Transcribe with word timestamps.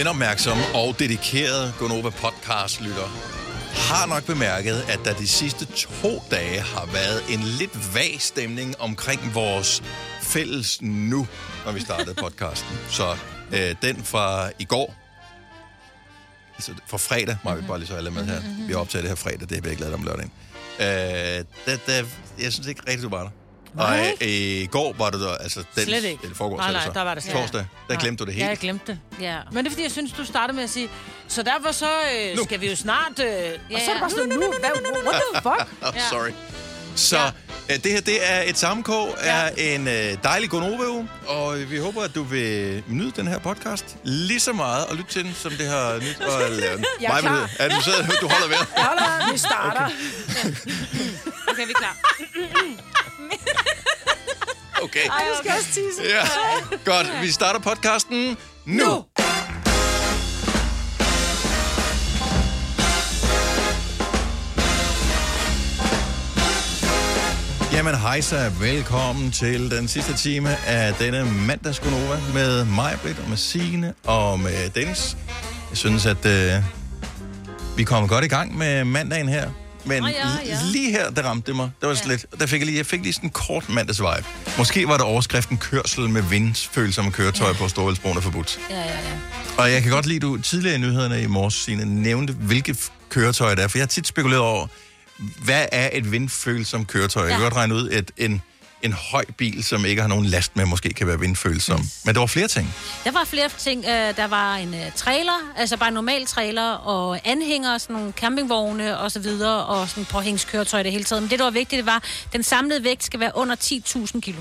Den 0.00 0.06
opmærksomme 0.06 0.62
og 0.74 0.98
dedikerede 0.98 1.74
Gonova 1.78 2.10
podcast 2.10 2.80
lytter 2.80 3.08
har 3.74 4.06
nok 4.06 4.26
bemærket, 4.26 4.84
at 4.88 5.00
der 5.04 5.14
de 5.14 5.28
sidste 5.28 5.64
to 5.64 6.22
dage 6.30 6.60
har 6.60 6.86
været 6.92 7.22
en 7.30 7.40
lidt 7.40 7.94
vag 7.94 8.16
stemning 8.20 8.80
omkring 8.80 9.34
vores 9.34 9.82
fælles 10.22 10.82
nu, 10.82 11.28
når 11.64 11.72
vi 11.72 11.80
startede 11.80 12.14
podcasten. 12.24 12.78
Så 12.88 13.16
øh, 13.52 13.74
den 13.82 14.04
fra 14.04 14.50
i 14.58 14.64
går, 14.64 14.94
altså 16.54 16.72
fra 16.86 16.98
fredag, 16.98 17.36
må 17.44 17.54
vi 17.54 17.62
bare 17.66 17.78
lige 17.78 17.88
så 17.88 17.94
alle 17.94 18.10
med 18.10 18.24
her. 18.24 18.66
Vi 18.66 18.74
optager 18.74 19.02
det 19.02 19.10
her 19.10 19.16
fredag, 19.16 19.40
det 19.40 19.52
har 19.52 19.62
vi 19.62 19.70
ikke 19.70 19.80
lavet 19.80 19.94
om 19.94 20.02
lørdagen. 20.02 20.32
Øh, 20.80 20.86
der, 20.86 21.76
der, 21.86 22.04
jeg 22.38 22.52
synes 22.52 22.66
ikke 22.66 22.80
rigtigt, 22.80 23.02
du 23.02 23.08
var 23.08 23.22
der. 23.22 23.30
Og 23.78 23.90
Nej. 23.90 24.14
øh, 24.20 24.28
i 24.28 24.66
går 24.66 24.94
var 24.98 25.10
du 25.10 25.22
der, 25.22 25.34
altså 25.36 25.64
den, 25.74 25.84
Slet 25.84 26.04
ikke. 26.04 26.18
Eller 26.22 26.36
foregårs, 26.36 26.58
Nej, 26.58 26.72
nej, 26.72 26.84
så. 26.84 26.90
der 26.94 27.02
var 27.02 27.14
det 27.14 27.22
slet. 27.22 27.34
Torsdag, 27.34 27.60
der 27.60 27.94
Nej. 27.94 28.00
glemte 28.02 28.24
du 28.24 28.30
det 28.30 28.36
Ja, 28.36 28.40
jeg 28.40 28.48
helt. 28.48 28.60
glemte 28.60 28.86
det. 28.92 28.98
Ja. 29.20 29.36
Men 29.52 29.64
det 29.64 29.66
er 29.66 29.70
fordi, 29.70 29.82
jeg 29.82 29.90
synes, 29.92 30.12
du 30.12 30.24
startede 30.24 30.56
med 30.56 30.64
at 30.64 30.70
sige, 30.70 30.88
så 31.28 31.42
derfor 31.42 31.72
så 31.72 31.86
øh, 32.14 32.36
Nu. 32.36 32.44
skal 32.44 32.60
vi 32.60 32.70
jo 32.70 32.76
snart... 32.76 33.18
Øh, 33.18 33.24
og 33.26 33.26
så 33.26 33.76
er 33.76 33.78
ja. 33.78 33.92
det 33.92 34.00
bare 34.00 34.10
sådan, 34.10 34.28
nu, 34.28 34.52
hvad, 34.60 34.70
what 35.06 35.22
the 35.34 35.42
fuck? 35.42 35.68
Oh, 35.88 35.92
Ja. 35.96 36.00
sorry. 36.10 36.30
Så 36.96 37.16
Ja. 37.18 37.26
øh, 37.74 37.82
det 37.84 37.92
her, 37.92 38.00
det 38.00 38.30
er 38.32 38.42
et 38.46 38.58
sammenkog 38.58 39.16
er 39.20 39.48
en 39.58 39.88
øh, 39.88 40.16
dejlig 40.24 40.50
gonova 40.50 41.04
og 41.26 41.70
vi 41.70 41.78
håber, 41.78 42.02
at 42.02 42.14
du 42.14 42.22
vil 42.22 42.82
nyde 42.88 43.12
den 43.16 43.26
her 43.28 43.38
podcast 43.38 43.96
lige 44.04 44.40
så 44.40 44.52
meget 44.52 44.86
og 44.86 44.96
lytte 44.96 45.10
til 45.12 45.24
den, 45.24 45.34
som 45.34 45.52
det 45.52 45.66
har 45.68 45.94
nyt 45.96 46.20
at 46.20 46.50
lave 46.60 46.76
den. 46.76 46.84
Jeg 47.00 47.16
er 47.16 47.20
klar. 47.20 47.50
Er 47.58 47.68
du 47.68 47.80
sidder, 47.82 48.06
du 48.20 48.28
holder 48.28 48.48
ved? 48.48 48.66
Jeg 48.76 48.84
holder, 48.84 49.32
vi 49.32 49.38
starter. 49.38 49.88
Okay, 51.50 51.66
vi 51.66 51.70
er 51.72 51.78
klar. 51.78 51.96
Okay. 54.82 55.06
Ej, 55.06 55.24
jeg 55.28 55.36
skal 55.38 55.52
også 55.58 55.66
tisse. 55.66 56.02
Ja. 56.04 56.22
Godt, 56.84 57.06
vi 57.22 57.30
starter 57.30 57.60
podcasten 57.60 58.36
nu. 58.64 58.84
Nu. 58.84 59.04
Jamen 67.72 67.94
hejsa, 67.94 68.50
velkommen 68.60 69.30
til 69.30 69.70
den 69.70 69.88
sidste 69.88 70.16
time 70.16 70.56
af 70.66 70.94
denne 70.94 71.24
mandagsgonova 71.46 72.18
med 72.34 72.64
mig, 72.64 72.98
Britt, 73.02 73.18
og 73.18 73.28
med 73.28 73.36
Signe 73.36 73.94
og 74.06 74.40
med 74.40 74.70
Dennis. 74.70 75.16
Jeg 75.70 75.78
synes, 75.78 76.06
at 76.06 76.26
øh, 76.26 76.52
vi 77.76 77.84
kommer 77.84 78.08
godt 78.08 78.24
i 78.24 78.28
gang 78.28 78.58
med 78.58 78.84
mandagen 78.84 79.28
her. 79.28 79.50
Men 79.84 80.04
Åh, 80.04 80.10
ja, 80.10 80.28
ja. 80.46 80.58
lige 80.72 80.90
her, 80.90 81.10
der 81.10 81.22
ramte 81.22 81.46
det 81.46 81.56
mig. 81.56 81.70
Det 81.80 81.88
var 81.88 82.00
ja. 82.04 82.10
lidt, 82.10 82.26
der 82.40 82.46
fik 82.46 82.58
jeg, 82.60 82.66
lige, 82.66 82.78
jeg 82.78 82.86
fik 82.86 83.02
lige 83.02 83.12
sådan 83.12 83.26
en 83.26 83.30
kort 83.32 83.68
mandagsvibe. 83.68 84.24
Måske 84.58 84.88
var 84.88 84.92
det 84.96 85.06
overskriften 85.06 85.58
kørsel 85.58 86.08
med 86.08 86.22
vindfølsomme 86.22 87.10
køretøjer 87.12 87.52
ja. 87.52 87.58
på 87.58 87.68
Storvældsbroen 87.68 88.16
er 88.16 88.20
forbudt. 88.20 88.60
Ja, 88.70 88.76
ja, 88.76 88.82
ja. 88.84 89.18
Og 89.58 89.72
jeg 89.72 89.82
kan 89.82 89.90
godt 89.92 90.06
lide, 90.06 90.20
du 90.20 90.36
tidligere 90.36 90.74
i 90.76 90.78
nyhederne 90.78 91.22
i 91.22 91.26
morges, 91.26 91.54
Signe, 91.54 92.02
nævnte, 92.02 92.32
hvilke 92.32 92.76
køretøjer 93.08 93.54
det 93.54 93.64
er. 93.64 93.68
For 93.68 93.78
jeg 93.78 93.82
har 93.82 93.86
tit 93.88 94.06
spekuleret 94.06 94.42
over, 94.42 94.66
hvad 95.44 95.66
er 95.72 95.90
et 95.92 96.12
vindfølsomt 96.12 96.88
køretøj? 96.88 97.22
Jeg 97.22 97.30
kan 97.30 97.38
Ja. 97.38 97.44
godt 97.44 97.54
regne 97.56 97.74
ud, 97.74 97.88
at 97.88 98.12
en, 98.16 98.42
en 98.82 98.92
høj 98.92 99.24
bil, 99.36 99.64
som 99.64 99.84
ikke 99.84 100.02
har 100.02 100.08
nogen 100.08 100.26
last 100.26 100.56
med, 100.56 100.64
måske 100.66 100.88
kan 100.94 101.06
være 101.06 101.20
vindfølsom. 101.20 101.88
Men 102.04 102.14
der 102.14 102.20
var 102.20 102.26
flere 102.26 102.48
ting. 102.48 102.74
Der 103.04 103.10
var 103.12 103.24
flere 103.24 103.48
ting. 103.58 103.84
Øh, 103.84 104.16
Der 104.16 104.26
var 104.26 104.54
en 104.56 104.74
øh, 104.74 104.80
trailer, 104.96 105.52
altså 105.56 105.76
bare 105.76 105.88
en 105.88 105.94
normal 105.94 106.26
trailer, 106.26 106.70
og 106.72 107.20
anhænger, 107.24 107.78
sådan 107.78 107.96
nogle 107.96 108.12
campingvogne 108.12 108.98
og 108.98 109.10
så 109.12 109.18
videre, 109.20 109.64
og 109.66 109.88
sådan 109.88 110.04
påhængskøretøj 110.04 110.82
det 110.82 110.92
hele 110.92 111.04
taget. 111.04 111.22
Men 111.22 111.30
det, 111.30 111.38
der 111.38 111.44
var 111.44 111.50
vigtigt, 111.50 111.78
det 111.78 111.86
var, 111.86 111.96
at 112.26 112.32
den 112.32 112.42
samlede 112.42 112.84
vægt 112.84 113.04
skal 113.04 113.20
være 113.20 113.32
under 113.34 113.56
10.000 113.56 114.20
kilo. 114.20 114.40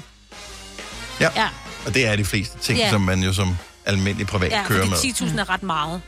Ja. 1.20 1.30
Ja, 1.36 1.48
Og 1.86 1.94
det 1.94 2.08
er 2.08 2.16
de 2.16 2.26
fleste 2.26 2.58
ting, 2.60 2.80
Ja. 2.80 2.90
som 2.90 3.02
man 3.02 3.24
jo 3.24 3.34
som 3.34 3.58
almindelig 3.86 4.28
privat 4.28 4.52
ja 4.52 4.64
kører 4.68 4.86
med. 4.86 4.98
fordi 4.98 5.12
10.000 5.12 5.40
er 5.40 5.50
ret 5.50 5.64
meget. 5.64 6.02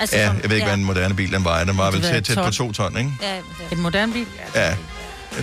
Altså, 0.00 0.16
Ja, 0.16 0.22
jeg 0.42 0.50
ved 0.50 0.56
ikke, 0.56 0.66
hvad 0.66 0.74
en 0.78 0.84
moderne 0.84 1.14
bil 1.14 1.32
den 1.32 1.44
vejer. 1.44 1.64
Den 1.64 1.78
var 1.78 1.90
vel 1.90 2.00
vil 2.02 2.08
tæt, 2.10 2.24
tæt 2.24 2.36
på 2.38 2.50
to 2.50 2.72
ton, 2.72 2.96
ikke? 2.98 3.12
Ja, 3.22 3.36
det- 3.36 3.42
En 3.72 3.80
moderne 3.80 4.12
bil? 4.12 4.26
Ja. 4.54 4.76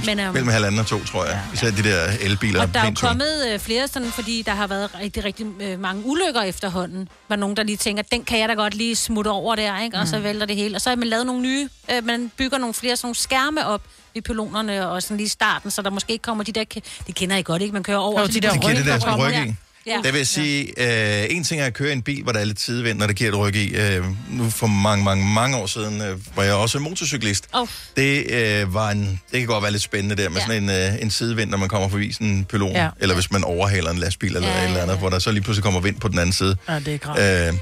Men, 0.06 0.20
øhm, 0.20 0.34
Mellem 0.34 0.48
halvanden 0.50 0.80
og 0.80 0.88
to, 0.88 1.04
tror 1.04 1.26
jeg. 1.26 1.42
Især 1.54 1.72
de 1.72 1.84
der 1.84 2.06
elbiler. 2.22 2.62
Og 2.62 2.74
der 2.74 2.80
er 2.80 2.86
jo 2.86 2.92
kommet 3.02 3.48
øh, 3.54 3.60
flere 3.60 3.88
sådan, 3.88 4.12
fordi 4.12 4.42
der 4.42 4.52
har 4.52 4.68
været 4.68 4.90
rigtig, 5.02 5.24
rigtig 5.26 5.46
øh, 5.62 5.80
mange 5.80 6.06
ulykker 6.06 6.42
efterhånden. 6.42 7.08
Var 7.30 7.36
nogen, 7.36 7.58
der 7.58 7.64
lige 7.64 7.78
tænker, 7.78 8.04
den 8.12 8.24
kan 8.24 8.40
jeg 8.40 8.50
da 8.50 8.54
godt 8.54 8.74
lige 8.74 8.96
smutte 8.96 9.30
over 9.30 9.56
der, 9.56 9.82
ikke? 9.82 9.98
Og 9.98 10.04
Mm. 10.04 10.08
så 10.10 10.20
vælter 10.20 10.46
det 10.46 10.56
hele. 10.56 10.76
Og 10.78 10.82
så 10.82 10.90
har 10.90 10.96
man 10.96 11.08
lavet 11.08 11.26
nogle 11.26 11.42
nye, 11.42 11.70
øh, 11.92 12.06
man 12.06 12.32
bygger 12.38 12.58
nogle 12.58 12.74
flere 12.74 12.96
sådan 12.98 13.06
nogle 13.08 13.16
skærme 13.16 13.66
op 13.68 13.82
i 14.16 14.22
pylonerne 14.22 14.88
og 14.90 15.04
sådan 15.04 15.18
lige 15.18 15.30
starten, 15.30 15.72
så 15.72 15.82
der 15.82 15.90
måske 15.90 16.12
ikke 16.14 16.24
kommer 16.24 16.44
de 16.44 16.52
der, 16.52 16.64
det 17.08 17.16
kender 17.16 17.36
I 17.38 17.42
godt, 17.42 17.62
ikke? 17.62 17.74
Man 17.74 17.84
kører 17.84 17.98
over. 17.98 18.22
Jo, 18.22 18.28
de 18.28 18.34
der 18.34 18.52
det 18.52 18.62
der 18.62 18.70
ryg, 18.70 18.78
sådan 18.86 19.00
kommer. 19.02 19.28
ryg. 19.28 19.56
Ja. 19.88 19.92
Ja. 19.92 20.02
Der 20.04 20.12
vil 20.12 20.18
jeg 20.18 20.28
sige, 20.28 20.74
øh, 21.22 21.28
en 21.30 21.44
ting 21.44 21.62
er 21.62 21.66
at 21.66 21.74
køre 21.74 21.92
en 21.94 22.02
bil, 22.02 22.24
hvor 22.24 22.32
der 22.32 22.40
er 22.40 22.44
lidt 22.46 22.62
sidevind, 22.62 23.00
når 23.00 23.08
det 23.08 23.16
giver 23.16 23.30
et 23.32 23.38
ryg 23.38 23.56
i. 23.56 23.76
Øh, 23.76 24.06
nu 24.30 24.50
for 24.50 24.68
mange, 24.68 25.04
mange, 25.04 25.26
mange 25.26 25.58
år 25.58 25.66
siden 25.66 26.02
øh, 26.02 26.38
var 26.38 26.44
jeg 26.44 26.54
også 26.54 26.80
motorcyklist. 26.80 27.48
Åh. 27.56 27.68
Det, 27.98 28.32
øh, 28.32 28.74
var 28.74 28.90
en, 28.92 29.22
det 29.32 29.40
kan 29.40 29.48
godt 29.48 29.64
være 29.64 29.72
lidt 29.72 29.84
spændende 29.84 30.24
der 30.24 30.30
med 30.30 30.38
Ja. 30.38 30.46
sådan 30.48 30.64
en, 30.64 30.70
øh, 30.70 31.02
en 31.02 31.12
sidevind, 31.12 31.50
når 31.50 31.58
man 31.58 31.70
kommer 31.70 31.90
forbi 31.90 32.12
sådan 32.14 32.28
en 32.28 32.46
pylon. 32.46 32.72
Ja. 32.72 32.90
Eller 33.00 33.16
hvis 33.16 33.32
man 33.32 33.44
overhaler 33.44 33.92
en 33.92 33.98
lastbil 33.98 34.36
eller 34.36 34.48
Ja, 34.50 34.56
ja, 34.58 34.62
et 34.62 34.68
eller 34.68 34.78
andet, 34.82 34.88
ja, 34.88 34.94
ja. 34.94 35.00
hvor 35.00 35.10
der 35.10 35.20
så 35.20 35.32
lige 35.32 35.44
pludselig 35.44 35.64
kommer 35.64 35.80
vind 35.80 36.00
på 36.00 36.08
den 36.08 36.20
anden 36.20 36.34
side. 36.34 36.58
Ja, 36.70 36.80
det 36.80 36.88
er 36.94 36.98
grav. 36.98 37.18
Øh, 37.20 37.54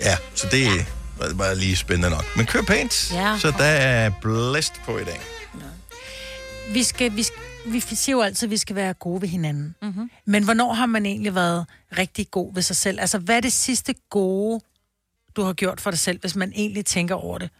ja, 0.00 0.16
så 0.34 0.46
det 0.50 0.64
ja. 0.64 0.84
var 1.18 1.34
bare 1.34 1.58
lige 1.58 1.76
spændende 1.76 2.10
nok. 2.10 2.36
Men 2.36 2.46
kør 2.46 2.62
pænt, 2.62 3.12
Ja. 3.14 3.36
så 3.40 3.52
der 3.58 3.64
er 3.64 4.10
blæst 4.22 4.72
på 4.86 4.98
i 4.98 5.04
dag. 5.04 5.20
Vi, 6.72 6.82
skal, 6.82 7.16
vi, 7.16 7.22
skal, 7.22 7.38
vi 7.66 7.80
siger 7.80 8.16
jo 8.16 8.22
altid, 8.22 8.46
at 8.46 8.50
vi 8.50 8.56
skal 8.56 8.76
være 8.76 8.94
gode 8.94 9.22
ved 9.22 9.28
hinanden. 9.28 9.74
Mm-hmm. 9.82 10.10
Men 10.24 10.44
hvornår 10.44 10.72
har 10.72 10.86
man 10.86 11.06
egentlig 11.06 11.34
været 11.34 11.66
rigtig 11.98 12.30
god 12.30 12.54
ved 12.54 12.62
sig 12.62 12.76
selv? 12.76 13.00
Altså, 13.00 13.18
hvad 13.18 13.36
er 13.36 13.40
det 13.40 13.52
sidste 13.52 13.94
gode, 14.10 14.60
du 15.36 15.42
har 15.42 15.52
gjort 15.52 15.80
for 15.80 15.90
dig 15.90 15.98
selv, 15.98 16.20
hvis 16.20 16.36
man 16.36 16.52
egentlig 16.54 16.86
tænker 16.86 17.14
over 17.14 17.38
det? 17.38 17.50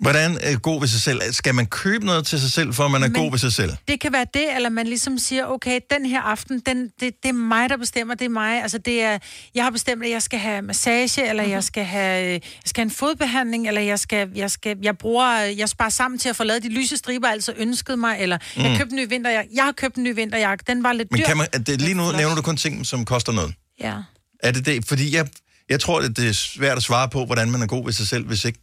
Hvordan 0.00 0.38
er 0.40 0.58
god 0.58 0.80
ved 0.80 0.88
sig 0.88 1.00
selv? 1.00 1.20
Skal 1.32 1.54
man 1.54 1.66
købe 1.66 2.06
noget 2.06 2.26
til 2.26 2.40
sig 2.40 2.52
selv, 2.52 2.74
for 2.74 2.84
at 2.84 2.90
man 2.90 3.02
er 3.02 3.08
Men- 3.08 3.14
god 3.22 3.30
ved 3.30 3.38
sig 3.38 3.52
selv? 3.52 3.72
Det 3.88 4.00
kan 4.00 4.12
være 4.12 4.26
det, 4.34 4.56
eller 4.56 4.68
man 4.68 4.86
ligesom 4.86 5.18
siger, 5.18 5.46
okay, 5.46 5.80
den 5.90 6.06
her 6.06 6.20
aften, 6.20 6.60
den, 6.66 6.82
det, 7.00 7.12
det 7.22 7.28
er 7.28 7.32
mig, 7.32 7.68
der 7.70 7.76
bestemmer, 7.76 8.14
det 8.14 8.24
er 8.24 8.28
mig. 8.28 8.62
Altså, 8.62 8.78
det 8.78 9.02
er, 9.02 9.18
jeg 9.54 9.64
har 9.64 9.70
bestemt, 9.70 10.04
at 10.04 10.10
jeg 10.10 10.22
skal 10.22 10.38
have 10.38 10.62
massage, 10.62 11.28
eller 11.28 11.42
jeg 11.42 11.64
skal 11.64 11.84
have, 11.84 12.24
øh, 12.26 12.32
jeg 12.32 12.40
skal 12.66 12.80
have 12.82 12.86
en 12.86 12.90
fodbehandling, 12.90 13.68
eller 13.68 13.80
jeg 13.80 13.98
skal, 13.98 14.28
jeg 14.34 14.50
skal, 14.50 14.76
jeg 14.82 14.98
bruger, 14.98 15.34
jeg 15.40 15.68
sparer 15.68 15.88
sammen 15.90 16.18
til 16.18 16.28
at 16.28 16.36
få 16.36 16.44
lavet 16.44 16.62
de 16.62 16.68
lyse 16.68 16.96
striber, 16.96 17.28
altså 17.28 17.52
ønskede 17.56 17.96
mig, 17.96 18.16
eller 18.20 18.38
mm. 18.56 18.62
jeg 18.62 18.78
købte 18.78 18.92
en 18.92 18.96
ny 18.96 19.08
vinterjakke. 19.08 19.50
Jeg 19.54 19.64
har 19.64 19.72
købt 19.72 19.96
en 19.96 20.02
ny 20.04 20.14
vinterjakke, 20.14 20.64
den 20.66 20.82
var 20.82 20.92
lidt 20.92 21.10
Men 21.10 21.20
dyr. 21.20 21.24
kan 21.26 21.36
man, 21.36 21.46
det, 21.66 21.80
lige 21.80 21.94
nu 21.94 22.12
nævner 22.12 22.36
du 22.36 22.42
kun 22.42 22.56
ting, 22.56 22.86
som 22.86 23.04
koster 23.04 23.32
noget. 23.32 23.54
Ja. 23.80 23.94
Er 24.42 24.50
det 24.50 24.66
det? 24.66 24.84
Fordi 24.88 25.14
jeg, 25.16 25.26
jeg 25.70 25.80
tror, 25.80 26.00
at 26.00 26.16
det 26.16 26.28
er 26.28 26.32
svært 26.32 26.76
at 26.76 26.82
svare 26.82 27.08
på, 27.08 27.24
hvordan 27.24 27.50
man 27.50 27.62
er 27.62 27.66
god 27.66 27.84
ved 27.84 27.92
sig 27.92 28.08
selv, 28.08 28.26
hvis 28.26 28.44
ikke 28.44 28.60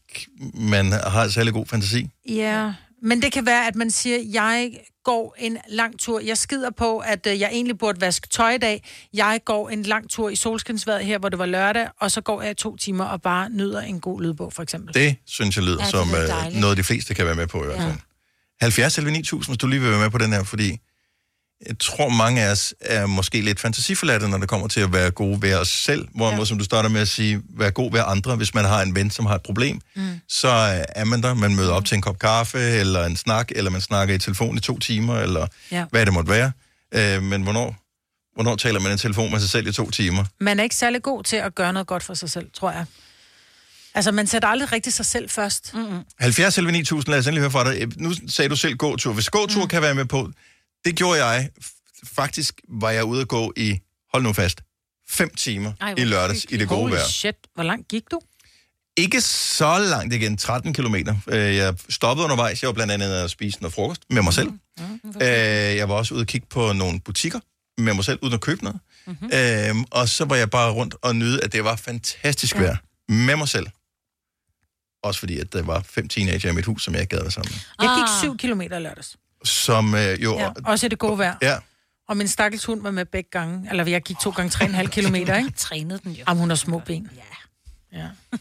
man 0.54 0.92
har 0.92 1.28
særlig 1.28 1.54
god 1.54 1.66
fantasi. 1.66 2.08
Ja, 2.30 2.74
men 3.04 3.22
det 3.22 3.32
kan 3.32 3.46
være, 3.46 3.68
at 3.68 3.76
man 3.76 3.92
siger, 3.92 4.18
jeg 4.32 4.72
går 5.04 5.36
en 5.40 5.58
lang 5.70 6.00
tur. 6.00 6.20
Jeg 6.20 6.38
skider 6.38 6.70
på, 6.78 6.98
at 7.00 7.28
øh, 7.28 7.40
jeg 7.40 7.50
egentlig 7.52 7.78
burde 7.78 8.02
vaske 8.02 8.28
tøj 8.28 8.52
i 8.54 8.58
dag. 8.58 8.84
Jeg 9.14 9.40
går 9.46 9.70
en 9.70 9.84
lang 9.84 10.10
tur 10.10 10.30
i 10.30 10.36
solskinsværet 10.36 11.06
her, 11.06 11.18
hvor 11.20 11.30
det 11.30 11.40
var 11.40 11.46
lørdag, 11.46 11.88
og 12.02 12.12
så 12.12 12.22
går 12.22 12.42
jeg 12.42 12.52
i 12.52 12.54
to 12.54 12.78
timer 12.78 13.06
og 13.06 13.22
bare 13.22 13.50
nyder 13.50 13.82
en 13.82 14.00
god 14.00 14.22
lydbog, 14.22 14.54
for 14.54 14.64
eksempel. 14.64 14.94
Det 14.94 15.16
synes 15.26 15.56
jeg 15.56 15.64
lyder 15.66 15.84
Ja, 15.84 15.90
som 15.90 16.10
øh, 16.10 16.28
dejligt. 16.28 16.62
noget, 16.62 16.78
de 16.78 16.84
fleste 16.84 17.14
kan 17.14 17.26
være 17.26 17.36
med 17.36 17.48
på 17.48 17.64
i 17.64 17.66
hvert 17.66 17.78
fald. 17.82 17.94
70 18.62 18.98
eller 18.98 19.12
9000, 19.12 19.54
hvis 19.54 19.58
du 19.58 19.68
lige 19.68 19.80
vil 19.82 19.90
være 19.92 20.00
med 20.00 20.10
på 20.10 20.18
den 20.18 20.34
her, 20.34 20.44
fordi 20.44 20.78
jeg 21.66 21.80
tror, 21.80 22.10
mange 22.10 22.42
af 22.44 22.52
os 22.52 22.74
er 22.82 23.06
måske 23.06 23.42
lidt 23.42 23.60
fantasiforladte, 23.60 24.28
når 24.30 24.38
det 24.38 24.50
kommer 24.50 24.68
til 24.68 24.82
at 24.82 24.94
være 24.94 25.12
gode 25.12 25.42
ved 25.42 25.54
os 25.56 25.68
selv. 25.68 26.08
Hvorimod, 26.16 26.40
ja. 26.40 26.46
som 26.46 26.58
du 26.58 26.64
starter 26.64 26.90
med 26.90 27.02
at 27.02 27.08
sige, 27.08 27.42
være 27.58 27.72
god 27.72 27.92
ved 27.92 28.02
andre. 28.06 28.36
Hvis 28.36 28.54
man 28.54 28.66
har 28.66 28.82
en 28.82 28.96
ven, 28.96 29.12
som 29.12 29.26
har 29.26 29.36
et 29.36 29.42
problem, 29.42 29.80
mm. 29.96 30.20
så 30.30 30.48
er 30.96 31.04
man 31.06 31.24
der. 31.24 31.34
Man 31.34 31.56
møder 31.56 31.72
op 31.74 31.86
til 31.86 31.96
en 31.96 32.02
kop 32.02 32.20
kaffe, 32.20 32.60
eller 32.60 33.06
en 33.06 33.18
snak, 33.18 33.52
eller 33.56 33.72
man 33.72 33.82
snakker 33.82 34.16
i 34.16 34.20
telefon 34.20 34.58
i 34.58 34.60
to 34.60 34.80
timer, 34.80 35.20
eller 35.20 35.48
Ja. 35.72 35.86
hvad 35.92 36.06
det 36.06 36.14
måtte 36.14 36.30
være. 36.32 36.52
Øh, 36.92 37.24
men 37.24 37.42
hvornår, 37.44 37.76
hvornår 38.36 38.56
taler 38.56 38.80
man 38.80 38.94
i 38.96 38.98
telefon 38.98 39.32
med 39.32 39.40
sig 39.40 39.50
selv 39.50 39.68
i 39.68 39.72
to 39.72 39.90
timer? 39.92 40.26
Man 40.40 40.60
er 40.60 40.64
ikke 40.64 40.76
særlig 40.76 41.04
god 41.04 41.24
til 41.24 41.36
at 41.36 41.56
gøre 41.56 41.74
noget 41.74 41.88
godt 41.88 42.04
for 42.04 42.14
sig 42.14 42.30
selv, 42.30 42.48
tror 42.54 42.72
jeg. 42.72 42.86
Altså, 43.96 44.12
man 44.12 44.28
sætter 44.28 44.48
aldrig 44.48 44.72
rigtig 44.72 44.94
sig 44.94 45.06
selv 45.06 45.30
først. 45.30 45.74
Mm. 45.74 46.00
70 46.20 46.58
eller 46.58 46.72
9000, 46.72 47.12
lad 47.12 47.20
os 47.20 47.28
endelig 47.28 47.42
høre 47.42 47.52
fra 47.52 47.74
dig. 47.74 47.88
Nu 48.02 48.14
sagde 48.28 48.50
du 48.50 48.56
selv 48.56 48.76
gåtur. 48.76 49.14
Hvis 49.14 49.30
gåtur 49.30 49.62
mm. 49.62 49.68
kan 49.68 49.82
være 49.82 49.96
med 49.96 50.06
på, 50.06 50.30
det 50.88 50.96
gjorde 50.96 51.26
jeg. 51.26 51.50
Faktisk 52.04 52.62
var 52.70 52.90
jeg 52.92 53.04
ude 53.04 53.22
at 53.22 53.28
gå 53.28 53.54
i, 53.58 53.80
hold 54.14 54.24
nu 54.24 54.34
fast, 54.34 54.62
fem 55.10 55.30
timer 55.36 55.74
Ej, 55.82 55.94
i 55.98 56.04
lørdags 56.04 56.46
i 56.50 56.58
det 56.58 56.68
gode 56.68 56.82
Holy 56.82 56.92
vejr. 56.94 57.04
shit, 57.08 57.36
hvor 57.56 57.64
langt 57.64 57.88
gik 57.88 58.04
du? 58.12 58.20
Ikke 58.98 59.22
så 59.22 59.78
langt 59.80 60.14
igen, 60.14 60.38
13 60.38 60.74
kilometer. 60.74 61.16
Øh, 61.28 61.56
Jeg 61.56 61.76
stoppede 61.90 62.24
undervejs. 62.24 62.62
Jeg 62.62 62.68
var 62.68 62.74
blandt 62.74 62.94
andet 62.94 63.14
at 63.24 63.30
spise 63.30 63.62
noget 63.62 63.74
frokost 63.74 64.02
med 64.10 64.22
mig 64.22 64.34
selv. 64.34 64.50
Øh, 65.06 65.28
Jeg 65.78 65.90
var 65.90 65.96
også 65.96 66.14
ude 66.14 66.22
at 66.22 66.28
kigge 66.28 66.48
på 66.50 66.74
nogle 66.74 67.00
butikker 67.00 67.40
med 67.78 67.94
mig 67.94 68.06
selv, 68.06 68.20
uden 68.22 68.34
at 68.34 68.42
købe 68.42 68.64
noget. 68.64 68.80
Mm-hmm. 69.08 69.86
Og 69.92 70.10
så 70.10 70.26
var 70.26 70.36
jeg 70.36 70.50
bare 70.50 70.72
rundt 70.72 70.96
og 71.02 71.16
nyde, 71.16 71.44
at 71.44 71.54
det 71.54 71.64
var 71.64 71.76
fantastisk 71.76 72.56
vejr 72.60 72.78
med 73.10 73.36
mig 73.36 73.48
selv. 73.50 73.68
Også 75.04 75.20
fordi, 75.20 75.40
at 75.40 75.54
der 75.54 75.62
var 75.64 75.82
fem 75.82 76.08
teenager 76.08 76.50
i 76.50 76.54
mit 76.54 76.66
hus, 76.66 76.84
som 76.84 76.94
jeg 76.94 77.02
ikke 77.02 77.16
gad 77.16 77.22
være 77.24 77.32
sammen 77.32 77.52
med. 77.54 77.60
Jeg 77.88 77.96
gik 77.98 78.04
Ah. 78.14 78.22
syv 78.24 78.38
kilometer 78.38 78.80
lørdags. 78.80 79.18
Som 79.44 79.96
øh, 79.96 80.24
jo... 80.24 80.38
Ja, 80.38 80.50
også 80.66 80.86
i 80.86 80.90
det 80.90 81.00
gode 81.00 81.18
vejr. 81.18 81.36
ja, 81.42 81.58
Og 82.10 82.18
min 82.18 82.28
stakkels 82.28 82.66
hund 82.66 82.82
var 82.82 82.92
med 82.92 83.06
begge 83.06 83.30
gange. 83.32 83.70
Eller 83.70 83.86
jeg 83.86 84.02
gik 84.02 84.20
to 84.20 84.30
gange 84.30 84.50
tre 84.50 84.66
og 84.66 84.70
en 84.70 84.76
halv 84.76 84.90
kilometer, 84.90 85.38
ikke? 85.38 85.52
Trænede 85.66 86.00
den 86.04 86.12
jo. 86.12 86.24
Jamen, 86.28 86.40
hun 86.40 86.50
har 86.50 86.56
små 86.56 86.80
ben. 86.80 87.10
Ja. 87.16 88.00
Ja. 88.00 88.08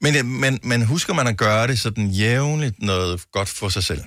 Men, 0.00 0.16
øh, 0.16 0.24
men, 0.24 0.60
men 0.62 0.86
husker 0.86 1.14
man 1.14 1.26
at 1.26 1.36
gøre 1.36 1.66
det 1.66 1.80
sådan 1.80 2.06
jævnligt 2.10 2.82
noget 2.82 3.30
godt 3.32 3.48
for 3.48 3.68
sig 3.68 3.84
selv? 3.84 4.00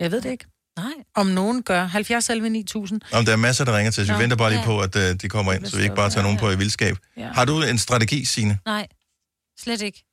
Jeg 0.00 0.10
ved 0.10 0.20
det 0.20 0.30
ikke. 0.30 0.46
Nej. 0.76 0.92
Om 1.14 1.26
nogen 1.26 1.62
gør. 1.62 1.84
70 1.84 2.30
11 2.30 2.48
9000. 2.50 3.00
Om 3.12 3.24
der 3.24 3.32
er 3.32 3.36
masser, 3.36 3.64
der 3.64 3.76
ringer 3.76 3.90
til, 3.90 4.06
så 4.06 4.12
vi 4.12 4.16
Nå, 4.16 4.20
venter 4.20 4.36
bare 4.36 4.50
lige 4.50 4.60
ja. 4.60 4.64
på, 4.66 4.80
at 4.80 4.96
uh, 4.96 5.02
de 5.02 5.28
kommer 5.28 5.52
ind, 5.52 5.66
så 5.66 5.76
vi 5.76 5.82
ikke 5.82 5.94
bare 5.94 6.10
tager 6.10 6.22
nogen 6.22 6.38
på 6.38 6.50
i 6.50 6.58
vildskab. 6.58 6.96
Ja. 7.16 7.28
Har 7.32 7.44
du 7.44 7.62
en 7.62 7.78
strategi, 7.78 8.24
Signe? 8.24 8.58
Nej. 8.66 8.86
Slet 9.58 9.82
ikke. 9.82 10.04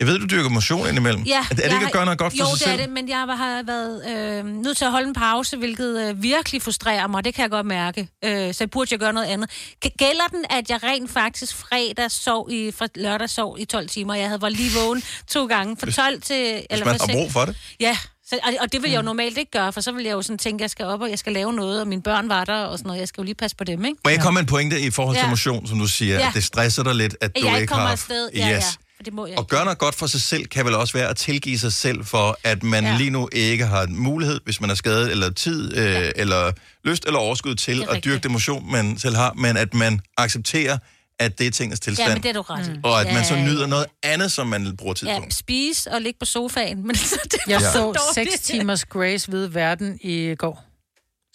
Jeg 0.00 0.06
ved, 0.08 0.18
du 0.18 0.26
dyrker 0.26 0.48
motion 0.50 0.88
indimellem. 0.88 1.22
Ja, 1.22 1.38
er 1.38 1.42
det 1.54 1.58
jeg 1.58 1.64
ikke 1.64 1.76
har- 1.78 1.86
at 1.86 1.92
gøre 1.92 2.04
noget 2.04 2.18
godt 2.18 2.32
for 2.32 2.38
jo, 2.38 2.44
sig 2.44 2.52
det 2.52 2.60
selv? 2.62 2.80
er 2.80 2.84
det, 2.84 2.92
men 2.94 3.08
jeg 3.08 3.18
har 3.18 3.62
været 3.62 4.02
øh, 4.38 4.44
nødt 4.46 4.76
til 4.76 4.84
at 4.84 4.90
holde 4.90 5.08
en 5.08 5.14
pause, 5.14 5.56
hvilket 5.56 6.08
øh, 6.08 6.22
virkelig 6.22 6.62
frustrerer 6.62 7.06
mig. 7.06 7.24
Det 7.24 7.34
kan 7.34 7.42
jeg 7.42 7.50
godt 7.50 7.66
mærke. 7.66 8.08
Øh, 8.24 8.54
så 8.54 8.66
burde 8.66 8.88
jeg 8.90 8.98
gøre 9.00 9.12
noget 9.12 9.26
andet. 9.26 9.50
Gælder 9.98 10.26
den, 10.30 10.44
at 10.50 10.70
jeg 10.70 10.82
rent 10.82 11.10
faktisk 11.10 11.56
fredag 11.56 12.10
sov 12.10 12.48
i, 12.50 12.72
fra 12.78 12.86
lørdag 12.96 13.30
sov 13.30 13.56
i 13.58 13.64
12 13.64 13.88
timer? 13.88 14.14
Jeg 14.14 14.26
havde 14.26 14.40
var 14.42 14.48
lige 14.48 14.70
vågen 14.84 15.02
to 15.28 15.46
gange, 15.46 15.76
fra 15.80 15.90
12 15.90 16.20
til... 16.22 16.52
Hvis 16.52 16.64
eller 16.70 16.86
man 16.86 16.98
fra 16.98 17.06
har 17.06 17.12
brug 17.14 17.32
for 17.32 17.44
det. 17.44 17.56
Ja, 17.80 17.96
så, 18.26 18.38
og, 18.42 18.52
og 18.60 18.72
det 18.72 18.82
vil 18.82 18.90
jeg 18.90 19.00
Mm. 19.00 19.04
jo 19.04 19.06
normalt 19.10 19.38
ikke 19.38 19.50
gøre, 19.50 19.72
for 19.72 19.80
så 19.80 19.92
vil 19.92 20.04
jeg 20.04 20.12
jo 20.12 20.22
sådan 20.22 20.38
tænke, 20.38 20.56
at 20.56 20.60
jeg 20.62 20.70
skal 20.70 20.84
op, 20.86 21.00
og 21.00 21.10
jeg 21.10 21.18
skal 21.18 21.32
lave 21.32 21.52
noget, 21.52 21.80
og 21.80 21.88
mine 21.88 22.02
børn 22.02 22.28
var 22.28 22.44
der, 22.44 22.54
og 22.64 22.78
sådan 22.78 22.86
noget. 22.88 23.00
Jeg 23.00 23.08
skal 23.08 23.22
jo 23.22 23.24
lige 23.24 23.34
passe 23.34 23.56
på 23.56 23.64
dem, 23.64 23.84
ikke? 23.84 23.96
Må 24.04 24.10
jeg 24.10 24.20
komme 24.20 24.34
med 24.34 24.40
en 24.40 24.46
pointe 24.46 24.80
i 24.80 24.90
forhold 24.90 25.16
til 25.16 25.22
Ja. 25.24 25.28
motion, 25.30 25.66
som 25.66 25.78
du 25.78 25.86
siger, 25.86 26.14
Ja. 26.18 26.28
at 26.28 26.34
det 26.34 26.44
stresser 26.44 26.82
dig 26.82 26.94
lidt, 26.94 27.16
at 27.20 27.30
At 27.36 27.42
du 27.42 27.46
jeg 27.48 27.54
ikke 27.60 27.66
kommer 27.66 27.84
har... 27.86 27.92
afsted. 27.92 28.28
Ja, 28.34 28.48
ja, 28.48 28.60
for 29.00 29.04
det 29.04 29.12
må 29.12 29.26
jeg 29.26 29.38
Og 29.38 29.48
gøre 29.48 29.64
noget 29.64 29.78
godt 29.78 29.94
for 29.94 30.06
sig 30.06 30.20
selv 30.20 30.46
kan 30.46 30.64
vel 30.66 30.74
også 30.74 30.92
være 30.98 31.08
at 31.08 31.16
tilgive 31.16 31.58
sig 31.58 31.72
selv 31.72 32.04
for, 32.04 32.38
at 32.44 32.62
man 32.62 32.84
ja. 32.84 32.90
Ja. 32.90 32.96
lige 32.96 33.10
nu 33.10 33.28
ikke 33.32 33.66
har 33.66 33.86
mulighed, 33.86 34.40
hvis 34.44 34.60
man 34.60 34.70
er 34.70 34.74
skadet, 34.74 35.10
eller 35.10 35.30
tid, 35.30 35.76
øh, 35.76 35.84
ja. 35.84 36.10
eller 36.16 36.52
lyst 36.84 37.04
eller 37.04 37.18
overskud 37.20 37.54
til 37.54 37.86
at 37.90 38.04
dyrke 38.04 38.22
det 38.22 38.30
motion, 38.30 38.72
man 38.72 38.98
selv 38.98 39.16
har, 39.16 39.32
men 39.32 39.56
at 39.56 39.74
man 39.74 40.00
accepterer, 40.16 40.78
at 41.18 41.38
det 41.38 41.46
er 41.46 41.50
tingens 41.50 41.80
tilstand, 41.80 42.08
Ja, 42.08 42.14
men 42.14 42.22
det 42.22 42.28
er 42.28 42.32
du 42.32 42.40
ret 42.40 42.66
i. 42.76 42.78
og 42.84 43.00
at 43.00 43.06
ja, 43.06 43.14
man 43.14 43.24
så 43.24 43.34
ja, 43.34 43.44
nyder 43.44 43.60
ja. 43.60 43.66
noget 43.66 43.86
andet, 44.02 44.32
som 44.32 44.46
man 44.46 44.76
bruger 44.76 44.94
tid 44.94 45.08
Ja, 45.08 45.18
på. 45.18 45.24
spise 45.30 45.90
og 45.92 46.00
ligge 46.00 46.18
på 46.18 46.24
sofaen. 46.24 46.86
Men 46.86 46.96
så 46.96 47.18
det 47.24 47.38
Jeg 47.48 47.60
var 47.62 47.72
så 47.72 47.78
dårligt. 47.82 48.30
6 48.32 48.40
timers 48.40 48.84
Grace 48.84 49.32
ved 49.32 49.46
verden 49.46 49.98
i 50.02 50.34
går. 50.38 50.64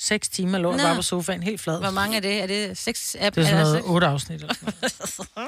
6 0.02 0.30
timer 0.30 0.58
lå 0.58 0.72
jeg 0.72 0.80
bare 0.82 0.96
på 0.96 1.02
sofaen, 1.02 1.44
helt 1.44 1.62
flad. 1.62 1.80
Hvor 1.80 1.92
mange 1.92 2.18
er 2.18 2.22
det? 2.22 2.42
Er 2.44 2.48
det 2.48 2.78
seks? 2.78 3.16
Er, 3.20 3.30
Det 3.30 3.38
er 3.42 3.44
sådan 3.46 3.58
der 3.58 3.64
noget 3.64 3.78
seks? 3.78 3.88
8 3.88 4.08
afsnit. 4.08 4.42
Eller 4.42 4.54
sådan 4.54 5.48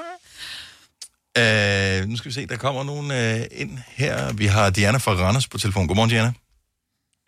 Øh, 1.38 1.98
nu 2.08 2.14
skal 2.16 2.28
vi 2.30 2.34
se, 2.38 2.42
der 2.52 2.58
kommer 2.64 2.82
nogen 2.92 3.08
øh, 3.20 3.60
ind 3.62 3.72
her. 4.00 4.14
Vi 4.40 4.46
har 4.54 4.66
Diana 4.76 4.98
fra 5.04 5.12
Randers 5.22 5.48
på 5.52 5.56
telefon. 5.64 5.84
Godmorgen, 5.88 6.10
Diana. 6.14 6.32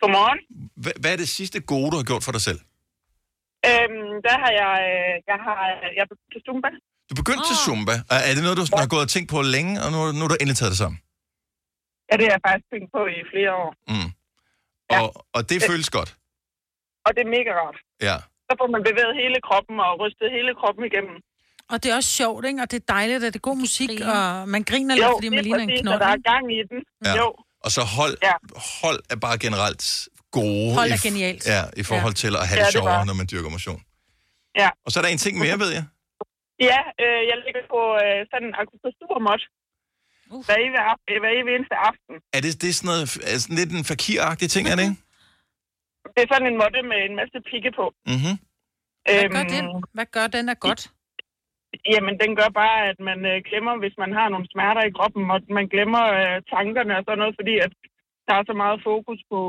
Godmorgen. 0.01 0.39
Hva- 0.83 0.97
hvad 1.01 1.11
er 1.15 1.19
det 1.23 1.29
sidste 1.39 1.59
gode, 1.71 1.89
du 1.91 1.97
har 2.01 2.07
gjort 2.11 2.23
for 2.27 2.33
dig 2.37 2.43
selv? 2.49 2.59
Øhm, 3.69 4.13
der 4.27 4.35
har 4.43 4.51
jeg, 4.61 4.73
øh, 4.91 5.13
jeg 5.31 5.39
har, 5.47 5.59
jeg 5.97 6.01
er 6.05 6.09
begyndt 6.13 6.31
til 6.35 6.41
Zumba. 6.47 6.69
Du 7.09 7.13
begyndte 7.21 7.43
oh. 7.45 7.49
til. 7.49 7.57
Zumba. 7.65 7.95
Er 8.15 8.21
er 8.29 8.33
det 8.35 8.43
noget, 8.45 8.57
du 8.59 8.65
sådan 8.65 8.83
har 8.85 8.91
gået 8.93 9.03
og 9.07 9.11
tænkt 9.15 9.29
på 9.35 9.39
længe, 9.55 9.73
og 9.83 9.87
nu, 9.93 9.97
nu 10.17 10.21
er 10.25 10.29
du 10.31 10.37
endelig 10.41 10.57
taget 10.59 10.73
det 10.73 10.81
sammen? 10.83 10.99
Ja, 12.09 12.13
det 12.19 12.23
har 12.27 12.33
jeg 12.37 12.43
faktisk 12.47 12.67
tænkt 12.73 12.89
på 12.97 13.01
i 13.17 13.19
flere 13.33 13.51
år. 13.63 13.71
Mm. 13.91 14.09
Ja. 14.91 14.97
Og, 15.01 15.07
og 15.35 15.41
det 15.49 15.57
føles 15.71 15.89
godt. 15.97 16.11
Og 17.05 17.09
det 17.15 17.21
er 17.27 17.31
mega 17.37 17.51
rart. 17.61 17.77
Ja. 18.09 18.17
Så 18.47 18.51
får 18.59 18.69
man 18.75 18.81
bevæget 18.89 19.13
hele 19.23 19.37
kroppen 19.47 19.75
og 19.85 19.91
rystet 20.01 20.27
hele 20.37 20.51
kroppen 20.61 20.83
igennem. 20.89 21.15
Og 21.71 21.77
det 21.83 21.91
er 21.91 21.95
også 21.95 22.11
sjovt, 22.21 22.45
ikke? 22.49 22.61
Og 22.63 22.71
det 22.71 22.77
er 22.83 22.85
dejligt, 22.97 23.17
at 23.23 23.33
det 23.33 23.39
er 23.43 23.47
god 23.51 23.57
musik, 23.65 23.89
griner. 23.89 24.13
og 24.41 24.49
man 24.55 24.63
griner 24.71 24.95
lidt, 24.95 25.07
fordi 25.17 25.29
man 25.29 25.43
ligner 25.47 25.63
en 25.67 25.71
knold. 25.81 25.93
og 25.95 25.99
der 26.05 26.11
er 26.17 26.21
gang 26.31 26.45
i 26.59 26.61
den. 26.71 26.79
Ja. 27.05 27.13
Jo, 27.21 27.27
Og 27.65 27.69
så 27.75 27.81
hold, 27.97 28.15
ja. 28.29 28.35
Hold 28.81 28.99
er 29.13 29.15
bare 29.27 29.37
generelt 29.45 29.83
gode. 30.37 30.73
Hold 30.77 30.89
i 30.89 30.91
er 30.91 31.01
f- 31.03 31.07
genialt. 31.09 31.43
Ja, 31.53 31.61
i 31.81 31.83
forhold 31.91 32.13
til 32.23 32.31
at 32.39 32.43
have 32.49 32.57
Ja, 32.59 32.63
det 32.65 32.67
er 32.67 32.71
sjovere, 32.77 32.93
bare- 32.97 33.05
når 33.09 33.13
man 33.21 33.27
dyrker 33.31 33.49
motion. 33.57 33.79
Ja. 34.61 34.69
Og 34.85 34.89
så 34.91 34.95
er 34.99 35.03
der 35.05 35.11
en 35.17 35.21
ting 35.25 35.35
mere, 35.45 35.55
ved 35.63 35.69
jeg. 35.77 35.83
ja 36.69 36.79
øh, 37.03 37.19
jeg 37.29 37.37
ligger 37.45 37.63
på 37.73 37.79
øh, 38.03 38.17
sådan 38.31 38.47
en 38.49 38.55
akupressurmåt. 38.61 39.43
Uff. 40.35 40.45
Hver 40.47 40.57
evig, 40.65 40.81
hver 41.23 41.31
evig 41.39 41.51
eneste 41.57 41.75
aften. 41.89 42.13
Er 42.35 42.41
det, 42.45 42.51
det 42.61 42.69
er 42.69 42.75
sådan 42.79 42.87
noget, 42.91 43.03
er 43.33 43.37
sådan 43.43 43.57
lidt 43.61 43.71
en 43.79 43.85
fakiragtig 43.91 44.47
ting, 44.55 44.63
er 44.71 44.75
det 44.77 44.83
ikke? 44.89 44.99
Det 46.15 46.19
er 46.25 46.29
sådan 46.33 46.47
en 46.51 46.57
måtte 46.63 46.79
med 46.91 46.99
en 47.09 47.15
masse 47.21 47.37
pigge 47.51 47.71
på. 47.79 47.85
Mm-hmm. 48.11 48.35
Hvad 49.05 49.29
gør 49.37 49.43
den? 49.55 49.65
Hvad 49.97 50.07
gør 50.15 50.27
den 50.37 50.45
er 50.53 50.57
godt? 50.67 50.81
Jamen, 51.93 52.15
den 52.23 52.31
gør 52.39 52.49
bare, 52.61 52.77
at 52.91 52.97
man 53.09 53.19
øh, 53.31 53.37
glemmer, 53.47 53.73
hvis 53.81 53.95
man 54.03 54.11
har 54.19 54.27
nogle 54.33 54.47
smerter 54.53 54.83
i 54.89 54.95
kroppen, 54.97 55.23
og 55.33 55.39
man 55.59 55.67
glemmer 55.73 56.03
øh, 56.19 56.35
tankerne 56.53 56.93
og 56.97 57.03
sådan 57.05 57.21
noget, 57.23 57.35
fordi 57.39 57.55
at 57.65 57.71
der 58.27 58.33
er 58.39 58.43
så 58.49 58.55
meget 58.63 58.77
fokus 58.89 59.19
på, 59.31 59.39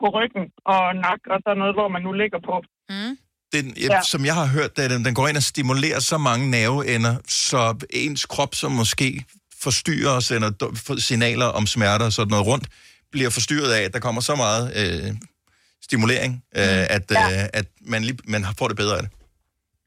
på 0.00 0.06
ryggen 0.16 0.44
og 0.72 0.82
nakke 1.06 1.26
og 1.34 1.38
sådan 1.44 1.60
noget, 1.62 1.74
hvor 1.78 1.88
man 1.94 2.02
nu 2.06 2.12
ligger 2.22 2.40
på. 2.50 2.56
Mm. 2.92 3.14
Den, 3.54 3.64
ja. 3.84 3.88
Ja. 3.94 4.00
Som 4.12 4.20
jeg 4.28 4.34
har 4.40 4.48
hørt, 4.56 4.70
det 4.76 4.82
er, 4.84 4.90
den, 4.94 5.04
den 5.08 5.14
går 5.18 5.26
ind 5.28 5.36
og 5.42 5.46
stimulerer 5.52 6.00
så 6.12 6.18
mange 6.28 6.44
nerveender, 6.56 7.14
så 7.48 7.60
ens 8.04 8.26
krop, 8.34 8.52
som 8.62 8.70
måske 8.82 9.08
forstyrrer 9.66 10.12
og 10.18 10.22
sender 10.22 10.50
signaler 11.08 11.46
om 11.58 11.64
smerter 11.74 12.06
og 12.10 12.12
sådan 12.12 12.30
noget 12.30 12.46
rundt, 12.46 12.66
bliver 13.12 13.30
forstyrret 13.30 13.72
af, 13.78 13.82
at 13.82 13.92
der 13.94 14.00
kommer 14.06 14.20
så 14.20 14.34
meget 14.44 14.64
øh, 14.80 15.08
stimulering, 15.82 16.32
øh, 16.56 16.84
at, 16.96 17.04
Ja. 17.10 17.42
øh, 17.42 17.48
at 17.52 17.66
man, 17.92 18.04
lige, 18.04 18.18
man 18.24 18.42
får 18.58 18.68
det 18.68 18.76
bedre 18.76 18.96
af 18.96 19.02
det. 19.02 19.10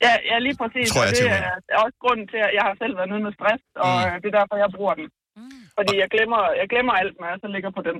Ja, 0.06 0.14
ja 0.32 0.36
lige 0.46 0.56
præcis. 0.62 0.86
Tror 0.94 1.04
jeg 1.06 1.12
og 1.12 1.16
det 1.66 1.72
er 1.76 1.80
også 1.86 1.98
grunden 2.04 2.26
til, 2.34 2.40
at 2.48 2.52
jeg 2.58 2.64
har 2.68 2.76
selv 2.82 2.94
været 3.00 3.10
nede 3.12 3.24
med 3.28 3.34
stress, 3.38 3.62
og 3.84 3.94
Mm. 3.98 4.08
mm. 4.12 4.18
det 4.22 4.28
er 4.32 4.36
derfor, 4.40 4.56
jeg 4.64 4.70
bruger 4.78 4.94
den. 5.00 5.08
Fordi 5.78 5.94
jeg 6.04 6.08
glemmer, 6.16 6.40
jeg 6.62 6.68
glemmer 6.74 6.94
alt, 7.02 7.16
når 7.22 7.28
jeg 7.32 7.38
så 7.44 7.48
ligger 7.56 7.72
på 7.78 7.82
den. 7.90 7.98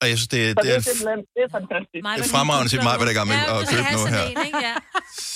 Og 0.00 0.04
jeg 0.10 0.16
synes, 0.18 0.30
det, 0.34 0.40
det 0.56 0.64
det 0.64 0.70
er 0.78 0.80
simpelthen, 0.90 1.20
det 1.34 1.40
er 1.46 1.50
fantastisk. 1.58 2.02
Mig, 2.06 2.14
Det 2.18 2.24
er 2.28 2.32
fremragende 2.36 2.68
til 2.72 2.78
mig, 2.88 2.94
hvad 2.98 3.06
der 3.08 3.12
er 3.14 3.18
gang 3.20 3.28
med 3.32 3.38
Ja, 3.40 3.54
at 3.54 3.62
købe 3.72 3.86
sådan 4.04 4.14
her. 4.18 4.24
En, 4.32 4.38
ikke? 4.48 4.60
Ja. 4.68 4.74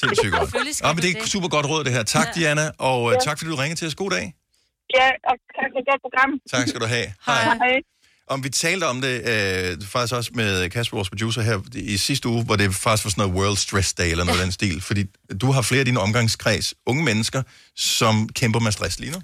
sindssygt 0.00 0.32
godt. 0.36 0.48
Ja, 0.84 0.88
men 0.94 1.00
det 1.04 1.08
er 1.10 1.28
super 1.36 1.50
godt 1.56 1.66
råd, 1.72 1.82
det 1.86 1.92
her. 1.96 2.04
Tak, 2.16 2.28
Ja. 2.28 2.34
Diana, 2.36 2.66
og 2.90 2.98
øh, 3.08 3.14
tak, 3.26 3.34
fordi 3.38 3.48
du 3.52 3.58
ringede 3.62 3.78
til 3.80 3.86
os. 3.90 3.96
God 4.02 4.10
dag. 4.16 4.26
Ja, 4.98 5.08
og 5.30 5.34
tak 5.58 5.68
for 5.72 5.78
et 5.82 5.86
godt 5.90 6.00
program. 6.06 6.30
Tak 6.54 6.64
skal 6.70 6.80
du 6.84 6.88
have. 6.96 7.06
Hej. 7.26 7.74
Om 8.30 8.44
vi 8.44 8.48
talte 8.48 8.84
om 8.84 9.00
det 9.00 9.28
øh, 9.28 9.86
faktisk 9.86 10.14
også 10.14 10.30
med 10.34 10.70
Kasper, 10.70 10.96
vores 10.96 11.10
producer 11.10 11.42
her, 11.42 11.60
i 11.74 11.96
sidste 11.96 12.28
uge, 12.28 12.44
hvor 12.44 12.56
det 12.56 12.74
faktisk 12.74 13.04
var 13.04 13.10
sådan 13.10 13.28
noget 13.28 13.42
World 13.42 13.56
Stress 13.56 13.94
Day 13.94 14.10
eller 14.10 14.24
noget 14.24 14.38
ja. 14.38 14.44
den 14.44 14.52
stil. 14.52 14.80
Fordi 14.80 15.04
du 15.40 15.50
har 15.50 15.62
flere 15.62 15.78
af 15.78 15.84
dine 15.84 16.00
omgangskreds, 16.00 16.74
unge 16.86 17.04
mennesker, 17.04 17.42
som 17.76 18.28
kæmper 18.28 18.60
med 18.60 18.72
stress 18.72 19.00
lige 19.00 19.12
nu. 19.12 19.18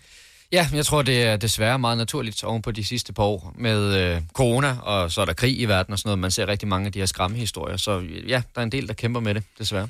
Ja, 0.53 0.69
jeg 0.73 0.87
tror, 0.87 1.03
det 1.03 1.23
er 1.23 1.37
desværre 1.37 1.79
meget 1.79 1.99
naturligt 1.99 2.45
oven 2.45 2.63
på 2.63 2.71
de 2.71 2.85
sidste 2.85 3.13
par 3.13 3.23
år 3.23 3.55
med 3.59 3.95
øh, 4.01 4.23
corona, 4.33 4.77
og 4.83 5.13
så 5.13 5.21
er 5.21 5.25
der 5.25 5.33
krig 5.33 5.61
i 5.61 5.65
verden 5.65 5.93
og 5.93 5.99
sådan 5.99 6.09
noget. 6.09 6.19
Man 6.19 6.31
ser 6.31 6.49
rigtig 6.49 6.69
mange 6.69 6.87
af 6.87 6.93
de 6.93 6.99
her 6.99 7.07
skræmmehistorier, 7.07 7.77
så 7.77 8.03
ja, 8.29 8.43
der 8.55 8.61
er 8.61 8.63
en 8.63 8.73
del, 8.73 8.89
der 8.89 8.95
kæmper 8.95 9.21
med 9.21 9.35
det, 9.35 9.43
desværre. 9.59 9.89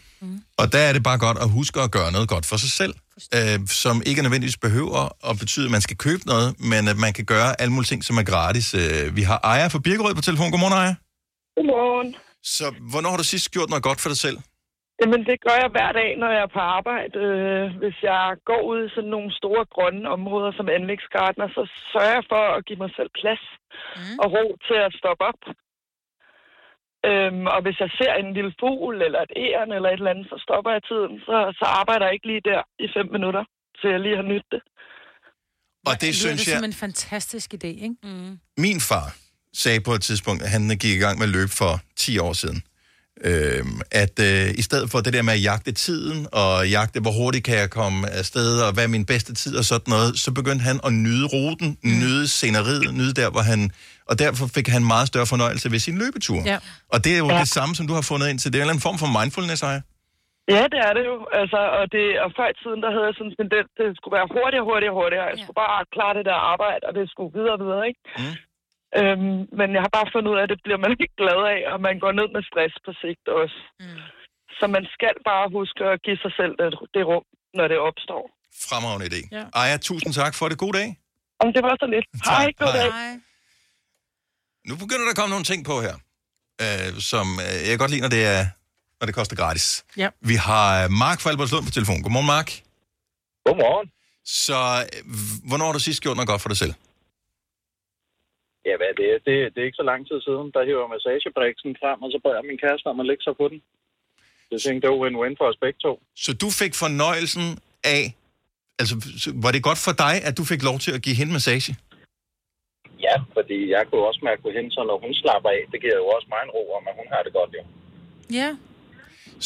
Og 0.57 0.73
der 0.73 0.79
er 0.79 0.93
det 0.93 1.03
bare 1.03 1.19
godt 1.19 1.39
at 1.39 1.51
huske 1.51 1.81
at 1.81 1.91
gøre 1.91 2.13
noget 2.13 2.29
godt 2.29 2.47
for 2.47 2.57
sig 2.57 2.71
selv, 2.71 2.95
øh, 3.35 3.69
som 3.69 4.03
ikke 4.07 4.23
nødvendigvis 4.23 4.57
behøver 4.57 5.31
at 5.31 5.39
betyde, 5.39 5.65
at 5.65 5.71
man 5.71 5.81
skal 5.81 5.97
købe 5.97 6.23
noget, 6.27 6.61
men 6.61 6.89
at 6.89 6.97
man 6.97 7.13
kan 7.13 7.25
gøre 7.25 7.61
alle 7.61 7.73
mulige 7.73 7.89
ting, 7.89 8.05
som 8.05 8.19
er 8.19 8.23
gratis. 8.23 8.75
Øh, 8.75 9.17
vi 9.17 9.23
har 9.23 9.41
Aya 9.45 9.67
fra 9.67 9.79
Birkerød 9.79 10.15
på 10.15 10.21
telefon. 10.21 10.51
Godmorgen, 10.51 10.75
Aya. 10.75 10.95
Godmorgen. 11.57 12.15
Så 12.43 12.75
hvornår 12.91 13.11
har 13.11 13.17
du 13.17 13.25
sidst 13.25 13.51
gjort 13.51 13.71
noget 13.71 13.83
godt 13.83 14.01
for 14.01 14.09
dig 14.09 14.19
selv? 14.19 14.39
Jamen, 15.01 15.21
det 15.29 15.37
gør 15.47 15.57
jeg 15.63 15.71
hver 15.75 15.91
dag, 16.01 16.11
når 16.21 16.31
jeg 16.37 16.43
er 16.47 16.55
på 16.57 16.63
arbejde. 16.79 17.19
Øh, 17.27 17.67
hvis 17.81 17.99
jeg 18.11 18.23
går 18.51 18.63
ud 18.71 18.81
i 18.87 18.93
sådan 18.95 19.13
nogle 19.17 19.31
store 19.41 19.65
grønne 19.75 20.09
områder 20.17 20.53
som 20.53 20.69
anlægsgartner, 20.77 21.49
så 21.57 21.63
sørger 21.93 22.15
jeg 22.19 22.25
for 22.33 22.43
at 22.57 22.65
give 22.67 22.83
mig 22.85 22.91
selv 22.99 23.11
plads 23.21 23.45
mm. 23.97 24.19
og 24.23 24.27
ro 24.35 24.45
til 24.69 24.79
at 24.87 24.97
stoppe 25.01 25.25
op. 25.31 25.43
Øhm, 27.11 27.47
og 27.55 27.61
hvis 27.65 27.79
jeg 27.83 27.91
ser 27.99 28.13
en 28.15 28.31
lille 28.37 28.53
fugl 28.61 28.97
eller 29.07 29.21
et 29.27 29.35
æren 29.45 29.71
eller 29.77 29.89
et 29.91 30.01
eller 30.01 30.15
andet, 30.15 30.27
så 30.33 30.37
stopper 30.47 30.71
jeg 30.77 30.83
tiden. 30.91 31.15
Så, 31.29 31.37
så 31.61 31.65
arbejder 31.81 32.05
jeg 32.07 32.15
ikke 32.15 32.29
lige 32.33 32.47
der 32.51 32.61
i 32.85 32.87
fem 32.97 33.09
minutter, 33.17 33.45
så 33.79 33.85
jeg 33.93 34.01
lige 34.01 34.17
har 34.21 34.27
nyttet 34.33 34.51
det. 34.55 34.63
Og 35.89 35.95
det 36.03 36.09
lyder 36.09 36.23
synes 36.25 36.41
det 36.41 36.53
jeg... 36.53 36.59
som 36.59 36.69
en 36.73 36.79
fantastisk 36.87 37.49
idé, 37.57 37.71
ikke? 37.87 37.97
Mm. 38.09 38.33
Min 38.65 38.81
far 38.91 39.09
sagde 39.63 39.81
på 39.89 39.93
et 39.99 40.03
tidspunkt, 40.09 40.41
at 40.45 40.51
han 40.55 40.63
gik 40.83 40.95
i 40.99 41.03
gang 41.05 41.15
med 41.19 41.27
at 41.31 41.35
løbe 41.39 41.53
for 41.61 41.73
10 41.97 42.19
år 42.27 42.33
siden, 42.43 42.59
øhm, 43.25 43.81
at 43.91 44.15
øh, 44.29 44.51
i 44.61 44.63
stedet 44.63 44.91
for 44.91 44.99
det 45.01 45.13
der 45.13 45.23
med 45.23 45.33
at 45.33 45.43
jagte 45.43 45.73
tiden, 45.73 46.27
og 46.33 46.69
jagte, 46.77 47.01
hvor 47.01 47.11
hurtigt 47.21 47.45
kan 47.45 47.57
jeg 47.63 47.71
komme 47.71 48.11
afsted, 48.11 48.61
og 48.67 48.73
hvad 48.75 48.85
er 48.85 48.89
min 48.89 49.07
bedste 49.07 49.35
tid 49.35 49.57
og 49.61 49.65
sådan 49.65 49.91
noget, 49.95 50.19
så 50.19 50.29
begyndte 50.39 50.63
han 50.71 50.81
at 50.87 50.93
nyde 50.93 51.27
ruten, 51.35 51.69
mm. 51.85 51.91
nyde 52.03 52.29
sceneriet, 52.29 52.95
nyde 52.95 53.15
der, 53.21 53.31
hvor 53.31 53.41
han... 53.53 53.71
Og 54.11 54.15
derfor 54.19 54.45
fik 54.57 54.69
han 54.69 54.83
meget 54.95 55.07
større 55.13 55.27
fornøjelse 55.35 55.67
ved 55.75 55.79
sin 55.87 55.97
løbetur. 56.03 56.41
Ja. 56.53 56.59
Og 56.95 56.99
det 57.05 57.13
er 57.17 57.19
jo 57.25 57.29
ja. 57.31 57.39
Det 57.41 57.49
samme, 57.59 57.73
som 57.79 57.85
du 57.91 57.95
har 57.99 58.05
fundet 58.11 58.27
ind 58.31 58.39
til. 58.39 58.49
Det 58.53 58.57
er 58.59 58.63
en 58.63 58.65
eller 58.67 58.75
anden 58.77 58.87
form 58.89 58.99
for 59.03 59.09
mindfulness, 59.19 59.63
Aya. 59.71 59.81
Ja, 60.57 60.63
det 60.73 60.81
er 60.89 60.93
det 60.99 61.05
jo. 61.11 61.17
Altså, 61.41 61.61
og, 61.79 61.85
det, 61.95 62.05
og 62.25 62.29
før 62.39 62.47
i 62.55 62.57
tiden, 62.63 62.81
der 62.85 62.91
havde 62.95 63.07
jeg 63.09 63.15
sådan 63.19 63.31
en 63.33 63.37
tendens, 63.43 63.69
det 63.79 63.87
skulle 63.99 64.15
være 64.19 64.29
hurtigere, 64.37 64.65
hurtigere, 64.71 64.95
hurtigere. 65.01 65.27
Jeg 65.31 65.37
Ja. 65.39 65.43
skulle 65.45 65.61
bare 65.65 65.79
klare 65.97 66.15
det 66.19 66.25
der 66.31 66.39
arbejde, 66.55 66.83
og 66.89 66.93
det 66.99 67.05
skulle 67.13 67.31
videre 67.39 67.59
videre, 67.65 67.83
ikke? 67.91 68.01
Mm. 68.21 68.35
Øhm, 69.01 69.39
men 69.59 69.69
jeg 69.75 69.83
har 69.85 69.93
bare 69.99 70.09
fundet 70.15 70.29
ud 70.33 70.39
af, 70.39 70.43
at 70.47 70.53
det 70.55 70.61
bliver 70.67 70.81
man 70.85 70.91
ikke 71.03 71.17
glad 71.23 71.41
af, 71.55 71.61
og 71.73 71.79
man 71.89 71.97
går 72.05 72.13
ned 72.19 72.29
med 72.37 72.43
stress 72.51 72.75
på 72.87 72.91
sigt 73.03 73.25
også. 73.41 73.59
Mm. 73.81 74.01
Så 74.59 74.65
man 74.77 74.85
skal 74.95 75.15
bare 75.31 75.47
huske 75.59 75.81
at 75.93 75.97
give 76.07 76.19
sig 76.25 76.33
selv 76.41 76.53
det, 76.61 76.69
det 76.95 77.03
rum, 77.11 77.25
når 77.59 77.67
det 77.73 77.79
opstår. 77.89 78.23
Fremragende 78.69 79.07
idé. 79.11 79.21
Ja. 79.37 79.45
Aya, 79.61 79.77
tusind 79.89 80.13
tak 80.21 80.35
for 80.39 80.47
det. 80.51 80.59
God 80.65 80.73
dag. 80.81 80.89
Om 81.43 81.49
det 81.55 81.63
var 81.69 81.75
så 81.83 81.87
lidt. 81.95 82.07
Hej, 82.31 82.47
god 82.63 82.73
Hej. 82.73 82.79
dag. 82.81 82.91
Nu 84.69 84.75
begynder 84.83 85.05
der 85.07 85.13
at 85.15 85.19
komme 85.21 85.33
nogle 85.37 85.49
ting 85.51 85.61
på 85.71 85.77
her, 85.87 85.95
øh, 86.65 86.89
som 87.11 87.27
øh, 87.47 87.69
jeg 87.69 87.79
godt 87.79 87.91
lide, 87.91 88.03
når 88.07 88.13
det, 88.17 88.25
er, 88.37 88.43
når 88.99 89.05
det 89.09 89.15
koster 89.15 89.37
gratis. 89.37 89.85
Ja. 89.97 90.09
Vi 90.21 90.35
har 90.35 90.85
øh, 90.85 90.91
Mark 90.91 91.19
fra 91.21 91.31
Albertslund 91.31 91.65
på 91.65 91.71
telefon. 91.71 92.03
Godmorgen, 92.03 92.27
Mark. 92.27 92.49
Godmorgen. 93.47 93.91
Så 94.25 94.59
øh, 94.93 95.03
hvornår 95.49 95.67
har 95.67 95.73
du 95.73 95.79
sidst 95.89 96.03
gjort 96.03 96.17
noget 96.17 96.29
godt 96.29 96.43
for 96.43 96.49
dig 96.49 96.59
selv? 96.59 96.75
Ja, 98.67 98.73
hvad 98.79 98.89
er 98.93 98.97
det? 99.03 99.09
det? 99.29 99.37
Det 99.53 99.59
er 99.61 99.69
ikke 99.69 99.83
så 99.83 99.89
lang 99.93 100.01
tid 100.09 100.19
siden. 100.27 100.47
Der 100.55 100.61
hiver 100.69 100.83
jeg 100.85 100.93
massagebriksen 100.97 101.73
frem, 101.83 101.99
og 102.05 102.09
så 102.13 102.19
jeg 102.39 102.49
min 102.51 102.63
kæreste 102.65 102.87
om 102.93 103.01
at 103.03 103.09
lægge 103.11 103.25
sig 103.27 103.35
på 103.41 103.47
den. 103.53 103.59
Det 104.51 104.59
tænkte 104.65 104.83
jeg 104.85 104.93
var 104.95 105.03
win-win 105.03 105.35
for 105.41 105.47
os 105.51 105.59
begge 105.65 105.79
to. 105.87 105.93
Så 106.25 106.31
du 106.43 106.49
fik 106.61 106.73
fornøjelsen 106.85 107.47
af... 107.97 108.03
Altså, 108.81 108.95
så 109.23 109.29
var 109.45 109.51
det 109.53 109.69
godt 109.69 109.81
for 109.87 109.95
dig, 110.05 110.15
at 110.29 110.35
du 110.39 110.45
fik 110.53 110.63
lov 110.69 110.77
til 110.85 110.93
at 110.97 111.01
give 111.07 111.17
hende 111.21 111.33
massage? 111.39 111.73
Ja, 113.07 113.17
fordi 113.37 113.59
jeg 113.75 113.83
kunne 113.89 114.05
også 114.11 114.21
mærke 114.29 114.43
på 114.47 114.51
hende, 114.57 114.71
så 114.77 114.81
når 114.91 114.99
hun 115.05 115.13
slapper 115.23 115.51
af, 115.57 115.63
det 115.73 115.79
giver 115.85 115.99
jo 116.03 116.07
også 116.17 116.27
mig 116.33 116.41
en 116.47 116.51
ro 116.57 116.63
om, 116.79 116.85
at 116.91 116.95
hun 117.01 117.09
har 117.13 117.23
det 117.27 117.33
godt 117.39 117.51
jo. 117.59 117.63
Ja. 118.41 118.49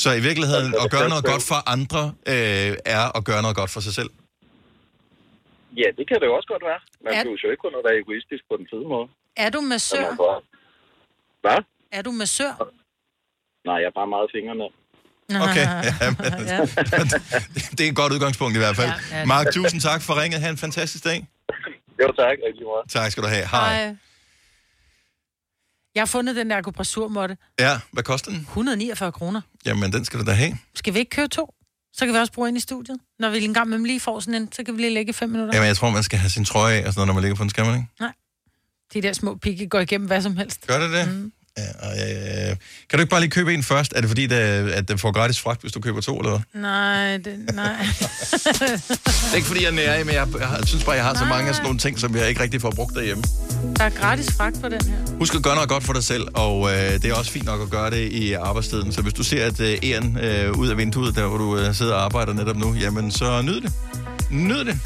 Så 0.03 0.09
i 0.21 0.23
virkeligheden, 0.29 0.71
at 0.75 0.83
det 0.83 0.91
gøre 0.97 1.09
noget 1.15 1.25
jeg 1.25 1.33
godt 1.33 1.45
for 1.53 1.61
andre, 1.77 2.03
øh, 2.33 2.73
er 2.97 3.05
at 3.19 3.23
gøre 3.31 3.43
noget 3.45 3.57
godt 3.61 3.71
for 3.77 3.81
sig 3.87 3.95
selv. 3.99 4.11
Ja, 5.77 5.89
det 5.99 6.05
kan 6.09 6.17
det 6.21 6.27
jo 6.31 6.35
også 6.39 6.49
godt 6.55 6.65
være. 6.71 6.81
Man 7.05 7.13
Ja. 7.13 7.19
ja. 7.19 7.25
jo 7.45 7.51
ikke 7.55 7.63
kun 7.67 7.75
at 7.81 7.85
være 7.89 7.97
egoistisk 8.03 8.43
på 8.51 8.55
den 8.61 8.67
fede 8.73 8.87
måde. 8.95 9.07
Er 9.37 9.51
du 9.51 9.61
massør? 9.61 10.07
Hvad? 11.45 11.59
Er 11.93 12.03
du 12.03 12.11
massør? 12.23 12.53
Nej, 13.69 13.77
jeg 13.83 13.89
er 13.93 13.97
bare 14.01 14.11
meget 14.17 14.29
fingrene. 14.35 14.67
Okay, 15.47 15.67
ja, 15.89 15.93
men, 16.19 16.47
ja. 16.53 16.59
det 17.77 17.81
er 17.87 17.89
et 17.89 17.97
godt 17.97 18.13
udgangspunkt 18.13 18.55
i 18.57 18.59
hvert 18.59 18.77
fald. 18.77 18.91
Ja, 18.91 19.19
ja. 19.19 19.25
Mark, 19.25 19.47
tusind 19.53 19.81
tak 19.81 20.03
for 20.03 20.23
ringet. 20.23 20.41
Ha' 20.41 20.51
en 20.51 20.57
fantastisk 20.57 21.05
dag. 21.05 21.19
Jo, 22.03 22.07
tak. 22.23 22.37
Rigtig 22.47 22.65
meget. 22.71 22.85
Tak 22.91 23.11
skal 23.11 23.23
du 23.23 23.29
have. 23.29 23.47
Hej. 23.47 23.75
Hej. 23.85 23.97
Jeg 25.95 26.01
har 26.01 26.07
fundet 26.07 26.37
den 26.37 26.51
der 26.51 26.57
akupressurmåtte. 26.57 27.37
Ja, 27.61 27.73
hvad 27.93 28.03
koster 28.03 28.31
den? 28.31 28.41
149 28.41 29.13
kroner. 29.13 29.41
Jamen, 29.67 29.93
den 29.93 30.05
skal 30.05 30.21
du 30.21 30.25
da 30.25 30.31
have. 30.33 30.53
Skal 30.75 30.95
vi 30.95 30.99
ikke 30.99 31.11
købe 31.11 31.29
to? 31.29 31.55
Så 31.93 32.05
kan 32.07 32.15
vi 32.15 32.19
også 32.19 32.33
bruge 32.33 32.49
ind 32.49 32.57
i 32.57 32.61
studiet. 32.61 32.99
Når 33.19 33.31
vi 33.31 33.45
en 33.45 33.55
gang 33.55 33.69
med 33.69 33.79
lige 33.79 34.01
får 34.01 34.21
sådan 34.21 34.43
en, 34.43 34.53
så 34.53 34.65
kan 34.65 34.77
vi 34.77 34.81
lige 34.83 34.95
lægge 34.95 35.13
fem 35.13 35.31
minutter. 35.31 35.55
Jamen, 35.55 35.67
jeg 35.69 35.77
tror, 35.77 35.91
man 35.91 36.03
skal 36.03 36.19
have 36.19 36.31
sin 36.31 36.45
trøje 36.45 36.75
af, 36.75 36.87
og 36.87 36.93
sådan 36.93 36.99
noget, 36.99 37.07
når 37.07 37.15
man 37.15 37.23
ligger 37.23 37.37
på 37.37 37.43
den, 37.43 37.51
skal 37.51 37.65
man 37.65 37.75
ikke? 37.75 38.15
De 38.95 39.03
der 39.03 39.13
små 39.13 39.35
pigge 39.35 39.67
går 39.67 39.81
igennem 39.81 40.07
hvad 40.07 40.23
som 40.23 40.37
helst. 40.37 40.67
Gør 40.67 40.79
det 40.79 40.91
det? 40.91 41.15
Mm. 41.15 41.33
Ja, 41.59 41.87
og, 41.89 41.93
øh, 41.93 42.57
kan 42.91 42.99
du 42.99 43.01
ikke 43.01 43.11
bare 43.11 43.21
lige 43.21 43.31
købe 43.31 43.55
en 43.55 43.63
først? 43.63 43.93
Er 43.97 44.01
det 44.01 44.11
fordi, 44.11 44.27
det, 44.27 44.37
at 44.37 44.89
den 44.89 44.99
får 44.99 45.13
gratis 45.13 45.41
fragt, 45.41 45.61
hvis 45.61 45.73
du 45.73 45.81
køber 45.81 46.01
to, 46.01 46.19
eller 46.19 46.31
hvad? 46.31 46.63
Nej, 46.63 47.17
det, 47.17 47.55
nej. 47.55 47.77
Det 49.31 49.33
er 49.33 49.37
ikke 49.37 49.47
fordi, 49.47 49.63
jeg 49.63 49.69
er 49.71 49.75
nære, 49.75 50.05
men 50.05 50.15
jeg, 50.15 50.27
jeg, 50.41 50.49
jeg 50.59 50.69
synes 50.69 50.85
bare, 50.85 50.95
jeg 50.95 51.05
har 51.05 51.15
så 51.15 51.25
mange 51.25 51.49
af 51.49 51.55
sådan 51.55 51.65
nogle 51.65 51.79
ting, 51.79 51.99
som 51.99 52.17
jeg 52.17 52.29
ikke 52.29 52.43
rigtig 52.43 52.61
får 52.61 52.71
brugt 52.71 52.95
derhjemme. 52.95 53.23
Der 53.77 53.85
er 53.85 53.91
gratis 53.91 54.33
fragt 54.33 54.61
på 54.61 54.69
den 54.69 54.81
her. 54.87 55.17
Husk 55.19 55.35
at 55.35 55.43
gøre 55.43 55.55
noget 55.55 55.69
godt 55.69 55.85
for 55.85 55.93
dig 55.93 56.05
selv, 56.05 56.27
og 56.35 56.71
øh, 56.73 56.93
det 56.93 57.05
er 57.05 57.15
også 57.15 57.31
fint 57.31 57.45
nok 57.45 57.61
at 57.63 57.71
gøre 57.71 57.91
det 57.91 58.13
i 58.13 58.33
arbejdstiden. 58.33 58.93
Så 58.93 59.03
hvis 59.03 59.13
du 59.15 59.23
ser, 59.23 59.47
at 59.47 59.61
øh, 59.61 59.79
æren 59.83 60.19
øh, 60.19 60.53
ud 60.59 60.69
af 60.69 60.77
vinduet, 60.77 61.17
der 61.17 61.27
hvor 61.27 61.39
du 61.39 61.59
øh, 61.59 61.75
sidder 61.75 61.95
og 61.95 62.05
arbejder 62.05 62.33
netop 62.33 62.57
nu, 62.57 62.75
jamen 62.75 63.11
så 63.11 63.43
nyd 63.43 63.61
det. 63.61 63.73
Nyd 64.31 64.65
det. 64.65 64.79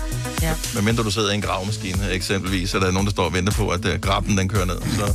Ja. 0.42 0.54
Medmindre 0.74 1.02
du 1.02 1.10
sidder 1.10 1.30
i 1.30 1.34
en 1.34 1.42
gravemaskine 1.42 2.10
eksempelvis, 2.10 2.74
og 2.74 2.80
der 2.80 2.86
er 2.86 2.90
nogen, 2.92 3.06
der 3.06 3.12
står 3.12 3.24
og 3.24 3.32
venter 3.32 3.52
på, 3.52 3.68
at 3.68 3.84
øh, 3.84 4.00
graben 4.00 4.38
den 4.38 4.48
kører 4.48 4.64
ned, 4.64 4.80
så 4.98 5.14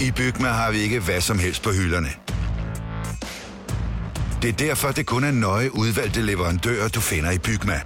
i 0.00 0.10
Bygma 0.10 0.48
har 0.48 0.70
vi 0.72 0.78
ikke 0.78 1.00
hvad 1.00 1.20
som 1.20 1.38
helst 1.38 1.62
på 1.62 1.70
hylderne. 1.70 2.08
Det 4.42 4.48
er 4.48 4.52
derfor, 4.52 4.88
det 4.88 5.06
kun 5.06 5.24
er 5.24 5.30
nøje 5.30 5.74
udvalgte 5.74 6.22
leverandører, 6.22 6.88
du 6.88 7.00
finder 7.00 7.30
i 7.30 7.38
Bygma. 7.38 7.80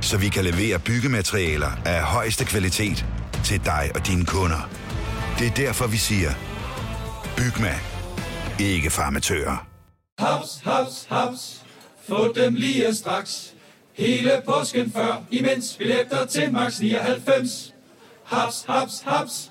Så 0.00 0.18
vi 0.18 0.28
kan 0.28 0.44
levere 0.44 0.78
byggematerialer 0.78 1.70
af 1.84 2.02
højeste 2.02 2.44
kvalitet 2.44 3.06
til 3.44 3.64
dig 3.64 3.90
og 3.94 4.06
dine 4.06 4.24
kunder. 4.24 4.70
Det 5.38 5.46
er 5.46 5.50
derfor, 5.50 5.86
vi 5.86 5.96
siger, 5.96 6.30
Bygma. 7.36 7.74
Ikke 8.60 8.90
farmatører. 8.90 9.66
Haps, 10.18 10.60
haps, 10.64 11.06
haps. 11.08 11.62
Få 12.08 12.32
dem 12.32 12.54
lige 12.54 12.94
straks. 12.94 13.54
Hele 13.94 14.42
påsken 14.46 14.92
før, 14.92 15.22
imens 15.30 15.74
billetter 15.78 16.26
til 16.26 16.52
max 16.52 16.80
99. 16.80 17.74
Haps, 18.24 18.64
haps, 18.68 19.02
haps. 19.06 19.50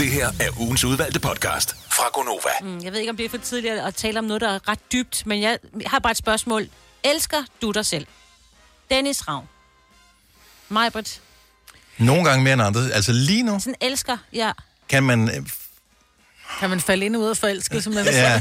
Det 0.00 0.10
her 0.10 0.26
er 0.40 0.60
ugens 0.60 0.84
udvalgte 0.84 1.20
podcast 1.20 1.76
fra 1.90 2.04
Gonova. 2.12 2.50
Mm, 2.62 2.84
Jeg 2.84 2.92
ved 2.92 2.98
ikke, 3.00 3.10
om 3.10 3.16
det 3.16 3.24
er 3.26 3.30
for 3.30 3.36
tidligt 3.38 3.74
at 3.74 3.94
tale 3.94 4.18
om 4.18 4.24
noget, 4.24 4.40
der 4.40 4.48
er 4.54 4.68
ret 4.68 4.78
dybt, 4.92 5.26
men 5.26 5.42
jeg 5.42 5.58
har 5.86 5.98
bare 5.98 6.10
et 6.10 6.16
spørgsmål. 6.16 6.68
Elsker 7.04 7.36
du 7.62 7.70
dig 7.70 7.86
selv? 7.86 8.06
Dennis 8.90 9.28
Ravn. 9.28 9.48
Majbert. 10.68 11.20
Nogle 11.98 12.24
gange 12.24 12.44
mere 12.44 12.52
end 12.52 12.62
andre. 12.62 12.92
Altså 12.92 13.12
lige 13.12 13.42
nu 13.42 13.60
Sådan 13.60 13.74
elsker, 13.80 14.16
ja. 14.32 14.52
kan 14.88 15.02
man... 15.02 15.28
øh, 15.36 15.46
Kan 16.60 16.70
man 16.70 16.80
falde 16.80 17.06
ind 17.06 17.16
og 17.16 17.22
ud 17.22 17.28
af 17.28 17.36
forelsket, 17.36 17.84
som 17.84 17.92
man 17.92 18.04
vil 18.04 18.12
Ja, 18.14 18.40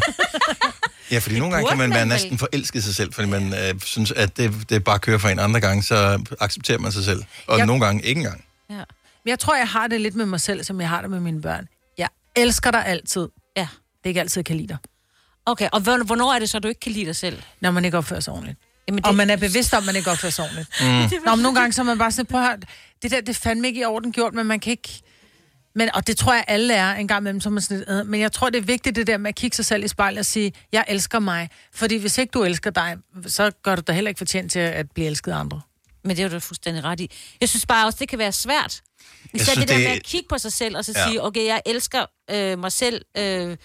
ja 1.11 1.19
fordi 1.19 1.39
nogle 1.39 1.53
gange 1.55 1.69
kan 1.69 1.77
man 1.77 1.93
være 1.93 2.05
næsten 2.05 2.37
forelsket 2.37 2.83
sig 2.83 2.95
selv, 2.95 3.13
fordi 3.13 3.27
man 3.27 3.53
øh, 3.53 3.81
synes, 3.81 4.11
at 4.11 4.37
det, 4.37 4.69
det 4.69 4.83
bare 4.83 4.99
kører 4.99 5.17
for 5.17 5.29
en 5.29 5.39
andre 5.39 5.59
gang, 5.59 5.83
så 5.83 6.23
accepterer 6.39 6.77
man 6.77 6.91
sig 6.91 7.03
selv. 7.03 7.23
Og 7.47 7.57
Jeg- 7.57 7.65
nogle 7.65 7.85
gange 7.85 8.03
ikke 8.03 8.19
engang. 8.19 8.45
ja. 8.69 8.83
Jeg 9.29 9.39
tror, 9.39 9.55
jeg 9.55 9.67
har 9.67 9.87
det 9.87 10.01
lidt 10.01 10.15
med 10.15 10.25
mig 10.25 10.41
selv, 10.41 10.63
som 10.63 10.81
jeg 10.81 10.89
har 10.89 11.01
det 11.01 11.09
med 11.09 11.19
mine 11.19 11.41
børn. 11.41 11.67
Jeg 11.97 12.07
elsker 12.35 12.71
dig 12.71 12.85
altid. 12.85 13.27
Ja. 13.57 13.61
Det 13.71 14.03
er 14.03 14.07
ikke 14.09 14.19
altid, 14.19 14.39
jeg 14.39 14.45
kan 14.45 14.55
lide 14.55 14.67
dig. 14.67 14.77
Okay, 15.45 15.69
og 15.73 15.79
hvorn- 15.81 16.05
hvornår 16.05 16.33
er 16.33 16.39
det 16.39 16.49
så, 16.49 16.59
du 16.59 16.67
ikke 16.67 16.79
kan 16.79 16.91
lide 16.91 17.05
dig 17.05 17.15
selv? 17.15 17.41
Når 17.61 17.71
man 17.71 17.85
ikke 17.85 17.97
opfører 17.97 18.19
sig 18.19 18.33
ordentligt. 18.33 18.59
Jamen, 18.87 18.97
Det... 18.97 19.07
Og 19.09 19.15
man 19.15 19.29
er 19.29 19.35
bevidst 19.37 19.73
om, 19.73 19.77
at 19.79 19.85
man 19.85 19.95
ikke 19.95 20.11
opfører 20.11 20.31
sig 20.31 20.43
ordentligt. 20.45 20.69
Mm. 20.81 20.87
Nå, 21.25 21.35
men 21.35 21.43
nogle 21.43 21.59
gange 21.59 21.73
så 21.73 21.81
er 21.81 21.85
man 21.85 21.97
bare 21.97 22.11
sådan, 22.11 22.25
prøv 22.25 22.41
at 22.43 22.65
det 23.03 23.11
der, 23.11 23.19
det 23.21 23.29
er 23.29 23.33
fandme 23.33 23.67
ikke 23.67 23.81
i 23.81 23.85
orden 23.85 24.11
gjort, 24.11 24.33
men 24.33 24.45
man 24.45 24.59
kan 24.59 24.71
ikke... 24.71 25.01
Men, 25.75 25.89
og 25.95 26.07
det 26.07 26.17
tror 26.17 26.33
jeg, 26.33 26.43
alle 26.47 26.73
er 26.73 26.93
en 26.93 27.07
gang 27.07 27.21
imellem, 27.21 27.41
så 27.41 27.49
er 27.49 27.51
man 27.53 27.61
sådan 27.61 27.83
lidt. 27.97 28.07
Men 28.07 28.19
jeg 28.21 28.31
tror, 28.31 28.49
det 28.49 28.57
er 28.57 28.61
vigtigt, 28.65 28.95
det 28.95 29.07
der 29.07 29.17
med 29.17 29.29
at 29.29 29.35
kigge 29.35 29.55
sig 29.55 29.65
selv 29.65 29.83
i 29.83 29.87
spejlet 29.87 30.19
og 30.19 30.25
sige, 30.25 30.53
jeg 30.71 30.85
elsker 30.87 31.19
mig. 31.19 31.49
Fordi 31.73 31.97
hvis 31.97 32.17
ikke 32.17 32.31
du 32.31 32.43
elsker 32.43 32.69
dig, 32.69 32.97
så 33.27 33.51
gør 33.63 33.75
du 33.75 33.81
dig 33.87 33.95
heller 33.95 34.09
ikke 34.09 34.17
fortjent 34.17 34.51
til 34.51 34.59
at 34.59 34.91
blive 34.91 35.07
elsket 35.07 35.31
af 35.31 35.37
andre. 35.37 35.61
Men 36.03 36.17
det 36.17 36.19
er 36.23 36.27
jo 36.27 36.33
du 36.35 36.39
fuldstændig 36.39 36.83
ret 36.83 36.99
i. 36.99 37.11
Jeg 37.41 37.49
synes 37.49 37.65
bare 37.65 37.85
også, 37.85 37.97
det 38.01 38.09
kan 38.09 38.19
være 38.19 38.31
svært. 38.31 38.81
Især 39.33 39.43
synes, 39.43 39.57
det 39.59 39.67
der 39.67 39.75
det- 39.77 39.83
med 39.83 39.91
at 39.95 40.03
kigge 40.03 40.27
på 40.29 40.37
sig 40.37 40.53
selv, 40.53 40.77
og 40.77 40.85
så 40.85 40.91
Ja. 40.95 40.99
ja. 41.01 41.07
sige, 41.07 41.23
okay, 41.23 41.45
jeg 41.45 41.61
elsker 41.65 42.05
øh, 42.31 42.59
mig 42.59 42.71
selv, 42.71 43.01
øh, 43.17 43.57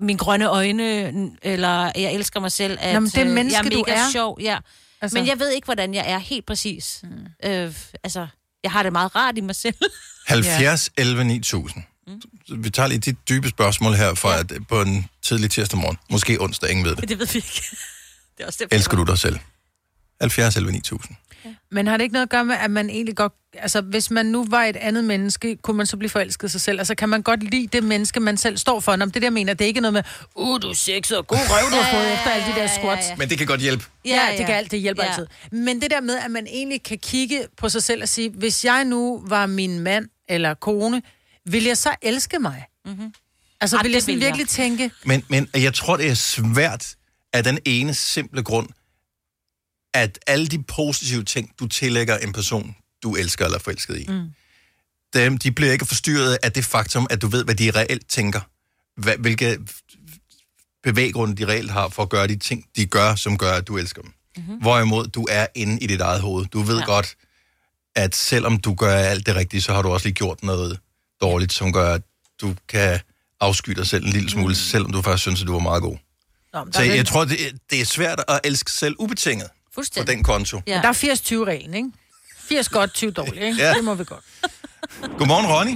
mine 0.00 0.18
grønne 0.18 0.46
øjne, 0.48 1.02
eller 1.42 1.92
jeg 1.96 2.12
elsker 2.14 2.40
mig 2.40 2.52
selv, 2.52 2.78
at 2.80 2.94
Nå, 2.94 3.00
men 3.00 3.10
det 3.10 3.18
øh, 3.26 3.26
menneske, 3.26 3.58
jeg 3.58 3.66
er 3.66 3.70
du 3.70 3.76
mega 3.78 3.92
er. 3.92 4.10
sjov. 4.12 4.38
Ja. 4.40 4.58
Altså-. 5.00 5.18
Men 5.18 5.26
jeg 5.26 5.38
ved 5.38 5.50
ikke, 5.50 5.64
hvordan 5.64 5.94
jeg 5.94 6.04
er 6.10 6.18
helt 6.18 6.46
præcis. 6.46 7.00
Mm. 7.02 7.08
Øh, 7.50 7.74
altså, 8.04 8.26
jeg 8.62 8.72
har 8.72 8.82
det 8.82 8.92
meget 8.92 9.16
rart 9.16 9.38
i 9.38 9.40
mig 9.40 9.56
selv. 9.56 9.74
70 10.26 10.90
11 10.96 11.24
9000. 11.24 11.84
Så 12.48 12.54
Vi 12.56 12.70
tager 12.70 12.86
lige 12.86 12.98
dit 12.98 13.28
dybe 13.28 13.48
spørgsmål 13.48 13.94
her 13.94 14.14
for 14.14 14.28
at, 14.28 14.52
på 14.68 14.80
en 14.82 15.06
tidlig 15.22 15.50
tirsdag 15.50 15.78
morgen. 15.78 15.98
Måske 16.10 16.40
onsdag, 16.40 16.70
ingen 16.70 16.84
ved 16.86 16.96
det. 16.96 17.08
det 17.08 17.18
ved 17.18 17.26
vi 17.26 17.36
ikke. 17.36 17.62
Det 18.36 18.42
er 18.44 18.46
også 18.46 18.58
det, 18.70 18.74
Elsker 18.74 18.96
du 18.96 19.04
dig 19.04 19.18
selv? 19.18 19.38
70 20.20 20.56
11 20.56 20.72
9000. 20.72 21.16
Men 21.70 21.86
har 21.86 21.96
det 21.96 22.04
ikke 22.04 22.12
noget 22.12 22.26
at 22.26 22.30
gøre 22.30 22.44
med, 22.44 22.56
at 22.56 22.70
man 22.70 22.90
egentlig 22.90 23.16
godt... 23.16 23.32
Altså, 23.54 23.80
hvis 23.80 24.10
man 24.10 24.26
nu 24.26 24.46
var 24.48 24.62
et 24.64 24.76
andet 24.76 25.04
menneske, 25.04 25.56
kunne 25.56 25.76
man 25.76 25.86
så 25.86 25.96
blive 25.96 26.10
forelsket 26.10 26.48
i 26.48 26.50
sig 26.50 26.60
selv? 26.60 26.78
Altså, 26.78 26.94
kan 26.94 27.08
man 27.08 27.22
godt 27.22 27.42
lide 27.42 27.66
det 27.66 27.84
menneske, 27.84 28.20
man 28.20 28.36
selv 28.36 28.56
står 28.56 28.80
for? 28.80 28.96
Nå, 28.96 29.04
det 29.04 29.22
der 29.22 29.30
mener, 29.30 29.54
det 29.54 29.64
er 29.64 29.68
ikke 29.68 29.80
noget 29.80 29.92
med, 29.92 30.02
uh, 30.34 30.60
du 30.62 30.68
er 30.68 30.74
sexet 30.74 31.18
og 31.18 31.26
god 31.26 31.38
røv, 31.38 31.70
du 31.70 31.76
har 31.82 31.92
fået 31.94 32.12
efter 32.12 32.30
alle 32.30 32.54
de 32.54 32.60
der 32.60 32.66
squats. 32.66 33.06
Men 33.18 33.28
det 33.28 33.38
kan 33.38 33.46
godt 33.46 33.60
hjælpe. 33.60 33.84
Ja, 34.04 34.10
ja, 34.30 34.38
det 34.38 34.46
kan 34.46 34.54
alt, 34.54 34.70
det 34.70 34.80
hjælper 34.80 35.02
ja. 35.04 35.08
altid. 35.08 35.26
Men 35.52 35.82
det 35.82 35.90
der 35.90 36.00
med, 36.00 36.18
at 36.18 36.30
man 36.30 36.46
egentlig 36.46 36.82
kan 36.82 36.98
kigge 36.98 37.46
på 37.56 37.68
sig 37.68 37.82
selv 37.82 38.02
og 38.02 38.08
sige, 38.08 38.30
hvis 38.30 38.64
jeg 38.64 38.84
nu 38.84 39.22
var 39.26 39.46
min 39.46 39.78
mand 39.78 40.08
eller 40.28 40.54
kone, 40.54 41.02
vil 41.46 41.64
jeg 41.64 41.76
så 41.76 41.90
elske 42.02 42.38
mig? 42.38 42.64
Mm-hmm. 42.86 43.12
Altså, 43.60 43.76
Ej, 43.76 43.82
vil 43.82 43.92
jeg 43.92 44.02
sådan 44.02 44.14
vil 44.14 44.20
jeg. 44.20 44.26
virkelig 44.28 44.48
tænke, 44.48 44.90
Men, 45.04 45.24
men 45.28 45.48
jeg 45.54 45.74
tror, 45.74 45.96
det 45.96 46.10
er 46.10 46.14
svært 46.14 46.94
af 47.32 47.44
den 47.44 47.58
ene 47.64 47.94
simple 47.94 48.42
grund, 48.42 48.68
at 49.94 50.18
alle 50.26 50.46
de 50.46 50.62
positive 50.62 51.24
ting, 51.24 51.50
du 51.60 51.66
tillægger 51.66 52.18
en 52.18 52.32
person, 52.32 52.76
du 53.02 53.14
elsker 53.16 53.44
eller 53.44 53.58
er 53.58 53.62
forelsket 53.62 53.98
i, 54.00 54.06
mm. 54.08 54.30
dem, 55.14 55.38
de 55.38 55.52
bliver 55.52 55.72
ikke 55.72 55.86
forstyrret 55.86 56.38
af 56.42 56.52
det 56.52 56.64
faktum, 56.64 57.06
at 57.10 57.22
du 57.22 57.26
ved, 57.28 57.44
hvad 57.44 57.54
de 57.54 57.70
reelt 57.70 58.08
tænker. 58.08 58.40
Hvad, 58.96 59.16
hvilke 59.16 59.58
bevæggrunde 60.82 61.36
de 61.36 61.46
reelt 61.52 61.70
har 61.70 61.88
for 61.88 62.02
at 62.02 62.08
gøre 62.08 62.26
de 62.28 62.36
ting, 62.36 62.64
de 62.76 62.86
gør, 62.86 63.14
som 63.14 63.38
gør, 63.38 63.52
at 63.52 63.68
du 63.68 63.78
elsker 63.78 64.02
dem. 64.02 64.12
Mm-hmm. 64.36 64.56
Hvorimod 64.60 65.06
du 65.06 65.26
er 65.30 65.46
inde 65.54 65.78
i 65.82 65.86
dit 65.86 66.00
eget 66.00 66.20
hoved. 66.20 66.46
Du 66.46 66.62
ved 66.62 66.78
ja. 66.78 66.84
godt, 66.84 67.16
at 67.96 68.16
selvom 68.16 68.58
du 68.58 68.74
gør 68.74 68.94
alt 68.96 69.26
det 69.26 69.36
rigtige, 69.36 69.62
så 69.62 69.72
har 69.74 69.82
du 69.82 69.88
også 69.88 70.06
lige 70.06 70.14
gjort 70.14 70.42
noget 70.42 70.78
dårligt, 71.20 71.52
som 71.52 71.72
gør, 71.72 71.94
at 71.94 72.02
du 72.40 72.54
kan 72.68 73.00
afsky 73.40 73.70
dig 73.70 73.86
selv 73.86 74.04
en 74.04 74.12
lille 74.12 74.30
smule, 74.30 74.48
mm. 74.48 74.54
selvom 74.54 74.92
du 74.92 75.02
faktisk 75.02 75.22
synes, 75.22 75.40
at 75.40 75.46
du 75.46 75.52
var 75.52 75.58
meget 75.60 75.82
god. 75.82 75.96
Nå, 76.52 76.66
Så 76.72 76.82
jeg, 76.82 76.96
jeg 76.96 77.06
tror, 77.06 77.24
det, 77.24 77.46
er- 77.46 77.52
det 77.70 77.80
er 77.80 77.84
svært 77.84 78.24
at 78.28 78.40
elske 78.44 78.72
selv 78.72 78.94
ubetinget 78.98 79.48
på 79.98 80.04
den 80.12 80.22
konto. 80.22 80.56
Ja. 80.66 80.80
Der 80.82 80.88
er 80.88 80.92
80-20-reglen, 80.92 81.74
ikke? 81.74 81.90
80 82.48 82.68
godt, 82.68 82.94
20 82.94 83.10
dårligt, 83.10 83.36
ikke? 83.36 83.56
Ja. 83.58 83.68
Ja. 83.68 83.74
Det 83.74 83.84
må 83.84 83.94
vi 83.94 84.04
godt. 84.04 84.24
Godmorgen, 85.18 85.46
Ronny. 85.54 85.74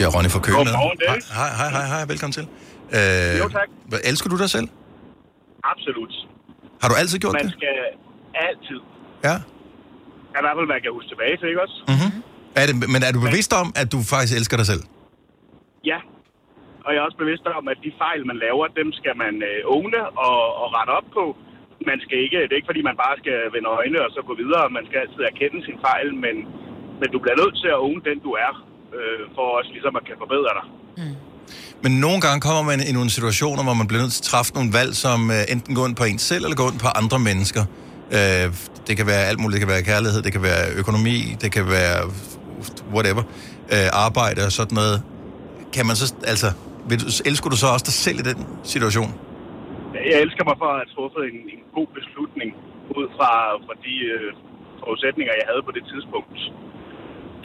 Ja, 0.00 0.06
Ronny 0.14 0.30
fra 0.34 0.40
Køge. 0.46 0.56
Godmorgen. 0.58 0.98
Hej, 1.40 1.50
hej, 1.60 1.68
hej, 1.76 1.86
hej, 1.94 2.02
velkommen 2.12 2.34
til. 2.38 2.44
Øh, 2.96 3.38
Jo, 3.42 3.46
tak. 3.58 3.68
hvad- 3.90 4.02
Elsker 4.10 4.28
du 4.32 4.36
dig 4.42 4.50
selv? 4.56 4.68
Absolut. 5.72 6.12
Har 6.82 6.88
du 6.90 6.94
altid 7.00 7.18
gjort 7.24 7.34
Man 7.38 7.44
det? 7.44 7.52
skal 7.58 7.74
altid, 8.48 8.78
Ja. 9.28 9.36
i 10.38 10.42
hvert 10.44 10.56
fald, 10.58 10.68
man 10.74 10.80
kan 10.84 10.90
huske 10.98 11.08
tilbage 11.12 11.34
til, 11.40 11.46
ikke 11.52 11.62
også? 11.66 11.76
Mm-hmm. 11.92 12.12
Er 12.60 12.64
det, 12.68 12.74
men 12.94 13.00
er 13.08 13.12
du 13.16 13.20
bevidst 13.28 13.52
om, 13.62 13.66
at 13.82 13.88
du 13.94 13.98
faktisk 14.14 14.32
elsker 14.38 14.56
dig 14.60 14.66
selv? 14.72 14.82
Ja. 15.90 15.98
Og 16.84 16.88
jeg 16.92 16.98
er 17.02 17.04
også 17.08 17.20
bevidst 17.24 17.44
om, 17.58 17.64
at 17.72 17.78
de 17.84 17.90
fejl, 18.04 18.20
man 18.30 18.38
laver, 18.46 18.64
dem 18.80 18.88
skal 19.00 19.14
man 19.24 19.34
øh, 19.50 19.58
åne 19.76 20.00
og, 20.26 20.38
og 20.62 20.66
rette 20.76 20.92
op 20.98 21.08
på. 21.18 21.24
Man 21.90 21.98
skal 22.04 22.18
ikke, 22.24 22.38
det 22.46 22.52
er 22.52 22.60
ikke 22.60 22.70
fordi, 22.72 22.82
man 22.90 22.98
bare 23.04 23.16
skal 23.22 23.38
vende 23.54 23.68
øjne 23.78 23.98
og 24.06 24.10
så 24.16 24.20
gå 24.28 24.34
videre. 24.42 24.64
Man 24.78 24.84
skal 24.88 24.98
altid 25.04 25.22
erkende 25.30 25.58
sin 25.68 25.78
fejl, 25.86 26.08
men, 26.24 26.34
men 27.00 27.08
du 27.14 27.18
bliver 27.22 27.38
nødt 27.42 27.56
til 27.62 27.68
at 27.74 27.78
åne 27.86 28.00
den, 28.08 28.18
du 28.26 28.32
er, 28.46 28.52
øh, 28.96 29.22
for 29.34 29.44
også 29.58 29.70
ligesom 29.76 29.94
at 29.98 30.04
kan 30.08 30.16
forbedre 30.24 30.52
dig. 30.58 30.66
Men 31.82 31.92
nogle 32.00 32.20
gange 32.20 32.40
kommer 32.40 32.62
man 32.62 32.80
i 32.88 32.92
nogle 32.92 33.10
situationer, 33.10 33.62
hvor 33.62 33.74
man 33.74 33.86
bliver 33.88 34.02
nødt 34.02 34.12
til 34.12 34.22
at 34.24 34.30
træffe 34.32 34.54
nogle 34.54 34.70
valg, 34.78 34.92
som 35.04 35.30
øh, 35.30 35.52
enten 35.54 35.74
går 35.74 35.86
ind 35.88 35.96
på 35.96 36.04
en 36.04 36.18
selv, 36.18 36.44
eller 36.44 36.56
går 36.56 36.70
ind 36.72 36.80
på 36.86 36.90
andre 37.00 37.18
mennesker. 37.18 37.64
Øh, 38.16 38.46
det 38.86 38.96
kan 38.96 39.06
være 39.06 39.24
alt 39.30 39.40
muligt. 39.40 39.54
Det 39.54 39.66
kan 39.66 39.74
være 39.76 39.82
kærlighed, 39.82 40.22
det 40.22 40.32
kan 40.32 40.42
være 40.42 40.62
økonomi, 40.76 41.36
det 41.42 41.52
kan 41.52 41.66
være 41.68 41.98
whatever. 42.94 43.22
Øh, 43.72 43.88
arbejde 43.92 44.40
og 44.46 44.52
sådan 44.52 44.74
noget. 44.74 45.02
Kan 45.72 45.86
man 45.86 45.96
så, 45.96 46.14
altså, 46.24 46.52
vil 46.88 47.00
du, 47.00 47.06
elsker 47.24 47.50
du 47.50 47.56
så 47.56 47.66
også 47.66 47.84
dig 47.84 47.92
selv 47.92 48.18
i 48.18 48.22
den 48.22 48.46
situation? 48.64 49.14
Jeg 50.10 50.16
elsker 50.24 50.44
mig 50.48 50.56
for 50.62 50.68
at 50.72 50.76
have 50.80 50.90
truffet 50.96 51.22
en, 51.30 51.38
en 51.54 51.60
god 51.78 51.88
beslutning 51.98 52.50
ud 52.98 53.06
fra, 53.16 53.30
fra 53.66 53.74
de 53.86 53.94
øh, 54.14 54.28
forudsætninger, 54.82 55.32
jeg 55.40 55.46
havde 55.50 55.62
på 55.68 55.72
det 55.76 55.84
tidspunkt. 55.92 56.38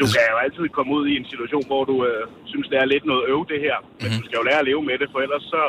Du 0.01 0.05
kan 0.13 0.24
jo 0.33 0.38
altid 0.45 0.65
komme 0.77 0.91
ud 0.98 1.03
i 1.12 1.13
en 1.22 1.27
situation, 1.33 1.63
hvor 1.72 1.83
du 1.91 1.95
øh, 2.10 2.22
synes, 2.51 2.65
det 2.72 2.77
er 2.83 2.88
lidt 2.93 3.05
noget 3.12 3.24
øv, 3.33 3.39
det 3.53 3.60
her. 3.67 3.77
Men 3.81 3.88
Mhm. 3.89 4.01
mm-hmm. 4.03 4.19
du 4.22 4.25
skal 4.27 4.38
jo 4.41 4.45
lære 4.50 4.60
at 4.63 4.67
leve 4.72 4.81
med 4.89 4.95
det, 5.01 5.07
for 5.13 5.19
ellers 5.25 5.45
så 5.55 5.62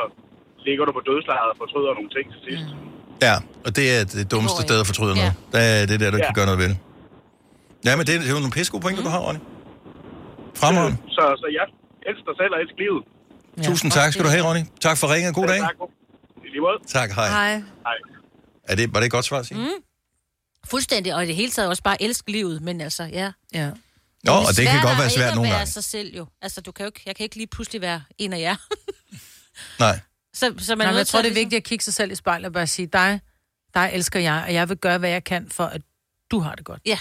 ligger 0.67 0.83
du 0.87 0.91
på 0.99 1.03
dødslaget 1.09 1.47
og 1.53 1.57
fortryder 1.63 1.91
nogle 1.97 2.11
ting 2.15 2.25
til 2.33 2.41
sidst. 2.47 2.67
Mm. 2.73 2.83
Ja, 3.27 3.35
og 3.65 3.69
det 3.77 3.85
er 3.95 4.01
det 4.15 4.23
dummeste 4.33 4.59
sted 4.67 4.77
at 4.83 4.87
fortryde 4.91 5.13
noget. 5.21 5.33
Det 5.53 5.59
er 5.81 5.85
det 5.91 5.97
der, 6.03 6.09
du 6.15 6.17
Ja. 6.21 6.25
kan 6.29 6.35
gøre 6.39 6.49
noget 6.51 6.61
ved. 6.65 6.71
Ja, 7.87 7.91
men 7.97 8.03
det, 8.07 8.13
det 8.21 8.27
er 8.31 8.35
jo 8.37 8.41
nogle 8.45 8.55
pisse 8.57 8.69
gode 8.73 8.83
pointer, 8.85 9.01
du 9.07 9.11
har, 9.15 9.21
Ronny. 9.27 9.41
Fremragende. 10.61 10.97
Så, 11.17 11.23
så 11.41 11.47
ja, 11.57 11.63
elsk 12.09 12.21
dig 12.29 12.35
selv 12.41 12.51
og 12.55 12.59
elsk 12.63 12.75
livet. 12.83 13.01
Tusind 13.69 13.89
tak 13.99 14.09
skal 14.13 14.23
du 14.27 14.31
have, 14.35 14.43
Ronny. 14.47 14.63
Tak 14.87 14.95
for 15.01 15.07
ringen. 15.13 15.33
God 15.39 15.47
dag. 15.53 15.61
Tak. 15.69 15.77
Lige 16.55 16.61
måde. 16.61 16.87
Tak, 16.87 17.11
hej. 17.11 17.29
Hej. 17.29 17.53
Hej. 17.57 17.97
Er 18.63 18.75
det, 18.75 18.93
var 18.93 18.99
det 18.99 19.05
et 19.05 19.11
godt 19.11 19.25
svar, 19.25 19.43
Signe? 19.43 19.63
Mm. 19.63 19.83
Fuldstændig, 20.65 21.15
og 21.15 21.23
i 21.23 21.27
det 21.27 21.35
hele 21.35 21.51
taget 21.51 21.69
også 21.69 21.83
bare 21.83 22.01
elske 22.01 22.31
livet, 22.31 22.61
men 22.61 22.81
altså, 22.81 23.03
ja. 23.03 23.31
Ja. 23.53 23.71
Nå, 24.23 24.31
og 24.31 24.57
det 24.57 24.67
kan 24.67 24.81
godt 24.81 24.97
være 24.97 25.09
svært 25.09 25.29
at 25.29 25.35
nogle 25.35 25.51
gange. 25.51 25.65
sig 25.65 25.83
selv 25.83 26.15
jo. 26.15 26.25
Altså, 26.41 26.61
du 26.61 26.71
kan 26.71 26.83
jo 26.83 26.87
ikke, 26.87 27.01
jeg 27.05 27.15
kan 27.15 27.23
ikke 27.23 27.35
lige 27.35 27.47
pludselig 27.47 27.81
være 27.81 28.03
en 28.17 28.33
af 28.33 28.39
jer. 28.39 28.55
Nej. 29.85 29.99
så, 30.33 30.53
så 30.57 30.75
man 30.75 30.85
Nej, 30.85 30.91
men 30.91 30.97
jeg 30.97 31.07
tror, 31.07 31.21
det 31.21 31.27
er 31.27 31.31
at 31.31 31.35
vigtigt 31.35 31.57
at 31.57 31.63
kigge 31.63 31.83
sig 31.83 31.93
selv 31.93 32.11
i 32.11 32.15
spejlet 32.15 32.45
og 32.45 32.53
bare 32.53 32.67
sige, 32.67 32.87
dig, 32.87 33.21
dig 33.73 33.89
elsker 33.93 34.19
jeg, 34.19 34.43
og 34.47 34.53
jeg 34.53 34.69
vil 34.69 34.77
gøre, 34.77 34.97
hvad 34.97 35.09
jeg 35.09 35.23
kan 35.23 35.49
for, 35.49 35.65
at 35.65 35.81
du 36.31 36.39
har 36.39 36.55
det 36.55 36.65
godt. 36.65 36.81
Ja. 36.85 36.99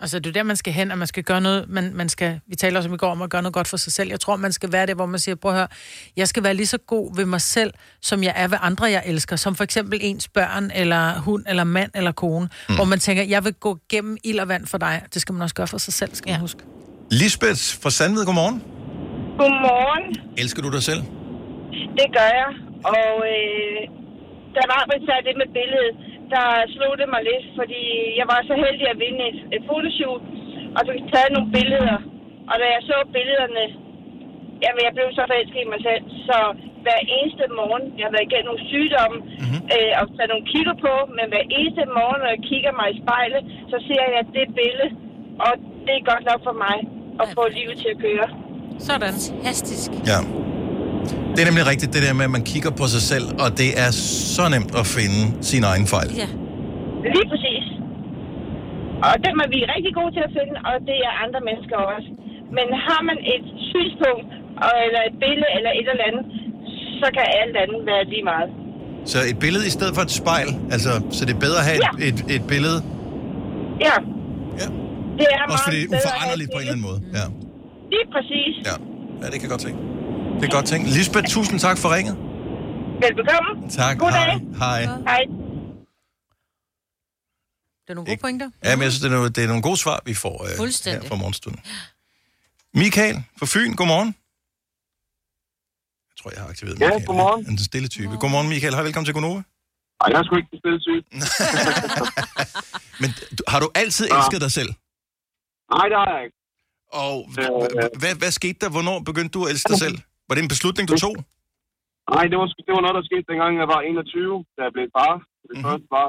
Altså, 0.00 0.18
det 0.18 0.26
er 0.26 0.32
der, 0.32 0.42
man 0.42 0.56
skal 0.56 0.72
hen, 0.72 0.90
og 0.90 0.98
man 0.98 1.06
skal 1.06 1.22
gøre 1.22 1.40
noget, 1.40 1.68
man, 1.68 1.94
man 1.94 2.08
skal, 2.08 2.40
vi 2.46 2.56
taler 2.56 2.76
også 2.78 2.88
om 2.88 2.94
i 2.94 2.98
går 2.98 3.10
om 3.10 3.22
at 3.22 3.30
gøre 3.30 3.42
noget 3.42 3.54
godt 3.54 3.68
for 3.68 3.76
sig 3.76 3.92
selv. 3.92 4.08
Jeg 4.10 4.20
tror, 4.20 4.36
man 4.36 4.52
skal 4.52 4.72
være 4.72 4.86
der, 4.86 4.94
hvor 4.94 5.06
man 5.06 5.20
siger, 5.20 5.34
prøv 5.34 5.50
at 5.50 5.56
høre, 5.56 5.68
jeg 6.16 6.28
skal 6.28 6.42
være 6.42 6.54
lige 6.54 6.66
så 6.66 6.78
god 6.78 7.16
ved 7.16 7.24
mig 7.24 7.40
selv, 7.40 7.72
som 8.00 8.22
jeg 8.22 8.32
er 8.36 8.48
ved 8.48 8.58
andre, 8.60 8.84
jeg 8.84 9.02
elsker. 9.06 9.36
Som 9.36 9.54
for 9.54 9.64
eksempel 9.64 9.98
ens 10.02 10.28
børn, 10.28 10.70
eller 10.74 11.18
hund, 11.20 11.44
eller 11.48 11.64
mand, 11.64 11.90
eller 11.94 12.12
kone. 12.12 12.48
Mm. 12.68 12.74
Hvor 12.74 12.84
man 12.84 12.98
tænker, 12.98 13.22
jeg 13.22 13.44
vil 13.44 13.54
gå 13.54 13.78
gennem 13.90 14.16
ild 14.24 14.38
og 14.40 14.48
vand 14.48 14.66
for 14.66 14.78
dig. 14.78 15.02
Det 15.14 15.22
skal 15.22 15.32
man 15.32 15.42
også 15.42 15.54
gøre 15.54 15.66
for 15.66 15.78
sig 15.78 15.94
selv, 15.94 16.14
skal 16.14 16.30
ja. 16.30 16.34
man 16.34 16.40
huske. 16.40 16.60
Lisbeth 17.10 17.62
fra 17.82 17.90
Sandved, 17.90 18.24
godmorgen. 18.26 18.62
Godmorgen. 19.38 20.04
Elsker 20.38 20.62
du 20.62 20.70
dig 20.76 20.82
selv? 20.82 21.02
Det 21.98 22.08
gør 22.16 22.28
jeg. 22.40 22.50
Og 22.84 23.12
øh, 23.32 23.80
da 24.54 24.60
Marbet 24.72 25.00
sagde 25.08 25.22
det 25.28 25.34
med 25.42 25.48
billedet, 25.56 25.94
der 26.34 26.46
slog 26.74 26.92
det 27.00 27.08
mig 27.14 27.22
lidt, 27.30 27.46
fordi 27.58 27.82
jeg 28.18 28.26
var 28.32 28.40
så 28.50 28.54
heldig 28.64 28.86
at 28.92 29.00
vinde 29.04 29.22
et, 29.30 29.38
et 29.56 29.62
fotoshoot, 29.68 30.24
og 30.76 30.80
fik 30.90 31.04
taget 31.12 31.32
nogle 31.34 31.52
billeder. 31.56 31.98
Og 32.50 32.54
da 32.60 32.66
jeg 32.74 32.82
så 32.90 32.96
billederne, 33.16 33.64
jamen 34.64 34.82
jeg 34.86 34.92
blev 34.96 35.06
så 35.18 35.22
forelsket 35.30 35.60
i 35.64 35.72
mig 35.74 35.80
selv. 35.88 36.04
Så 36.28 36.38
hver 36.84 37.00
eneste 37.16 37.44
morgen, 37.60 37.84
jeg 37.98 38.04
har 38.06 38.14
været 38.16 38.28
igennem 38.28 38.48
nogle 38.50 38.64
sygdomme, 38.72 39.18
mm-hmm. 39.42 39.62
øh, 39.74 39.92
og 40.00 40.04
taget 40.16 40.32
nogle 40.32 40.46
kilo 40.52 40.72
på, 40.86 40.94
men 41.16 41.24
hver 41.32 41.44
eneste 41.58 41.82
morgen, 41.98 42.20
når 42.22 42.30
jeg 42.34 42.42
kigger 42.50 42.72
mig 42.78 42.86
i 42.92 42.96
spejlet, 43.02 43.42
så 43.72 43.76
ser 43.88 44.04
jeg 44.14 44.22
det 44.36 44.46
billede, 44.60 44.90
og 45.44 45.52
det 45.84 45.94
er 45.96 46.04
godt 46.12 46.24
nok 46.30 46.40
for 46.48 46.56
mig 46.66 46.76
at 47.22 47.26
få 47.36 47.42
livet 47.58 47.76
til 47.82 47.90
at 47.94 47.98
køre. 48.06 48.26
Sådan. 48.88 49.14
Fantastisk. 49.36 49.90
Ja. 50.10 50.18
Det 51.34 51.40
er 51.42 51.48
nemlig 51.50 51.66
rigtigt, 51.72 51.90
det 51.94 52.00
der 52.06 52.14
med, 52.20 52.24
at 52.30 52.34
man 52.38 52.44
kigger 52.52 52.72
på 52.80 52.84
sig 52.94 53.02
selv, 53.12 53.26
og 53.44 53.48
det 53.60 53.70
er 53.84 53.90
så 54.36 54.44
nemt 54.54 54.72
at 54.80 54.86
finde 54.96 55.20
sin 55.50 55.62
egen 55.72 55.86
fejl. 55.94 56.10
Ja. 56.22 56.28
Lige 57.14 57.26
præcis. 57.32 57.64
Og 59.06 59.14
dem 59.26 59.36
er 59.44 59.48
vi 59.54 59.58
rigtig 59.74 59.92
gode 60.00 60.10
til 60.16 60.22
at 60.28 60.32
finde, 60.38 60.54
og 60.68 60.74
det 60.90 60.98
er 61.08 61.12
andre 61.24 61.40
mennesker 61.48 61.76
også. 61.94 62.10
Men 62.56 62.66
har 62.86 63.00
man 63.08 63.18
et 63.34 63.44
synspunkt, 63.70 64.30
eller 64.86 65.00
et 65.08 65.16
billede, 65.24 65.50
eller 65.56 65.70
et 65.80 65.86
eller 65.92 66.06
andet, 66.10 66.24
så 67.00 67.06
kan 67.16 67.24
alt 67.40 67.54
andet 67.62 67.80
være 67.90 68.02
lige 68.12 68.26
meget. 68.32 68.50
Så 69.12 69.18
et 69.30 69.38
billede 69.44 69.64
i 69.70 69.72
stedet 69.76 69.92
for 69.96 70.02
et 70.08 70.12
spejl, 70.22 70.48
altså, 70.74 70.92
så 71.16 71.20
det 71.26 71.32
er 71.38 71.42
bedre 71.46 71.58
at 71.62 71.66
have 71.70 71.78
et, 71.86 72.08
et, 72.08 72.18
et 72.36 72.44
billede, 72.52 72.78
Ja. 73.86 73.96
Ja. 74.60 74.66
Det 75.18 75.26
er 75.34 75.42
også 75.52 75.64
fordi 75.68 75.80
det 75.80 75.92
er 75.92 75.96
uforanderligt 75.96 76.50
på 76.54 76.58
en 76.58 76.60
eller 76.60 76.74
anden 76.76 76.86
måde. 76.90 77.00
Ja. 77.18 77.26
Lige 77.94 78.06
præcis. 78.14 78.54
Ja. 78.68 78.76
ja, 79.22 79.26
det 79.32 79.36
kan 79.38 79.44
jeg 79.46 79.52
godt 79.56 79.64
tænke. 79.68 79.80
Det 80.40 80.48
er 80.48 80.52
godt 80.52 80.66
tænkt. 80.66 80.88
Lisbeth, 80.88 81.26
tusind 81.28 81.60
tak 81.60 81.78
for 81.78 81.94
ringet. 81.96 82.16
Velbekomme. 83.02 83.70
Tak. 83.70 83.98
God 83.98 84.10
Hej. 84.10 84.26
dag. 84.26 84.40
Hej. 84.58 84.80
Hej. 84.84 85.22
Det 87.84 87.90
er 87.90 87.94
nogle 87.94 88.06
gode 88.10 88.20
pointer. 88.20 88.50
Ja, 88.64 88.76
men 88.76 88.82
jeg 88.82 88.92
synes, 88.92 89.02
det 89.02 89.08
er, 89.12 89.16
nogle, 89.16 89.30
det 89.30 89.44
er 89.44 89.48
nogle 89.48 89.62
gode 89.62 89.76
svar, 89.76 90.00
vi 90.04 90.14
får 90.14 90.44
øh, 90.44 90.56
Fuldstændig. 90.56 91.02
her 91.02 91.08
fra 91.08 91.16
morgenstunden. 91.16 91.60
Michael 92.74 93.16
fra 93.38 93.46
Fyn, 93.46 93.74
godmorgen. 93.74 94.10
Jeg 96.10 96.16
tror, 96.22 96.30
jeg 96.34 96.40
har 96.42 96.48
aktiveret 96.48 96.80
Ja, 96.80 96.86
Michael. 96.86 97.06
godmorgen. 97.06 97.44
Han 97.44 97.54
er 97.54 97.58
en 97.58 97.64
stille 97.64 97.88
type. 97.88 98.16
Godmorgen, 98.16 98.48
Michael. 98.48 98.74
Hej, 98.74 98.82
velkommen 98.82 99.04
til 99.06 99.14
Gonova. 99.14 99.42
Ej, 100.00 100.06
jeg 100.12 100.18
er 100.18 100.24
sgu 100.24 100.36
ikke 100.36 100.48
den 100.50 100.58
stille 100.62 100.80
syg. 100.86 101.00
Men 103.02 103.10
du- 103.38 103.44
har 103.48 103.60
du 103.60 103.70
altid 103.74 104.04
elsket 104.16 104.40
dig 104.40 104.52
selv? 104.52 104.68
Nej, 105.74 105.86
det 105.90 105.96
har 106.02 106.08
jeg 106.16 106.24
ikke. 106.24 106.36
Og 106.92 107.14
h- 107.28 107.40
h- 107.40 107.98
hvad, 108.00 108.14
hvad 108.14 108.30
skete 108.30 108.58
der? 108.60 108.68
Hvornår 108.68 108.98
begyndte 109.00 109.32
du 109.38 109.44
at 109.44 109.50
elske 109.50 109.68
dig 109.68 109.78
selv? 109.86 109.98
Var 110.26 110.34
det 110.34 110.42
en 110.46 110.52
beslutning, 110.54 110.84
du 110.92 110.96
tog? 111.04 111.16
Nej, 112.14 112.24
det 112.30 112.36
var, 112.40 112.46
det 112.66 112.72
var 112.76 112.82
noget, 112.84 112.96
der 112.98 113.04
skete 113.10 113.26
dengang, 113.32 113.52
jeg 113.62 113.68
var 113.74 113.80
21, 113.80 114.44
da 114.56 114.60
jeg 114.66 114.72
blev 114.76 114.86
far. 114.98 115.14
Det 115.48 115.54
Mhm. 115.56 115.64
første 115.66 115.88
var. 115.96 116.06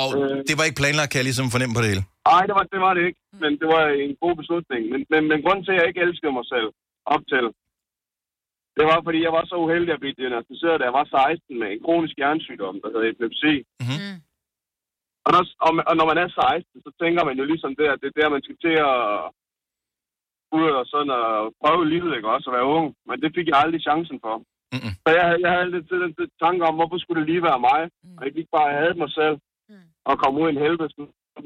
Og 0.00 0.08
det 0.48 0.54
var 0.58 0.64
ikke 0.68 0.80
planlagt, 0.82 1.10
kan 1.10 1.18
jeg 1.20 1.28
ligesom 1.30 1.52
fornemme 1.54 1.74
på 1.76 1.82
det 1.82 1.90
hele. 1.92 2.04
Nej, 2.32 2.42
det 2.48 2.54
var, 2.58 2.64
det 2.74 2.80
var 2.86 2.92
det 2.96 3.02
ikke. 3.08 3.20
Men 3.42 3.52
det 3.60 3.66
var 3.74 3.82
en 4.06 4.12
god 4.24 4.34
beslutning. 4.40 4.82
Men, 4.92 5.00
men, 5.12 5.20
men 5.30 5.38
grunden 5.44 5.64
til, 5.64 5.72
at 5.74 5.78
jeg 5.80 5.88
ikke 5.90 6.04
elskede 6.06 6.32
mig 6.38 6.46
selv 6.54 6.68
op 7.14 7.24
til, 7.32 7.44
det 8.76 8.84
var, 8.90 8.98
fordi 9.06 9.18
jeg 9.26 9.32
var 9.38 9.44
så 9.50 9.56
uheldig 9.64 9.92
at 9.94 10.02
blive 10.02 10.18
diagnosticeret, 10.20 10.78
da 10.80 10.84
jeg 10.88 10.96
var 11.00 11.06
16 11.06 11.60
med 11.60 11.68
en 11.74 11.80
kronisk 11.86 12.14
hjernesygdom, 12.20 12.76
der 12.82 12.88
hedder 12.92 13.08
epilepsi. 13.12 13.54
Mm-hmm. 13.84 14.14
Og, 15.26 15.30
der, 15.34 15.42
og, 15.66 15.70
og 15.90 15.94
når 15.98 16.06
man 16.10 16.18
er 16.24 16.28
16, 16.28 16.84
så 16.86 16.90
tænker 17.02 17.22
man 17.28 17.36
jo 17.40 17.44
ligesom 17.52 17.72
det, 17.78 17.86
at 17.92 17.98
det 18.02 18.08
er 18.10 18.16
der, 18.20 18.34
man 18.34 18.44
skal 18.46 18.58
til 18.64 18.74
at 18.90 18.96
ud 20.52 20.66
og 20.80 20.84
sådan 20.92 21.12
at 21.20 21.52
prøve 21.62 21.88
livet, 21.94 22.16
ikke 22.16 22.28
også, 22.34 22.50
at 22.50 22.56
være 22.56 22.70
ung. 22.78 22.86
Men 23.08 23.20
det 23.22 23.30
fik 23.36 23.46
jeg 23.48 23.58
aldrig 23.64 23.82
chancen 23.88 24.18
for. 24.24 24.34
Mm-mm. 24.72 24.92
Så 25.04 25.08
jeg, 25.16 25.24
havde- 25.28 25.40
jeg 25.44 25.50
havde 25.52 25.64
altid 25.64 25.96
den, 26.04 26.14
tanke 26.44 26.62
om, 26.68 26.74
hvorfor 26.74 26.98
skulle 26.98 27.20
det 27.20 27.30
lige 27.30 27.42
være 27.48 27.60
mig? 27.70 27.80
Og 28.16 28.20
jeg 28.24 28.36
ikke 28.36 28.56
bare 28.58 28.72
havde 28.80 28.94
mig 29.02 29.10
selv 29.20 29.36
og 30.10 30.14
komme 30.22 30.40
ud 30.40 30.46
i 30.48 30.52
en 30.52 30.62
helvedes 30.64 30.94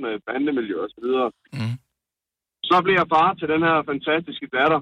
med 0.04 0.12
bandemiljø 0.26 0.76
og 0.84 0.88
så 0.94 0.98
videre. 1.06 1.28
Mm. 1.58 1.76
Så 2.70 2.76
blev 2.84 2.94
jeg 3.00 3.08
far 3.14 3.34
til 3.34 3.48
den 3.48 3.62
her 3.68 3.76
fantastiske 3.90 4.46
datter. 4.56 4.80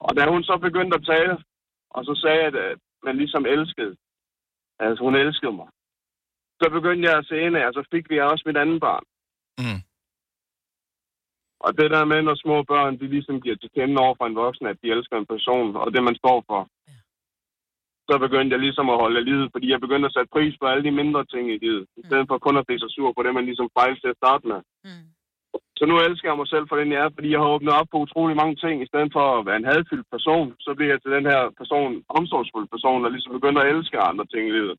Og 0.00 0.10
da 0.16 0.22
hun 0.32 0.42
så 0.44 0.54
begyndte 0.66 0.96
at 0.98 1.06
tale, 1.12 1.34
og 1.90 2.04
så 2.04 2.12
sagde 2.22 2.38
jeg, 2.44 2.54
at 2.72 2.78
man 3.06 3.16
ligesom 3.16 3.46
elskede, 3.46 3.96
altså 4.78 5.00
hun 5.04 5.14
elskede 5.14 5.52
mig, 5.60 5.68
så 6.62 6.66
begyndte 6.76 7.08
jeg 7.08 7.18
at 7.18 7.26
se 7.26 7.36
ind 7.46 7.56
af, 7.56 7.66
og 7.66 7.72
så 7.74 7.82
fik 7.92 8.10
vi 8.10 8.20
også 8.20 8.42
mit 8.46 8.56
andet 8.56 8.80
barn. 8.80 9.04
Mm. 9.62 9.80
Og 11.66 11.70
det 11.78 11.90
der 11.94 12.04
med, 12.04 12.20
når 12.22 12.34
små 12.34 12.56
børn, 12.62 12.98
de 13.00 13.06
ligesom 13.14 13.40
giver 13.40 13.56
til 13.56 13.70
kende 13.76 14.00
over 14.04 14.14
for 14.18 14.26
en 14.26 14.40
voksen, 14.44 14.66
at 14.66 14.78
de 14.82 14.90
elsker 14.94 15.16
en 15.16 15.30
person, 15.34 15.76
og 15.76 15.92
det 15.94 16.02
man 16.08 16.16
står 16.22 16.38
for, 16.50 16.60
så 18.08 18.14
begyndte 18.24 18.54
jeg 18.54 18.62
ligesom 18.66 18.90
at 18.90 19.00
holde 19.02 19.24
livet, 19.30 19.48
fordi 19.52 19.66
jeg 19.70 19.80
begyndte 19.80 20.06
at 20.08 20.14
sætte 20.16 20.34
pris 20.36 20.54
på 20.60 20.66
alle 20.66 20.84
de 20.86 20.98
mindre 21.00 21.24
ting 21.32 21.44
i 21.54 21.58
livet, 21.64 21.84
i 22.00 22.02
stedet 22.08 22.26
for 22.28 22.38
kun 22.38 22.56
at 22.60 22.66
blive 22.66 22.82
så 22.82 22.88
sur 22.94 23.12
på 23.12 23.22
det, 23.22 23.34
man 23.34 23.48
ligesom 23.50 23.68
fejl 23.78 23.94
til 24.00 24.12
at 24.12 24.20
starte 24.22 24.44
med. 24.52 24.60
Så 25.78 25.84
nu 25.86 25.94
elsker 26.06 26.28
jeg 26.28 26.38
mig 26.40 26.48
selv 26.54 26.66
for 26.68 26.76
den, 26.76 26.92
jeg 26.92 27.00
er, 27.04 27.10
fordi 27.16 27.28
jeg 27.32 27.40
har 27.42 27.54
åbnet 27.54 27.78
op 27.80 27.88
på 27.90 27.98
utrolig 28.06 28.36
mange 28.42 28.56
ting. 28.64 28.74
I 28.82 28.90
stedet 28.90 29.10
for 29.16 29.24
at 29.38 29.46
være 29.48 29.58
en 29.62 29.70
hadfyldt 29.70 30.08
person, 30.14 30.46
så 30.64 30.70
bliver 30.76 30.92
jeg 30.92 31.00
til 31.02 31.12
den 31.16 31.24
her 31.32 31.42
person, 31.60 31.90
omsorgsfuld 32.18 32.68
person, 32.74 33.04
der 33.04 33.10
ligesom 33.14 33.32
begynder 33.38 33.60
at 33.62 33.70
elske 33.74 33.98
andre 34.10 34.26
ting 34.32 34.42
i 34.48 34.56
livet. 34.58 34.76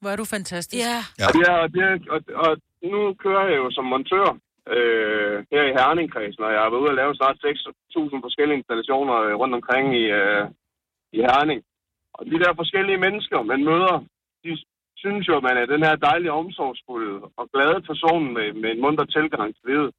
Hvor 0.00 0.10
er 0.10 0.16
du 0.16 0.26
fantastisk. 0.36 0.80
Ja. 0.86 0.98
Ja. 1.20 1.26
Og, 1.26 1.32
det 1.36 1.42
er, 1.50 1.56
og, 1.62 1.68
det 1.74 1.82
er, 1.88 1.94
og, 2.14 2.20
og 2.44 2.50
nu 2.92 3.00
kører 3.24 3.46
jeg 3.50 3.58
jo 3.62 3.68
som 3.70 3.84
montør 3.84 4.28
øh, 4.76 5.36
her 5.52 5.62
i 5.66 5.76
Herningkredsen, 5.78 6.42
og 6.44 6.52
jeg 6.52 6.60
har 6.62 6.70
været 6.70 6.82
ude 6.84 6.94
og 6.94 7.00
lave 7.00 7.14
snart 7.14 7.44
6.000 7.44 8.26
forskellige 8.26 8.58
installationer 8.58 9.16
øh, 9.24 9.34
rundt 9.40 9.54
omkring 9.58 9.86
i, 10.02 10.04
øh, 10.20 10.44
i 11.16 11.18
Herning. 11.26 11.60
Og 12.16 12.26
de 12.26 12.38
der 12.42 12.52
forskellige 12.60 13.02
mennesker, 13.06 13.38
man 13.42 13.64
møder, 13.70 13.94
de 14.44 14.50
synes 15.02 15.28
jo, 15.28 15.34
at 15.36 15.46
man 15.48 15.56
er 15.56 15.66
den 15.74 15.82
her 15.86 15.96
dejlige, 15.96 16.38
omsorgsfulde 16.42 17.14
og 17.40 17.44
glade 17.54 17.80
person 17.90 18.24
med, 18.36 18.48
med 18.62 18.70
en 18.70 18.80
munter 18.84 19.04
tilgang 19.04 19.48
til 19.54 19.64
livet. 19.70 19.90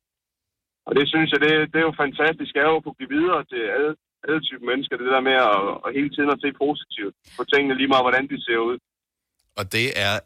Og 0.88 0.92
det 0.98 1.06
synes 1.08 1.30
jeg, 1.32 1.42
det, 1.46 1.52
det 1.72 1.80
er 1.80 1.88
jo 1.90 2.02
fantastisk, 2.04 2.54
er 2.56 2.68
at 2.76 2.84
kunne 2.84 3.00
give 3.02 3.16
videre 3.18 3.44
til 3.52 3.62
alle, 3.76 3.92
alle 4.28 4.42
typer 4.42 4.66
mennesker, 4.72 4.98
det 4.98 5.14
der 5.16 5.28
med 5.30 5.38
at, 5.52 5.60
at 5.86 5.96
hele 5.98 6.10
tiden 6.16 6.30
at 6.36 6.42
se 6.44 6.50
positivt 6.66 7.16
på 7.38 7.44
tingene, 7.52 7.78
lige 7.78 7.92
meget 7.94 8.06
hvordan 8.06 8.28
de 8.32 8.38
ser 8.46 8.60
ud. 8.70 8.78
Og 9.58 9.72
det 9.72 9.86
er 9.96 10.20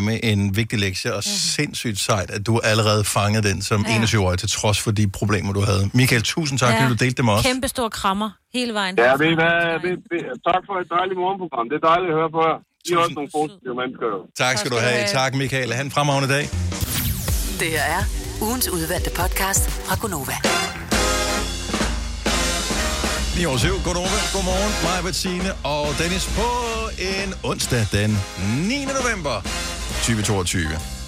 med 0.00 0.20
en 0.22 0.56
vigtig 0.56 0.78
lektie, 0.78 1.14
og 1.14 1.24
sindssygt 1.24 1.98
sejt, 1.98 2.30
at 2.30 2.46
du 2.46 2.60
allerede 2.64 3.04
fangede 3.04 3.48
den 3.48 3.62
som 3.62 3.86
Ja. 3.88 3.96
21-årig, 3.96 4.38
til 4.38 4.48
trods 4.50 4.80
for 4.80 4.90
de 4.90 5.08
problemer, 5.10 5.52
du 5.52 5.60
havde. 5.60 5.90
Michael, 5.94 6.22
tusind 6.22 6.58
tak, 6.58 6.72
fordi 6.74 6.88
du 6.88 6.94
delte 7.04 7.16
det 7.16 7.24
med 7.24 7.32
os. 7.32 7.42
Kæmpe 7.42 7.68
stor 7.68 7.88
krammer 7.88 8.30
hele 8.54 8.74
vejen. 8.74 8.94
Ja, 8.98 9.12
ved 9.12 9.26
I 9.26 9.34
hvad, 9.34 9.56
ved, 9.84 9.96
ved, 10.10 10.22
tak 10.48 10.62
for 10.68 10.74
et 10.82 10.88
dejligt 10.98 11.18
morgenprogram. 11.24 11.68
Det 11.70 11.76
er 11.82 11.86
dejligt 11.92 12.10
at 12.12 12.16
høre 12.20 12.30
på 12.36 12.40
jer. 12.48 12.58
I 12.88 12.92
er 12.92 12.98
også 12.98 13.14
nogle 13.14 13.30
positive 13.38 13.74
mennesker. 13.80 14.06
jo. 14.14 14.18
Tak 14.44 14.58
skal 14.58 14.70
du 14.70 14.76
have. 14.86 15.06
Tak, 15.06 15.34
Michael. 15.34 15.72
Ha' 15.72 15.82
en 15.82 15.90
fremragende 15.90 16.28
dag. 16.34 16.44
Det 17.60 17.68
her 17.76 17.82
er 17.96 18.02
ugens 18.42 18.68
udvalgte 18.68 19.10
podcast 19.10 19.70
fra 19.70 19.94
Gonova. 20.00 20.36
9 23.40 23.46
år 23.46 23.58
7. 23.58 23.68
Godmorgen. 23.84 24.20
Godmorgen. 24.32 24.72
Mig, 24.82 25.04
Bettine 25.04 25.52
og 25.64 25.86
Dennis 25.98 26.26
på 26.26 26.48
en 26.98 27.34
onsdag 27.44 27.86
den 27.92 28.18
9. 28.68 28.84
november 28.84 29.42
2022. 30.02 30.99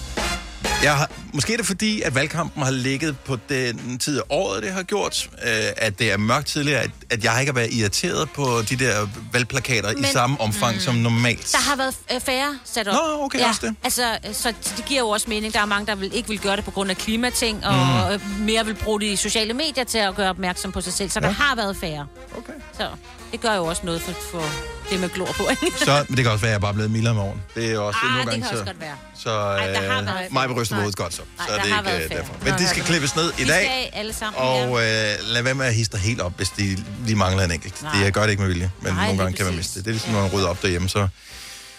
Jeg 0.83 0.97
har, 0.97 1.11
måske 1.33 1.53
er 1.53 1.57
det 1.57 1.65
fordi, 1.65 2.01
at 2.01 2.15
valgkampen 2.15 2.63
har 2.63 2.71
ligget 2.71 3.19
på 3.19 3.37
den 3.49 3.99
tid 3.99 4.17
af 4.17 4.23
året, 4.29 4.63
det 4.63 4.71
har 4.71 4.83
gjort, 4.83 5.29
øh, 5.45 5.49
at 5.77 5.99
det 5.99 6.11
er 6.11 6.17
mørkt 6.17 6.47
tidligere, 6.47 6.81
at, 6.81 6.89
at 7.09 7.23
jeg 7.23 7.37
ikke 7.39 7.51
har 7.51 7.55
været 7.55 7.73
irriteret 7.73 8.29
på 8.29 8.61
de 8.69 8.75
der 8.75 9.07
valgplakater 9.31 9.93
Men, 9.93 10.03
i 10.03 10.07
samme 10.07 10.41
omfang 10.41 10.75
mm. 10.75 10.81
som 10.81 10.95
normalt. 10.95 11.51
Der 11.51 11.69
har 11.69 11.75
været 11.75 11.95
øh, 12.13 12.21
færre 12.21 12.59
sat 12.65 12.87
op. 12.87 12.93
Nå, 12.93 13.23
okay, 13.23 13.39
ja, 13.39 13.49
også 13.49 13.67
det. 13.67 13.75
Altså, 13.83 14.17
så 14.33 14.53
det 14.77 14.85
giver 14.85 14.99
jo 14.99 15.09
også 15.09 15.29
mening. 15.29 15.53
Der 15.53 15.59
er 15.61 15.65
mange, 15.65 15.85
der 15.87 15.95
vil, 15.95 16.15
ikke 16.15 16.29
vil 16.29 16.39
gøre 16.39 16.55
det 16.55 16.65
på 16.65 16.71
grund 16.71 16.89
af 16.89 16.97
klimating, 16.97 17.65
og 17.65 17.75
mm. 18.13 18.43
mere 18.43 18.65
vil 18.65 18.75
bruge 18.75 19.01
de 19.01 19.17
sociale 19.17 19.53
medier 19.53 19.83
til 19.83 19.97
at 19.97 20.15
gøre 20.15 20.29
opmærksom 20.29 20.71
på 20.71 20.81
sig 20.81 20.93
selv. 20.93 21.09
Så 21.09 21.19
ja. 21.19 21.27
der 21.27 21.33
har 21.33 21.55
været 21.55 21.77
færre. 21.77 22.07
Okay. 22.37 22.53
Så 22.77 22.87
det 23.33 23.41
gør 23.41 23.53
jo 23.55 23.65
også 23.65 23.81
noget 23.85 24.01
for, 24.01 24.11
for 24.31 24.43
det 24.89 24.99
med 24.99 25.09
glor 25.09 25.25
på. 25.25 25.49
Så, 25.85 26.05
men 26.09 26.17
det 26.17 26.23
kan 26.25 26.31
også 26.31 26.41
være, 26.41 26.49
at 26.49 26.51
jeg 26.51 26.55
er 26.55 26.59
bare 26.59 26.73
blevet 26.73 26.91
mildere 26.91 27.13
med 27.13 27.21
åren. 27.21 27.41
Det 27.55 27.71
er 27.71 27.79
også 27.79 27.99
Ah, 28.03 28.09
nogle 28.11 28.21
det 28.21 28.29
gange, 28.29 28.41
kan 28.41 28.49
så, 28.49 28.53
også 28.53 28.65
godt 28.65 28.79
være. 28.81 28.95
så 29.23 29.29
Ej, 29.29 30.25
øh, 30.25 30.33
mig 30.33 30.55
ryster 30.55 30.75
hovedet 30.75 30.95
godt 30.95 31.13
så. 31.13 31.21
Nej, 31.37 31.47
så 31.47 31.53
er 31.53 31.57
det 31.57 31.65
ikke 31.65 31.77
færre. 31.85 32.07
derfor. 32.09 32.33
Men 32.43 32.53
de 32.53 32.67
skal 32.67 32.83
klippes 32.83 33.15
ned 33.15 33.31
i 33.39 33.43
dag. 33.45 33.91
alle 33.93 34.13
sammen, 34.13 34.41
Og 34.41 34.57
ja. 34.81 35.13
øh, 35.13 35.19
lad 35.23 35.41
være 35.41 35.53
med 35.55 35.65
at 35.65 35.73
hisse 35.73 35.91
dig 35.91 35.99
helt 35.99 36.21
op, 36.21 36.33
hvis 36.37 36.49
de 36.49 36.83
lige 37.05 37.15
mangler 37.15 37.43
en 37.43 37.51
enkelt. 37.51 37.81
Nej. 37.83 37.95
Det, 37.95 38.03
jeg 38.03 38.11
gør 38.11 38.21
det 38.21 38.29
ikke 38.29 38.41
med 38.41 38.49
vilje, 38.49 38.71
men 38.81 38.93
Nej, 38.93 39.05
nogle 39.05 39.21
gange 39.23 39.37
kan 39.37 39.45
man 39.45 39.55
miste 39.55 39.75
det. 39.79 39.85
Det 39.85 39.91
er 39.91 39.93
ligesom, 39.93 40.11
når 40.13 40.21
man 40.21 40.29
rydder 40.31 40.47
op 40.47 40.61
derhjemme, 40.61 40.89
så 40.89 41.07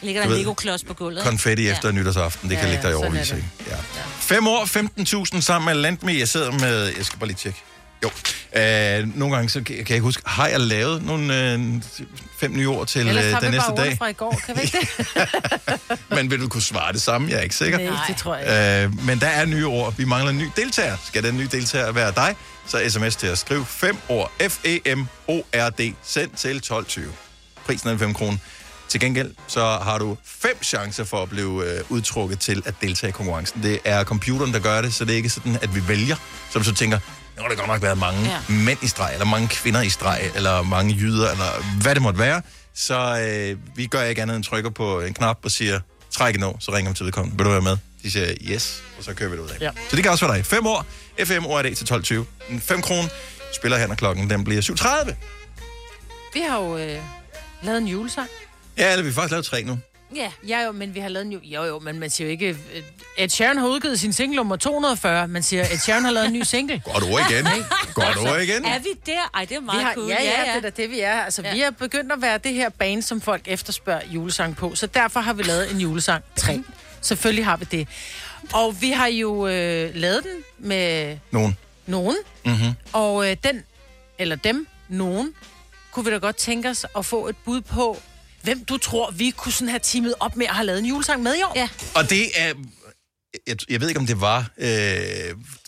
Ligger 0.03 0.23
der 0.23 0.31
en 0.31 0.37
Lego-klods 0.37 0.85
på 0.85 0.95
gulvet. 0.95 1.23
konfetti 1.25 1.69
efter 1.69 1.91
nytårsaften, 1.93 2.49
det 2.51 2.57
Ja, 2.57 2.61
kan 2.61 2.69
ligge 2.71 2.83
der 2.83 2.89
i 2.89 2.93
ja, 2.93 2.99
overvis. 2.99 3.31
er 3.31 3.35
det. 3.35 3.45
ikke? 3.61 3.71
Ja. 3.71 3.77
Fem 4.21 4.47
år, 4.47 4.65
15.000 5.35 5.41
sammen 5.41 5.67
med 5.75 5.83
Landme. 5.83 6.13
Jeg 6.19 6.29
sidder 6.29 6.51
med... 6.53 6.93
Jeg 6.97 7.05
skal 7.07 7.19
bare 7.19 7.27
lige 7.27 7.37
tjekke. 7.37 7.63
Jo. 8.05 8.11
Øh, 8.61 9.17
nogle 9.19 9.35
gange 9.35 9.49
så 9.51 9.63
kan 9.63 9.77
jeg 9.77 9.91
ikke 9.91 10.01
huske, 10.01 10.23
har 10.27 10.47
jeg 10.47 10.61
lavet 10.61 11.03
nogle 11.05 11.53
øh, 11.53 11.83
fem 12.41 12.53
nye 12.53 12.69
ord 12.69 12.87
til 12.87 13.09
Ellers 13.09 13.25
øh, 13.25 13.33
har 13.33 13.41
den 13.41 13.53
vi 13.53 13.57
næste 13.57 13.73
dag? 13.77 13.91
ord 13.91 13.97
fra 13.97 14.09
i 14.09 14.13
går, 14.13 14.41
kan 14.47 14.57
vi 14.57 14.63
ikke 14.63 14.79
det? 14.81 15.99
Men 16.17 16.31
vil 16.31 16.41
du 16.41 16.49
kunne 16.49 16.63
svare 16.63 16.93
det 16.93 17.03
samme? 17.03 17.31
Jeg 17.31 17.39
er 17.39 17.43
ikke 17.43 17.55
sikker. 17.55 17.79
Nej, 17.79 18.05
det 18.09 18.17
tror 18.17 18.37
jeg 18.37 18.85
Øh, 18.85 19.05
men 19.07 19.21
der 19.21 19.27
er 19.27 19.45
nye 19.47 19.67
ord. 19.67 19.97
Vi 19.97 20.05
mangler 20.05 20.31
en 20.31 20.39
ny 20.39 20.49
deltager. 20.57 20.97
Skal 21.07 21.23
den 21.23 21.37
nye 21.37 21.49
deltager 21.53 21.93
være 21.93 22.13
dig, 22.17 22.37
så 22.67 22.83
sms 22.89 23.17
til 23.17 23.27
at 23.27 23.39
skrive 23.39 23.67
fem 23.67 23.97
ord. 24.09 24.33
E 24.41 24.49
F-E-M-O-R-D. 24.49 25.95
Send 26.03 26.31
til 26.31 26.63
12.20. 26.73 27.01
Prisen 27.67 27.89
er 27.89 27.99
5 27.99 28.15
kroner. 28.15 28.37
Til 28.89 29.01
gengæld, 29.01 29.31
så 29.47 29.61
har 29.61 29.99
du 29.99 30.17
fem 30.25 30.63
chancer 30.63 31.05
for 31.05 31.23
at 31.23 31.29
blive 31.31 31.65
øh, 31.65 31.85
udtrukket 31.89 32.39
til 32.39 32.63
at 32.67 32.75
deltage 32.81 33.09
i 33.09 33.13
konkurrencen. 33.13 33.63
Det 33.63 33.79
er 33.85 34.05
computeren, 34.05 34.53
der 34.53 34.59
gør 34.59 34.83
det, 34.83 34.95
så 34.95 35.05
det 35.05 35.13
er 35.13 35.17
ikke 35.17 35.31
sådan, 35.31 35.59
at 35.63 35.75
vi 35.75 35.89
vælger. 35.89 36.17
Så 36.53 36.59
du 36.59 36.65
så 36.65 36.75
tænker, 36.75 36.99
nu 37.37 37.43
har 37.43 37.49
der 37.49 37.57
godt 37.57 37.67
nok 37.69 37.83
været 37.83 37.99
mange 37.99 38.21
Ja. 38.31 38.39
mænd 38.49 38.79
i 38.83 38.87
streg, 38.87 39.11
eller 39.13 39.27
mange 39.27 39.49
kvinder 39.49 39.83
i 39.83 39.89
streg, 39.89 40.31
eller 40.35 40.63
mange 40.63 40.95
jyder, 40.95 41.31
eller 41.31 41.81
hvad 41.83 41.95
det 41.95 42.03
måtte 42.03 42.19
være. 42.19 42.43
Så 42.75 43.19
øh, 43.29 43.77
vi 43.77 43.87
gør 43.87 44.03
ikke 44.03 44.23
andet 44.23 44.37
end 44.37 44.45
trykker 44.45 44.71
på 44.71 45.01
en 45.01 45.15
knap 45.15 45.39
og 45.45 45.51
siger, 45.51 45.81
træk 46.11 46.41
nu, 46.41 46.55
så 46.61 46.73
ringer 46.73 46.91
vi 46.91 46.97
til 46.97 47.07
vedkommende. 47.07 47.37
Vil 47.39 47.45
du 47.47 47.51
være 47.51 47.61
med? 47.63 47.77
De 48.03 48.11
siger 48.11 48.35
yes, 48.43 48.83
og 48.99 49.05
så 49.05 49.15
kører 49.15 49.31
vi 49.31 49.37
det 49.37 49.43
ud 49.43 49.49
af. 49.49 49.61
Ja. 49.61 49.71
Så 49.91 49.97
det 49.97 50.03
kan 50.05 50.13
også 50.13 50.27
være 50.27 50.37
dig. 50.37 50.47
5 50.47 50.67
år, 50.67 50.87
FM 51.25 51.47
ORD 51.47 51.75
til 51.75 51.85
12.20. 52.55 52.59
5 52.61 52.83
kroner 52.83 53.09
spiller 53.55 53.79
her, 53.79 53.87
når 53.87 53.95
klokken 53.95 54.31
den 54.31 54.45
bliver 54.45 54.63
7.30. 54.63 55.15
Vi 56.35 56.41
har 56.49 56.59
jo 56.61 56.77
øh, 56.79 56.99
lavet 57.63 57.79
en 57.79 57.87
julesang. 57.89 58.29
Ja, 58.79 58.93
eller 58.93 59.03
vi 59.03 59.09
har 59.09 59.15
faktisk 59.15 59.31
lavet 59.31 59.45
tre 59.47 59.63
nu. 59.63 59.79
Ja. 60.15 60.31
ja, 60.49 60.65
jo, 60.65 60.73
men 60.73 60.95
vi 60.95 61.01
har 61.01 61.09
lavet 61.09 61.27
en 61.27 61.33
jul... 61.33 61.43
Jo, 61.43 61.65
jo, 61.65 61.79
men 61.79 61.99
man 61.99 62.11
siger 62.11 62.27
jo 62.27 62.31
ikke... 62.31 62.49
øh, 62.49 62.83
Ed 63.19 63.29
Sheeran 63.29 63.59
har 63.59 63.67
udgivet 63.67 64.01
sin 64.01 64.13
single 64.13 64.37
nummer 64.37 64.57
240. 64.57 65.29
Man 65.29 65.43
siger, 65.43 65.63
Ed 65.63 65.79
Sheeran 65.79 66.05
har 66.05 66.11
lavet 66.11 66.27
en 66.27 66.33
ny 66.33 66.43
single. 66.43 66.83
Godt 66.85 67.05
ord 67.05 67.31
igen. 67.31 67.47
Godt 67.95 68.17
ord 68.17 68.41
igen. 68.41 68.65
Er 68.65 68.79
vi 68.79 68.89
der? 69.07 69.31
Ej, 69.35 69.45
det 69.45 69.57
er 69.57 69.61
meget 69.61 69.79
vi 69.79 69.85
har, 69.85 69.95
cool. 69.95 70.09
ja, 70.09 70.23
ja, 70.23 70.57
det 70.57 70.65
er 70.65 70.71
det, 70.71 70.91
vi 70.91 71.01
er. 71.01 71.21
Altså, 71.21 71.43
ja. 71.43 71.53
vi 71.55 71.61
er 71.61 71.71
begyndt 71.71 72.13
at 72.13 72.23
være 72.23 72.39
det 72.39 72.55
her 72.55 72.69
band, 72.69 73.03
som 73.03 73.21
folk 73.21 73.43
efterspørger 73.47 74.01
julesang 74.07 74.57
på. 74.57 74.75
Så 74.75 74.87
derfor 74.87 75.21
har 75.21 75.33
vi 75.33 75.43
lavet 75.43 75.71
en 75.71 75.79
julesang 75.81 76.25
3. 76.37 76.63
Selvfølgelig 77.01 77.45
har 77.45 77.57
vi 77.57 77.65
det. 77.71 77.89
Og 78.53 78.81
vi 78.83 78.91
har 78.91 79.07
jo 79.07 79.47
øh, 79.47 79.91
lavet 79.95 80.23
den 80.23 80.45
med 80.59 81.17
Nogen. 81.31 81.57
nogen. 81.87 82.17
Mm-hmm. 82.45 82.75
Og 82.93 83.31
øh, 83.31 83.37
den, 83.45 83.63
eller 84.19 84.37
dem, 84.37 84.67
nogen, 84.89 85.35
kunne 85.91 86.05
vi 86.05 86.11
da 86.11 86.17
godt 86.17 86.37
tænke 86.37 86.69
os 86.71 86.87
at 86.97 87.07
få 87.07 87.29
et 87.29 87.37
bud 87.45 87.61
på, 87.61 88.01
hvem 88.45 88.65
du 88.65 88.77
tror, 88.77 89.11
vi 89.11 89.31
kunne 89.31 89.53
sådan 89.53 89.69
have 89.69 89.81
teamet 89.83 90.15
op 90.21 90.37
med 90.37 90.47
at 90.47 90.55
have 90.55 90.67
lavet 90.67 90.79
en 90.79 90.87
julesang 90.87 91.23
med 91.23 91.35
i 91.35 91.43
år. 91.43 91.53
Ja. 91.57 91.69
Og 91.95 92.11
det 92.11 92.31
er... 92.37 92.53
Jeg, 93.47 93.57
jeg 93.69 93.81
ved 93.81 93.89
ikke, 93.89 94.01
om 94.01 94.07
det 94.07 94.21
var... 94.21 94.39
Øh, 94.59 94.67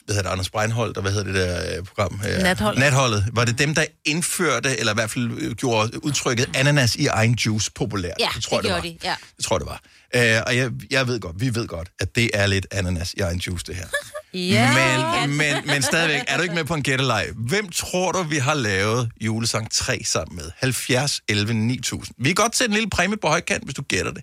hvad 0.05 0.15
hedder 0.15 0.23
det, 0.23 0.33
Anders 0.33 0.51
Breinholt, 0.51 0.97
og 0.97 1.03
hvad 1.03 1.13
hedder 1.13 1.33
det 1.33 1.35
der 1.35 1.79
øh, 1.79 1.85
program? 1.85 2.21
Øh, 2.29 2.43
Natholdet. 2.43 2.81
Natholdet. 2.81 3.29
Var 3.33 3.45
det 3.45 3.59
dem, 3.59 3.75
der 3.75 3.85
indførte, 4.05 4.79
eller 4.79 4.93
i 4.93 4.95
hvert 4.95 5.11
fald 5.11 5.55
gjorde 5.55 6.05
udtrykket 6.05 6.57
ananas 6.57 6.95
i 6.97 7.07
egen 7.07 7.35
juice 7.35 7.71
populært? 7.75 8.15
Ja, 8.21 8.29
det 8.35 8.43
tror 8.45 8.61
det 8.61 8.69
jeg, 8.69 8.75
det 8.75 8.83
gjorde 8.83 8.95
var. 8.95 8.99
de. 9.03 9.09
Ja. 9.09 9.15
Det 9.37 9.45
tror 9.45 9.59
det 9.59 9.67
var. 9.67 9.81
Øh, 10.15 10.43
og 10.47 10.57
jeg, 10.57 10.71
jeg 10.91 11.07
ved 11.07 11.21
godt, 11.21 11.41
vi 11.41 11.55
ved 11.55 11.67
godt, 11.67 11.89
at 12.01 12.17
det 12.17 12.31
er 12.35 12.47
lidt 12.47 12.67
ananas 12.71 13.13
i 13.17 13.21
egen 13.21 13.39
juice, 13.39 13.65
det 13.67 13.77
her. 13.77 13.87
Ja. 14.35 15.19
Men, 15.27 15.37
men, 15.37 15.55
men 15.67 15.83
stadigvæk, 15.83 16.21
er 16.29 16.37
du 16.37 16.43
ikke 16.43 16.55
med 16.55 16.65
på 16.65 16.75
en 16.75 16.83
gætteleg? 16.83 17.27
Hvem 17.37 17.69
tror 17.69 18.13
du, 18.13 18.23
vi 18.23 18.37
har 18.37 18.55
lavet 18.55 19.11
julesang 19.21 19.71
3 19.71 20.01
sammen 20.05 20.37
med? 20.37 20.51
70, 20.57 21.21
11, 21.29 21.55
9000. 21.55 22.15
Vi 22.19 22.29
kan 22.29 22.35
godt 22.35 22.57
sætte 22.57 22.71
en 22.71 22.75
lille 22.75 22.91
præmie 22.91 23.17
på 23.17 23.29
højkant, 23.29 23.65
hvis 23.65 23.75
du 23.75 23.83
gætter 23.83 24.13
det. 24.13 24.23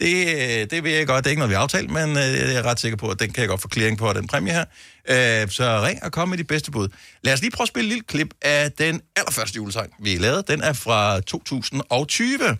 Det, 0.00 0.26
øh, 0.28 0.66
det 0.70 0.84
vil 0.84 0.92
jeg 0.92 1.06
godt. 1.06 1.24
Det 1.24 1.28
er 1.28 1.30
ikke 1.30 1.40
noget, 1.40 1.50
vi 1.50 1.54
har 1.54 1.62
aftalt, 1.62 1.90
men 1.90 2.10
øh, 2.10 2.16
jeg 2.16 2.54
er 2.54 2.62
ret 2.62 2.80
sikker 2.80 2.96
på, 2.96 3.08
at 3.10 3.20
den 3.20 3.32
kan 3.32 3.40
jeg 3.40 3.48
godt 3.48 3.62
få 3.62 3.68
clearing 3.72 3.98
på, 3.98 4.12
den 4.12 4.26
præmie 4.26 4.52
her. 4.52 4.64
Øh, 5.42 5.50
Så 5.50 5.82
ring 5.84 6.04
og 6.04 6.12
kom 6.12 6.28
med 6.28 6.38
de 6.38 6.44
bedste 6.44 6.70
bud. 6.70 6.88
Lad 7.22 7.34
os 7.34 7.40
lige 7.40 7.50
prøve 7.50 7.64
at 7.64 7.68
spille 7.68 7.86
et 7.86 7.88
lille 7.88 8.04
klip 8.08 8.28
af 8.42 8.72
den 8.72 9.00
allerførste 9.16 9.56
julesang, 9.56 9.90
vi 10.00 10.16
lavede. 10.16 10.42
Den 10.48 10.62
er 10.62 10.72
fra 10.72 11.20
2020. 11.20 12.56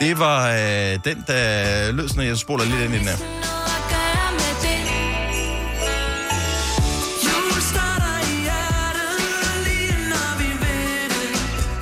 Det 0.00 0.18
var 0.18 0.48
øh, 0.48 0.98
den, 1.04 1.24
der 1.26 1.92
lød 1.92 2.08
sådan, 2.08 2.22
at 2.22 2.28
jeg 2.28 2.36
spoler 2.36 2.64
lidt 2.64 2.80
ind 2.80 2.94
i 2.94 2.98
den 2.98 3.06
her. 3.08 3.16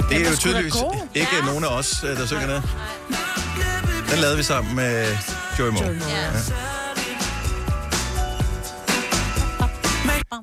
Det 0.09 0.27
er 0.27 0.31
jo 0.31 0.37
tydeligvis 0.37 0.75
ikke 1.15 1.29
ja. 1.41 1.47
nogen 1.47 1.65
af 1.65 1.69
os, 1.69 2.05
øh, 2.05 2.17
der 2.17 2.27
synger 2.27 2.47
det. 2.47 2.63
Den 4.11 4.19
lavede 4.19 4.37
vi 4.37 4.43
sammen 4.43 4.77
med 4.77 5.07
Joey 5.59 5.71
Moe. 5.71 5.85
Joey 5.85 5.95
Moe, 5.95 6.09
ja. 6.09 6.82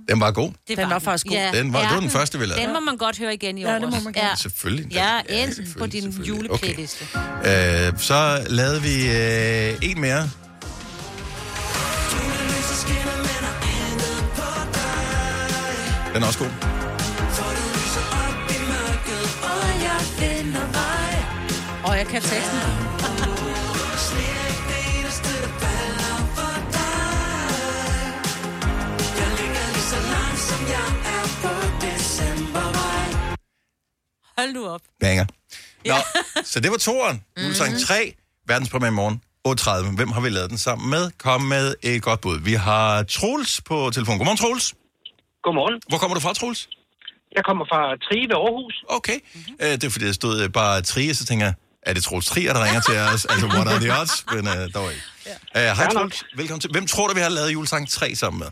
Den 0.10 0.20
var 0.20 0.32
god. 0.32 0.52
Det 0.68 0.78
Den 0.78 0.90
var 0.90 1.00
faktisk 1.00 1.26
god. 1.28 1.34
Ja. 1.36 1.52
Den 1.54 1.74
var- 1.74 1.82
det 1.82 1.90
var 1.94 2.00
den 2.00 2.10
første, 2.10 2.40
vi 2.40 2.46
lavede. 2.46 2.64
Den 2.66 2.74
må 2.74 2.80
man 2.80 2.98
godt 2.98 3.18
høre 3.18 3.34
igen 3.34 3.58
i 3.58 3.66
år. 3.66 3.70
Ja, 3.70 3.76
det 3.76 3.82
må 3.82 3.90
man 4.04 4.14
gerne. 4.14 4.28
Ja. 4.28 4.36
Selvfølgelig. 4.36 4.92
Ja, 4.94 5.20
ind 5.30 5.78
på 5.80 5.86
din 5.88 6.10
juleplayliste. 6.10 7.06
Øh, 7.46 7.94
så 7.98 8.46
lavede 8.50 8.82
vi 8.82 9.12
øh, 9.12 9.76
en 9.82 10.02
mere. 10.02 10.30
Den 16.14 16.24
er 16.24 16.28
også 16.28 16.40
god. 16.40 16.50
Og 21.84 21.98
jeg 21.98 22.08
kan 22.08 22.22
teksten. 22.22 22.89
Hold 34.40 34.54
nu 34.54 34.68
op. 34.68 34.82
Banger. 35.00 35.26
Nå, 35.86 35.96
så 36.44 36.60
det 36.60 36.72
var 36.72 36.78
toeren. 36.78 37.24
Julesang 37.38 37.80
3, 37.80 38.14
verdenspremiere 38.48 38.92
i 38.92 38.96
morgen. 38.96 39.22
8.30. 39.48 39.96
Hvem 39.96 40.12
har 40.12 40.22
vi 40.22 40.30
lavet 40.30 40.50
den 40.50 40.58
sammen 40.58 40.90
med? 40.90 41.12
Kom 41.18 41.42
med 41.42 41.76
et 41.82 42.02
godt 42.02 42.22
bud. 42.22 42.40
Vi 42.40 42.54
har 42.54 43.04
Troels 43.04 43.62
på 43.62 43.90
telefon. 43.94 44.18
Godmorgen, 44.18 44.38
Troels. 44.38 44.74
Godmorgen. 45.44 45.82
Hvor 45.90 45.98
kommer 45.98 46.16
du 46.16 46.22
fra, 46.22 46.34
Troels? 46.34 46.70
Jeg 47.36 47.44
kommer 47.46 47.66
fra 47.72 47.82
Trige 48.06 48.28
ved 48.32 48.36
Aarhus. 48.36 48.76
Okay. 48.88 49.20
Mm-hmm. 49.34 49.56
Øh, 49.62 49.72
det 49.72 49.84
er 49.84 49.90
fordi, 49.90 50.06
der 50.06 50.14
stod 50.14 50.42
øh, 50.44 50.50
bare 50.50 50.82
Trige, 50.82 51.16
så 51.16 51.26
tænker 51.26 51.46
jeg, 51.46 51.54
er 51.84 51.94
det 51.94 52.04
Troels 52.04 52.26
Trier, 52.26 52.54
der 52.54 52.64
ringer 52.66 52.82
til 52.82 52.98
os? 52.98 53.26
Altså, 53.26 53.48
what 53.48 53.68
are 53.68 53.80
the 53.80 54.00
odds? 54.02 54.26
Men 54.34 54.48
øh, 54.48 54.74
dog 54.74 54.92
ikke. 54.92 55.04
Ja. 55.56 55.70
Øh, 55.72 55.78
hej, 55.78 55.90
Troels. 55.94 56.24
Velkommen 56.36 56.62
til. 56.62 56.70
Hvem 56.72 56.88
tror 56.88 57.08
du, 57.08 57.14
vi 57.14 57.22
har 57.22 57.30
lavet 57.30 57.54
julesang 57.54 57.90
3 57.90 58.16
sammen 58.16 58.40
med? 58.40 58.48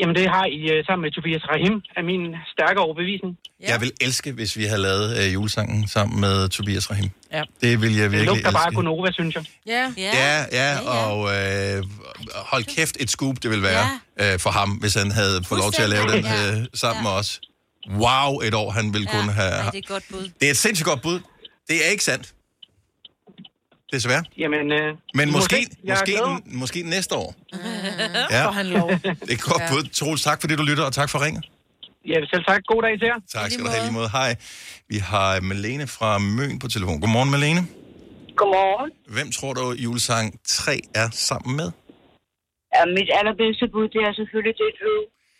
Jamen, 0.00 0.14
det 0.16 0.28
har 0.30 0.44
I 0.44 0.78
uh, 0.78 0.86
sammen 0.86 1.02
med 1.02 1.10
Tobias 1.12 1.44
Rahim, 1.52 1.82
af 1.96 2.04
min 2.04 2.22
stærke 2.54 2.80
overbevisning. 2.80 3.38
Ja. 3.62 3.70
Jeg 3.72 3.80
vil 3.80 3.92
elske, 4.00 4.32
hvis 4.32 4.56
vi 4.56 4.64
havde 4.64 4.82
lavet 4.82 5.08
øh, 5.18 5.34
julesangen 5.34 5.88
sammen 5.88 6.20
med 6.20 6.48
Tobias 6.48 6.90
Rahim. 6.90 7.10
Ja. 7.32 7.42
Det 7.60 7.82
vil 7.82 7.94
jeg 7.94 8.02
Det 8.02 8.12
virkelig 8.12 8.26
lugter 8.26 8.52
bare 8.52 8.68
elske. 8.68 8.76
Gunova, 8.76 9.12
synes 9.12 9.34
jeg. 9.34 9.44
Ja. 9.66 9.92
Ja, 9.96 10.44
ja, 10.52 10.70
og 10.80 11.18
øh, 11.36 11.82
hold 12.34 12.64
kæft 12.76 12.96
et 13.00 13.10
scoop, 13.10 13.36
det 13.42 13.50
vil 13.50 13.62
være 13.62 13.86
ja. 14.18 14.32
øh, 14.32 14.38
for 14.40 14.50
ham, 14.50 14.70
hvis 14.70 14.94
han 14.94 15.10
havde 15.10 15.44
fået 15.44 15.60
lov 15.60 15.72
til 15.72 15.82
at 15.82 15.88
lave 15.88 16.06
den 16.12 16.24
øh, 16.24 16.66
sammen 16.74 17.02
med 17.02 17.10
os. 17.10 17.40
Wow, 17.90 18.38
et 18.40 18.54
år 18.54 18.70
han 18.70 18.92
ville 18.92 19.06
kunne 19.06 19.32
have... 19.32 19.54
Ja, 19.54 19.66
det 19.66 19.74
er 19.74 19.78
et 19.78 19.86
godt 19.86 20.04
bud. 20.10 20.30
Det 20.40 20.46
er 20.46 20.50
et 20.50 20.56
sindssygt 20.56 20.86
godt 20.86 21.02
bud. 21.02 21.20
Det 21.68 21.86
er 21.86 21.90
ikke 21.90 22.04
sandt. 22.04 22.32
Desværre. 23.92 24.24
Jamen, 24.38 24.72
øh, 24.72 24.96
Men 25.14 25.32
måske, 25.32 25.66
måske, 25.88 26.12
glad. 26.12 26.52
måske 26.62 26.82
næste 26.82 27.14
år. 27.14 27.34
Ja. 28.30 28.46
Får 28.46 28.50
han 28.50 28.66
lov. 28.66 28.90
Det 28.90 29.32
er 29.38 29.50
godt 29.50 29.62
Ja. 29.62 29.70
bud. 29.72 29.82
Troels, 29.92 30.22
tak 30.22 30.40
fordi 30.40 30.56
du 30.56 30.62
lytter, 30.62 30.84
og 30.84 30.92
tak 30.92 31.10
for 31.10 31.24
ringet. 31.24 31.44
Ja, 32.06 32.14
selv 32.32 32.44
tak. 32.48 32.60
God 32.66 32.82
dag 32.82 32.98
til 33.00 33.06
jer. 33.06 33.18
Tak 33.40 33.50
skal 33.50 33.64
du 33.64 33.70
have 33.70 33.82
lige 33.82 33.92
måde. 33.92 34.08
Hej. 34.08 34.36
Vi 34.88 34.96
har 34.96 35.40
Malene 35.40 35.86
fra 35.86 36.18
Møn 36.18 36.58
på 36.58 36.68
telefon. 36.68 37.00
Godmorgen, 37.00 37.30
Malene. 37.30 37.60
Godmorgen. 38.36 38.90
Hvem 39.16 39.32
tror 39.32 39.52
du, 39.54 39.72
julesang 39.72 40.40
3 40.48 40.80
er 40.94 41.08
sammen 41.12 41.56
med? 41.56 41.70
Ja, 42.74 42.82
mit 42.98 43.10
allerbedste 43.18 43.64
bud, 43.72 43.88
det 43.94 44.00
er 44.08 44.12
selvfølgelig 44.20 44.54
det, 44.62 44.70
Drew 44.80 44.98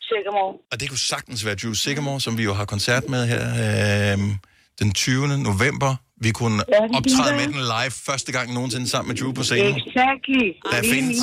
Sigamore. 0.09 0.55
Og 0.73 0.81
det 0.81 0.89
kunne 0.89 0.99
sagtens 1.15 1.47
være 1.47 1.55
Drew 1.55 1.73
Sigamore, 1.73 2.21
som 2.21 2.39
vi 2.39 2.43
jo 2.43 2.53
har 2.55 2.65
koncert 2.65 3.09
med 3.09 3.23
her 3.33 3.43
øh, 3.65 4.19
den 4.81 4.95
20. 4.95 5.29
november. 5.39 5.91
Vi 6.21 6.31
kunne 6.31 6.63
Ja, 6.69 6.97
optræde 6.97 7.35
med 7.37 7.47
den 7.47 7.61
live 7.61 7.91
første 7.91 8.33
gang 8.33 8.55
nogensinde 8.55 8.89
sammen 8.89 9.09
med 9.09 9.17
Drew 9.23 9.33
på 9.33 9.43
scenen. 9.43 9.77
Exactly. 9.77 10.53
Der 10.73 10.81
det 10.81 10.91
er 10.91 10.95
findes, 10.95 11.19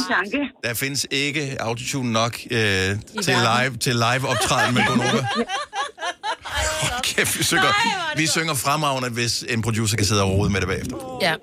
der 0.63 0.73
findes 0.73 1.07
ikke 1.11 1.57
autotune 1.61 2.11
nok 2.11 2.39
øh, 2.51 2.57
til, 3.23 3.35
live, 3.49 3.77
til 3.79 3.95
live 3.95 4.27
optræden 4.27 4.73
med 4.75 4.81
Gonova. 4.87 5.25
Hold 6.81 7.03
kæft, 7.03 7.39
vi 7.39 7.43
synger, 7.43 7.71
vi 8.17 8.27
synger 8.27 8.53
fremragende, 8.53 9.09
hvis 9.09 9.45
en 9.49 9.61
producer 9.61 9.97
kan 9.97 10.05
sidde 10.05 10.23
og 10.23 10.29
rode 10.31 10.49
med 10.49 10.59
det 10.61 10.67
bagefter. 10.67 11.17
Ja. 11.21 11.35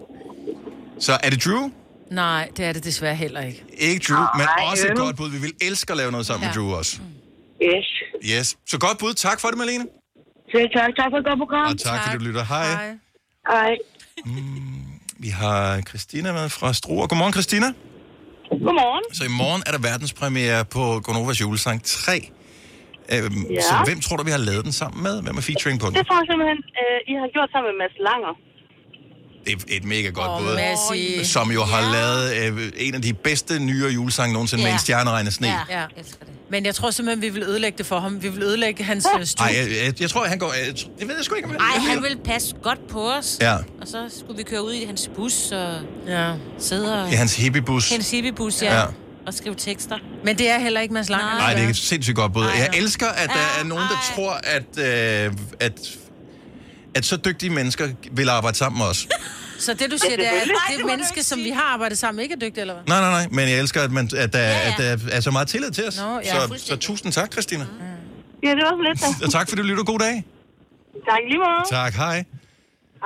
Så 1.01 1.19
er 1.23 1.31
det 1.31 1.45
Drew? 1.45 1.71
Nej, 2.11 2.49
det 2.57 2.65
er 2.65 2.73
det 2.73 2.85
desværre 2.85 3.15
heller 3.17 3.41
ikke. 3.41 3.65
Ikke 3.79 4.05
Drew, 4.09 4.25
men 4.37 4.47
Ej, 4.47 4.65
også 4.71 4.85
et 4.85 4.91
øhm. 4.91 4.99
godt 4.99 5.17
bud. 5.17 5.31
Vi 5.31 5.39
vil 5.39 5.53
elske 5.61 5.91
at 5.91 5.97
lave 5.97 6.11
noget 6.11 6.27
sammen 6.27 6.43
Ja. 6.49 6.49
med 6.49 6.55
Drew 6.63 6.75
også. 6.79 6.99
Yes. 7.63 7.87
Yes. 8.39 8.57
Så 8.67 8.79
godt 8.79 8.99
bud. 8.99 9.15
Tak 9.15 9.41
for 9.41 9.49
det, 9.49 9.59
Malene. 9.59 9.85
Selv 10.55 10.69
tak. 10.77 10.91
Tak 10.97 11.07
for 11.13 11.19
et 11.19 11.25
godt 11.25 11.39
program. 11.39 11.67
Og 11.73 11.79
tak, 11.79 12.03
fordi 12.03 12.19
du 12.19 12.25
lytter. 12.25 12.45
Hej. 12.45 12.67
Hej. 12.67 12.91
Hej. 13.49 13.77
Vi 15.25 15.29
har 15.29 15.81
Christina 15.89 16.33
med 16.33 16.49
fra 16.49 16.73
Struer. 16.73 17.07
Godmorgen, 17.11 17.33
Christina. 17.33 17.67
Godmorgen. 18.67 19.05
Så 19.19 19.23
i 19.31 19.33
morgen 19.43 19.63
er 19.67 19.73
der 19.77 19.83
verdenspremiere 19.91 20.65
på 20.77 20.83
Gonovas 21.07 21.41
julesang 21.41 21.79
3. 21.85 22.13
Øhm, 23.15 23.43
Ja. 23.57 23.61
Så 23.69 23.75
hvem 23.87 23.99
tror 24.05 24.17
du, 24.19 24.23
vi 24.31 24.35
har 24.39 24.43
lavet 24.51 24.65
den 24.69 24.75
sammen 24.83 25.01
med? 25.07 25.15
Hvem 25.25 25.37
er 25.41 25.45
featuring 25.51 25.77
på 25.83 25.87
den? 25.87 25.95
Det 25.99 26.05
tror 26.09 26.17
jeg 26.23 26.27
simpelthen, 26.31 26.61
øh, 26.81 26.99
I 27.13 27.15
har 27.23 27.29
gjort 27.37 27.51
sammen 27.55 27.69
med 27.73 27.77
Mads 27.83 27.97
Langer. 28.09 28.35
Det 29.45 29.53
er 29.53 29.57
et 29.69 29.85
mega 29.85 30.09
godt 30.09 30.43
bud. 30.43 31.25
Som 31.25 31.51
jo 31.53 31.65
har 31.65 31.93
lavet 31.93 32.35
øh, 32.59 32.73
en 32.77 32.95
af 32.95 33.03
de 33.03 33.13
bedste 33.15 33.59
nyere 33.59 33.91
julesange 33.91 34.33
nogensinde 34.33 34.63
med 34.63 34.71
Ja. 34.71 34.75
en 34.75 34.81
stjerneregne 34.81 35.31
sne. 35.31 35.47
Ja, 35.47 35.59
Ja. 35.71 35.85
elsker 35.97 36.17
det. 36.25 36.35
Men 36.51 36.67
jeg 36.67 36.75
tror 36.75 36.91
simpelthen, 36.91 37.23
vi 37.23 37.29
vil 37.29 37.43
ødelægge 37.43 37.79
det 37.79 37.87
for 37.87 38.01
ham. 38.01 38.23
Vi 38.23 38.29
vil 38.29 38.43
ødelægge 38.43 38.85
hans 38.85 39.07
øh, 39.21 39.27
stue. 39.27 39.47
Ej, 39.47 39.55
jeg, 39.57 39.85
jeg, 39.85 40.01
jeg 40.01 40.11
tror, 40.11 40.25
han 40.25 40.39
går... 40.39 40.53
Jeg, 40.67 40.75
det 40.99 41.09
ved 41.09 41.17
jeg 41.17 41.25
sgu 41.25 41.35
ikke, 41.35 41.49
om 41.49 41.55
Ej, 41.55 41.79
han 41.79 42.03
vil 42.03 42.19
passe 42.25 42.55
godt 42.63 42.89
på 42.89 43.11
os. 43.13 43.39
Ja, 43.41 43.55
Og 43.57 43.63
så 43.87 44.11
skulle 44.19 44.37
vi 44.37 44.43
køre 44.43 44.65
ud 44.65 44.73
i 44.73 44.85
hans 44.85 45.11
bus 45.17 45.53
og 45.53 45.75
Ja. 46.07 46.33
sidde 46.59 47.03
og... 47.03 47.09
i 47.13 47.15
hans 47.15 47.37
hippiebus. 47.37 47.91
Hans 47.91 48.11
hippiebus, 48.11 48.63
ja. 48.63 48.75
Ja. 48.75 48.81
ja. 48.81 48.87
Og 49.27 49.35
skrive 49.35 49.55
tekster. 49.55 49.99
Men 50.25 50.39
det 50.39 50.51
er 50.51 50.59
heller 50.59 50.81
ikke 50.81 50.95
Mads 50.95 51.09
Lang. 51.09 51.23
Nej. 51.23 51.39
Nej, 51.39 51.55
det 51.55 51.65
er 51.65 51.69
et 51.69 51.77
sindssygt 51.77 52.17
godt 52.17 52.33
bud. 52.33 52.45
Jeg 52.45 52.69
ja. 52.73 52.79
elsker, 52.79 53.07
at 53.09 53.29
der 53.29 53.35
Ja, 53.57 53.61
er 53.61 53.65
nogen, 53.65 53.85
der 53.85 54.13
tror, 54.15 54.33
at, 54.43 54.79
øh, 55.27 55.33
at, 55.61 55.73
at 56.95 57.05
så 57.05 57.17
dygtige 57.17 57.51
mennesker 57.51 57.89
vil 58.13 58.29
arbejde 58.29 58.57
sammen 58.57 58.79
med 58.79 58.87
os. 58.87 59.09
Så 59.59 59.75
det, 59.75 59.91
du 59.91 59.99
siger, 59.99 60.17
det 60.17 60.27
er, 60.27 60.31
at 60.31 60.79
det 60.79 60.87
menneske, 60.87 61.23
som 61.23 61.39
vi 61.39 61.51
har 61.51 61.63
arbejdet 61.63 61.99
sammen, 61.99 62.17
med, 62.17 62.23
ikke 62.23 62.33
er 62.35 62.39
dygtigt, 62.39 62.59
eller 62.59 62.75
hvad? 62.75 62.85
Nej, 62.85 63.01
nej, 63.01 63.11
nej, 63.11 63.27
men 63.31 63.49
jeg 63.49 63.59
elsker, 63.59 63.83
at, 63.83 63.91
man, 63.93 64.11
at, 64.17 64.33
der, 64.33 64.39
Ja, 64.39 64.69
at 64.69 64.79
ja. 64.79 64.97
der 64.97 64.99
er 65.13 65.21
så 65.21 65.31
meget 65.31 65.49
tillid 65.49 65.71
til 65.71 65.89
os. 65.89 65.97
Nå, 65.97 66.19
ja, 66.19 66.25
så, 66.25 66.55
så 66.67 66.77
tusind 66.77 67.13
tak, 67.13 67.33
Christina. 67.33 67.67
Ja, 68.43 68.51
det 68.51 68.57
var 68.57 68.71
så 68.71 68.83
lidt 68.89 69.01
da. 69.21 69.25
Og 69.27 69.33
tak 69.33 69.49
fordi 69.49 69.63
du 69.63 69.67
lytter. 69.67 69.85
God 69.85 69.99
dag. 69.99 70.25
Tak 71.11 71.19
lige 71.29 71.39
måde. 71.39 71.71
Tak, 71.71 71.93
hej. 71.95 72.25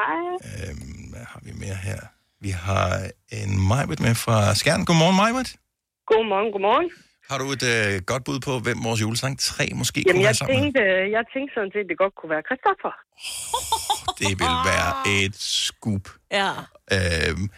Hej. 0.01 0.69
Øhm, 0.69 1.11
hvad 1.11 1.21
har 1.29 1.41
vi 1.43 1.53
mere 1.55 1.75
her? 1.83 1.99
Vi 2.41 2.49
har 2.51 3.01
en 3.33 3.69
Majbet 3.69 4.01
med 4.01 4.15
fra 4.15 4.55
Skjern. 4.55 4.85
Godmorgen, 4.85 5.17
Majbet. 5.17 5.55
Godmorgen, 6.07 6.53
godmorgen. 6.53 6.91
Har 7.31 7.39
du 7.39 7.47
et 7.53 7.63
øh, 7.63 8.03
godt 8.11 8.25
bud 8.25 8.41
på, 8.41 8.59
hvem 8.59 8.85
vores 8.85 9.01
julesang 9.01 9.39
3 9.39 9.69
måske 9.75 10.01
Jamen, 10.01 10.13
kunne 10.13 10.19
være 10.23 10.27
jeg 10.29 10.37
sammen 10.37 10.57
med? 10.57 10.63
tænkte, 10.63 10.81
jeg 11.17 11.25
tænkte 11.35 11.55
sådan 11.57 11.71
set, 11.75 11.81
at 11.81 11.89
det 11.91 11.99
godt 11.99 12.15
kunne 12.21 12.31
være 12.35 12.43
Christoffer. 12.49 12.93
Det 14.21 14.29
vil 14.43 14.55
være 14.73 15.25
et 15.25 15.37
scoop. 15.37 16.07
Ja. 16.33 16.51
Øhm, 16.93 17.51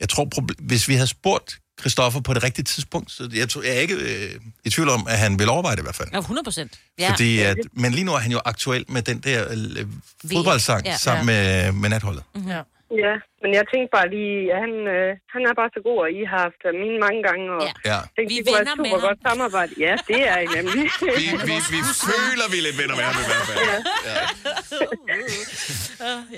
jeg 0.00 0.08
tror, 0.08 0.24
hvis 0.62 0.88
vi 0.88 0.94
havde 0.94 1.06
spurgt 1.06 1.58
Christoffer 1.80 2.20
på 2.20 2.34
det 2.34 2.42
rigtige 2.42 2.64
tidspunkt, 2.64 3.10
så 3.10 3.30
jeg, 3.34 3.48
tror, 3.48 3.62
jeg 3.62 3.76
er 3.76 3.80
ikke 3.80 3.94
øh, 3.94 4.40
i 4.64 4.70
tvivl 4.70 4.88
om, 4.88 5.06
at 5.08 5.18
han 5.18 5.38
vil 5.38 5.48
overveje 5.48 5.76
det 5.76 5.82
i 5.82 5.84
hvert 5.84 5.94
fald. 5.96 6.08
Ja, 6.12 6.18
100 6.18 6.44
procent. 6.44 6.80
Ja. 6.98 7.04
Ja. 7.04 7.10
Fordi 7.10 7.38
at, 7.40 7.56
men 7.72 7.92
lige 7.92 8.04
nu 8.04 8.12
er 8.14 8.18
han 8.18 8.32
jo 8.32 8.40
aktuel 8.44 8.84
med 8.88 9.02
den 9.02 9.18
der 9.20 9.44
øh, 9.50 9.86
fodboldsang 10.32 10.84
ja, 10.84 10.90
Ja. 10.90 10.96
sammen 10.96 11.26
med, 11.26 11.72
med 11.72 11.88
natholdet. 11.88 12.22
Ja. 12.46 12.62
Ja, 13.04 13.14
men 13.42 13.50
jeg 13.58 13.64
tænkte 13.72 13.90
bare 13.98 14.08
lige, 14.16 14.36
at 14.54 14.58
han, 14.64 14.72
øh, 14.96 15.10
han 15.34 15.40
er 15.48 15.54
bare 15.60 15.70
så 15.76 15.80
god, 15.88 15.98
og 16.04 16.08
I 16.18 16.20
har 16.30 16.38
haft 16.46 16.60
ham 16.66 16.74
mine 16.84 16.98
mange 17.06 17.20
gange, 17.28 17.44
og 17.56 17.62
Ja. 17.68 17.72
Ja. 17.90 17.98
tænkte, 18.16 18.30
Vi 18.34 18.38
være 18.46 18.54
venner 18.58 18.74
med 18.82 18.90
super 18.90 18.98
ham. 19.00 19.08
godt 19.08 19.18
samarbejde. 19.28 19.72
Ja, 19.86 19.94
det 20.10 20.20
er 20.32 20.38
I 20.44 20.46
nemlig. 20.58 20.84
Vi, 21.18 21.24
vi, 21.50 21.56
vi 21.74 21.80
føler, 22.10 22.44
vi 22.52 22.56
er 22.62 22.64
lidt 22.68 22.76
venner 22.80 22.96
med 22.98 23.04
ham 23.10 23.16
i 23.24 23.26
hvert 23.30 23.44
fald. 23.50 23.60
Ja. 24.08 24.16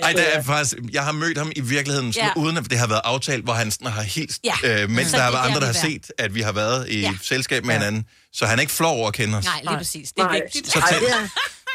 Ej, 0.05 0.11
der 0.19 0.23
er 0.23 0.43
faktisk, 0.43 0.73
jeg 0.93 1.03
har 1.03 1.11
mødt 1.11 1.37
ham 1.37 1.51
i 1.55 1.61
virkeligheden, 1.61 2.13
sådan, 2.13 2.29
Ja. 2.35 2.41
uden 2.41 2.57
at 2.57 2.63
det 2.71 2.77
har 2.83 2.87
været 2.87 3.01
aftalt, 3.03 3.43
hvor 3.43 3.53
han 3.53 3.71
sådan 3.71 3.87
har 3.87 4.01
helt, 4.01 4.33
Ja. 4.43 4.55
øh, 4.83 4.89
mens 4.89 5.07
Så 5.07 5.17
der 5.17 5.23
har 5.23 5.31
været 5.31 5.41
er 5.43 5.47
andre, 5.47 5.59
der, 5.59 5.65
har 5.65 5.73
er. 5.73 5.87
set, 5.87 6.11
at 6.17 6.35
vi 6.35 6.41
har 6.41 6.51
været 6.63 6.89
i 6.89 6.99
Ja. 7.01 7.11
selskab 7.21 7.65
med 7.65 7.73
hinanden. 7.73 8.05
Så 8.33 8.45
han 8.45 8.57
er 8.57 8.61
ikke 8.61 8.73
flov 8.73 8.97
over 8.99 9.07
at 9.07 9.13
kende 9.13 9.37
os. 9.37 9.45
Nej, 9.45 9.59
lige 9.63 9.77
præcis. 9.77 10.11
Det 10.11 10.21
er 10.21 10.25
Nej. 10.25 10.39
vigtigt. 10.41 10.67
Så 10.67 10.79
Ej, 10.79 10.87
tæt. 10.91 11.01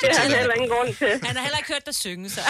Det 0.01 0.09
er, 0.11 0.15
er 0.15 0.21
han 0.23 0.31
heller 0.41 0.55
ingen 0.59 0.71
grund 0.75 0.89
til. 1.01 1.13
Han 1.29 1.35
har 1.37 1.43
heller 1.47 1.59
ikke 1.63 1.73
hørt 1.75 1.87
dig 1.91 1.95
synge, 2.05 2.27
så... 2.37 2.41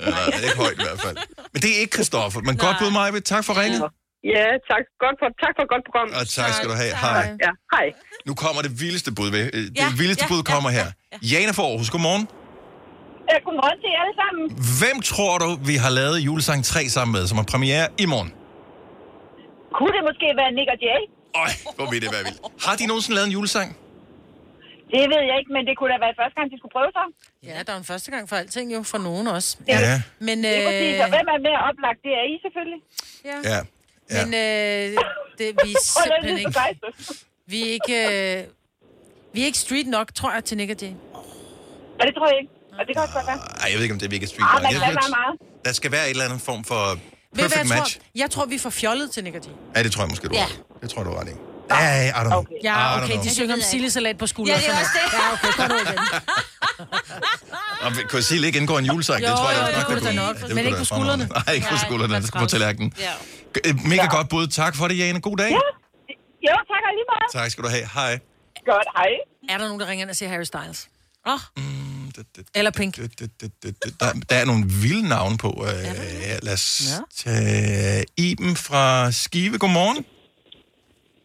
Ja, 0.00 0.20
det 0.34 0.40
er 0.44 0.48
ikke 0.50 0.62
højt 0.66 0.78
i 0.82 0.84
hvert 0.88 1.00
fald. 1.06 1.16
Men 1.52 1.58
det 1.62 1.70
er 1.74 1.78
ikke 1.84 1.94
Christoffer. 1.98 2.40
Men 2.48 2.54
godt 2.64 2.76
bud, 2.80 2.90
Maja. 2.96 3.20
Tak 3.34 3.44
for 3.48 3.54
ringet. 3.62 3.80
Ja, 4.36 4.46
tak, 4.70 4.82
godt 5.04 5.16
for, 5.20 5.28
tak 5.44 5.52
for 5.56 5.62
et 5.66 5.70
godt 5.74 5.84
program. 5.88 6.06
Og 6.20 6.24
tak 6.38 6.50
skal 6.58 6.68
du 6.72 6.76
have. 6.82 6.92
Hej. 7.04 7.24
Ja, 7.46 7.52
hej. 7.76 7.86
Nu 8.28 8.32
kommer 8.42 8.60
det 8.66 8.72
vildeste 8.82 9.10
bud. 9.18 9.30
ved. 9.30 9.44
Øh, 9.56 9.60
Det 9.62 9.78
Ja, 9.78 9.86
vildeste 10.02 10.24
ja, 10.24 10.28
bud 10.32 10.42
ja, 10.46 10.52
kommer 10.52 10.70
her. 10.78 10.86
Jane 11.32 11.52
fra 11.56 11.62
Aarhus, 11.68 11.90
godmorgen. 11.94 12.24
Ja, 13.30 13.36
godmorgen 13.46 13.78
til 13.82 13.90
jer 13.94 14.00
alle 14.04 14.16
sammen. 14.22 14.44
Hvem 14.80 14.96
tror 15.10 15.38
du, 15.44 15.48
vi 15.70 15.74
har 15.84 15.90
lavet 16.00 16.18
julesang 16.28 16.64
3 16.64 16.88
sammen 16.88 17.12
med, 17.16 17.26
som 17.30 17.36
har 17.38 17.44
premiere 17.54 17.88
i 17.98 18.06
morgen? 18.06 18.30
Kunne 19.76 19.92
det 19.96 20.02
måske 20.10 20.26
være 20.40 20.50
Nick 20.58 20.68
og 20.74 20.78
Jay? 20.86 21.00
Øj, 21.42 21.50
hvor 21.76 21.86
vil 21.90 22.02
det 22.02 22.10
være 22.12 22.24
vildt. 22.24 22.40
Har 22.66 22.76
de 22.76 22.86
nogensinde 22.86 23.14
lavet 23.14 23.26
en 23.26 23.32
julesang? 23.32 23.76
Det 24.94 25.02
ved 25.12 25.22
jeg 25.30 25.36
ikke, 25.40 25.52
men 25.56 25.62
det 25.68 25.74
kunne 25.78 25.90
da 25.94 25.98
være 26.06 26.14
første 26.20 26.36
gang, 26.38 26.46
de 26.52 26.56
skulle 26.60 26.74
prøve 26.78 26.90
sig. 26.98 27.06
Ja, 27.50 27.56
der 27.66 27.72
er 27.74 27.78
en 27.84 27.88
første 27.92 28.08
gang 28.14 28.22
for 28.30 28.36
alting 28.42 28.66
jo, 28.76 28.80
for 28.92 28.98
nogen 29.08 29.26
også. 29.36 29.50
Ja. 29.68 30.02
Men, 30.28 30.36
Det 30.44 30.58
er 30.58 30.66
præcis, 30.68 30.94
og 31.04 31.08
øh, 31.08 31.14
hvem 31.16 31.26
er 31.34 31.38
mere 31.48 31.60
oplagt? 31.70 31.98
Det 32.06 32.12
er 32.20 32.24
I 32.32 32.34
selvfølgelig. 32.44 32.80
ja. 33.30 33.36
Ja. 33.50 33.58
ja. 34.14 34.20
Men 34.20 34.28
øh, 34.34 34.98
det, 35.38 35.46
vi 35.64 35.70
er 35.78 35.82
simpelthen 35.96 36.36
det 36.36 36.56
er 36.56 36.66
ikke... 36.68 36.86
Vi 37.52 37.58
er 37.68 37.72
ikke, 37.78 37.96
øh, 38.38 38.44
vi 39.34 39.38
er 39.42 39.46
ikke 39.50 39.58
street 39.66 39.86
nok, 39.86 40.14
tror 40.14 40.32
jeg, 40.32 40.44
til 40.44 40.56
Nick 40.56 40.70
og 40.70 40.76
Jay. 40.82 40.92
Ja, 41.98 42.02
det 42.08 42.14
tror 42.18 42.26
jeg 42.32 42.38
ikke. 42.40 42.52
Og 42.78 42.82
det 42.86 42.92
kan 42.94 43.02
også 43.02 43.14
godt 43.18 43.26
være. 43.26 43.38
Ej, 43.62 43.66
jeg 43.70 43.76
ved 43.76 43.82
ikke, 43.82 43.92
om 43.92 43.98
det 43.98 44.06
er 44.06 44.10
Vigga 44.10 44.26
Street. 44.26 44.46
Ah, 44.50 44.54
men 44.54 44.62
man 44.62 44.72
kan 44.72 44.80
ved- 45.04 45.10
meget. 45.20 45.34
Der 45.64 45.72
skal 45.72 45.92
være 45.92 46.04
et 46.04 46.10
eller 46.10 46.24
andet 46.24 46.40
form 46.40 46.64
for 46.64 46.74
Ved 46.74 46.96
du, 46.96 47.00
hvad 47.30 47.42
perfect 47.48 47.70
jeg 47.70 47.78
match. 47.78 47.98
tror? 47.98 48.04
Jeg 48.22 48.30
tror, 48.30 48.44
vi 48.46 48.58
får 48.58 48.70
fjollet 48.70 49.10
til 49.10 49.24
Nick 49.24 49.36
og 49.36 49.42
Jay. 49.46 49.52
Ja, 49.76 49.82
det 49.82 49.92
tror 49.92 50.02
jeg 50.04 50.10
måske, 50.10 50.28
du 50.28 50.34
Ja. 50.34 50.46
Det 50.82 50.90
tror 50.90 51.02
jeg, 51.02 51.06
du 51.12 51.16
ret 51.20 51.28
i. 51.28 51.51
Ej, 51.70 52.08
I 52.08 52.10
don't, 52.10 52.60
Ja, 52.62 52.96
I 52.96 52.98
don't 52.98 53.04
okay, 53.04 53.12
know. 53.12 53.24
de 53.24 53.30
synger 53.34 53.54
om 53.54 53.60
sildesalat 53.60 54.18
på 54.18 54.26
skulderen. 54.26 54.60
Ja, 54.60 54.66
det 54.66 54.74
er 54.74 54.80
også 54.80 54.90
det. 54.94 55.12
Ja, 55.12 55.32
okay, 55.32 55.52
godt 55.56 55.72
ud. 55.72 55.86
Og 57.82 57.92
kunne 58.10 58.22
Sille 58.22 58.46
ikke 58.46 58.58
indgå 58.58 58.78
en 58.78 58.84
julesang? 58.84 59.22
Jo, 59.22 59.28
det 59.28 59.36
tror 59.36 59.50
jeg 59.50 59.58
jo, 59.58 59.64
også 59.64 59.78
det 59.78 59.86
kunne 59.86 60.00
det 60.08 60.14
nok, 60.14 60.36
Det 60.48 60.54
men 60.54 60.64
ikke 60.66 60.78
på 60.78 60.84
skuldrene. 60.84 61.28
Nej, 61.46 61.54
ikke 61.54 61.66
på 61.70 61.76
skuldrene. 61.76 62.14
Det 62.16 62.26
skal 62.26 62.40
på 62.40 62.46
tallerkenen. 62.46 62.92
Ja. 62.98 63.12
Øh, 63.66 63.74
Mega 63.86 64.06
godt 64.06 64.28
bud. 64.28 64.46
Tak 64.46 64.76
for 64.76 64.88
det, 64.88 64.98
Jane. 64.98 65.20
God 65.20 65.36
dag. 65.36 65.50
Ja. 65.50 65.56
Jo, 66.48 66.54
tak 66.70 66.82
og 66.88 66.92
lige 66.98 67.06
meget. 67.12 67.32
Tak 67.42 67.50
skal 67.50 67.64
du 67.64 67.68
have. 67.68 67.88
Hej. 67.94 68.18
Godt, 68.66 68.86
hej. 68.96 69.08
Er 69.48 69.58
der 69.58 69.64
nogen, 69.64 69.80
der 69.80 69.86
ringer 69.88 70.04
ind 70.04 70.10
og 70.10 70.16
siger 70.16 70.28
Harry 70.28 70.44
Styles? 70.44 70.88
Åh. 71.26 71.32
Oh. 71.34 71.40
Eller 72.54 72.70
Pink? 72.70 72.96
Der, 74.00 74.12
der 74.30 74.36
er 74.36 74.44
nogle 74.44 74.64
vilde 74.66 75.08
navne 75.08 75.38
på. 75.38 75.64
Øh, 75.68 75.84
lad 76.42 76.52
os 76.52 76.82
tage 77.16 78.04
Iben 78.16 78.56
fra 78.56 79.12
Skive. 79.12 79.58
Godmorgen. 79.58 80.04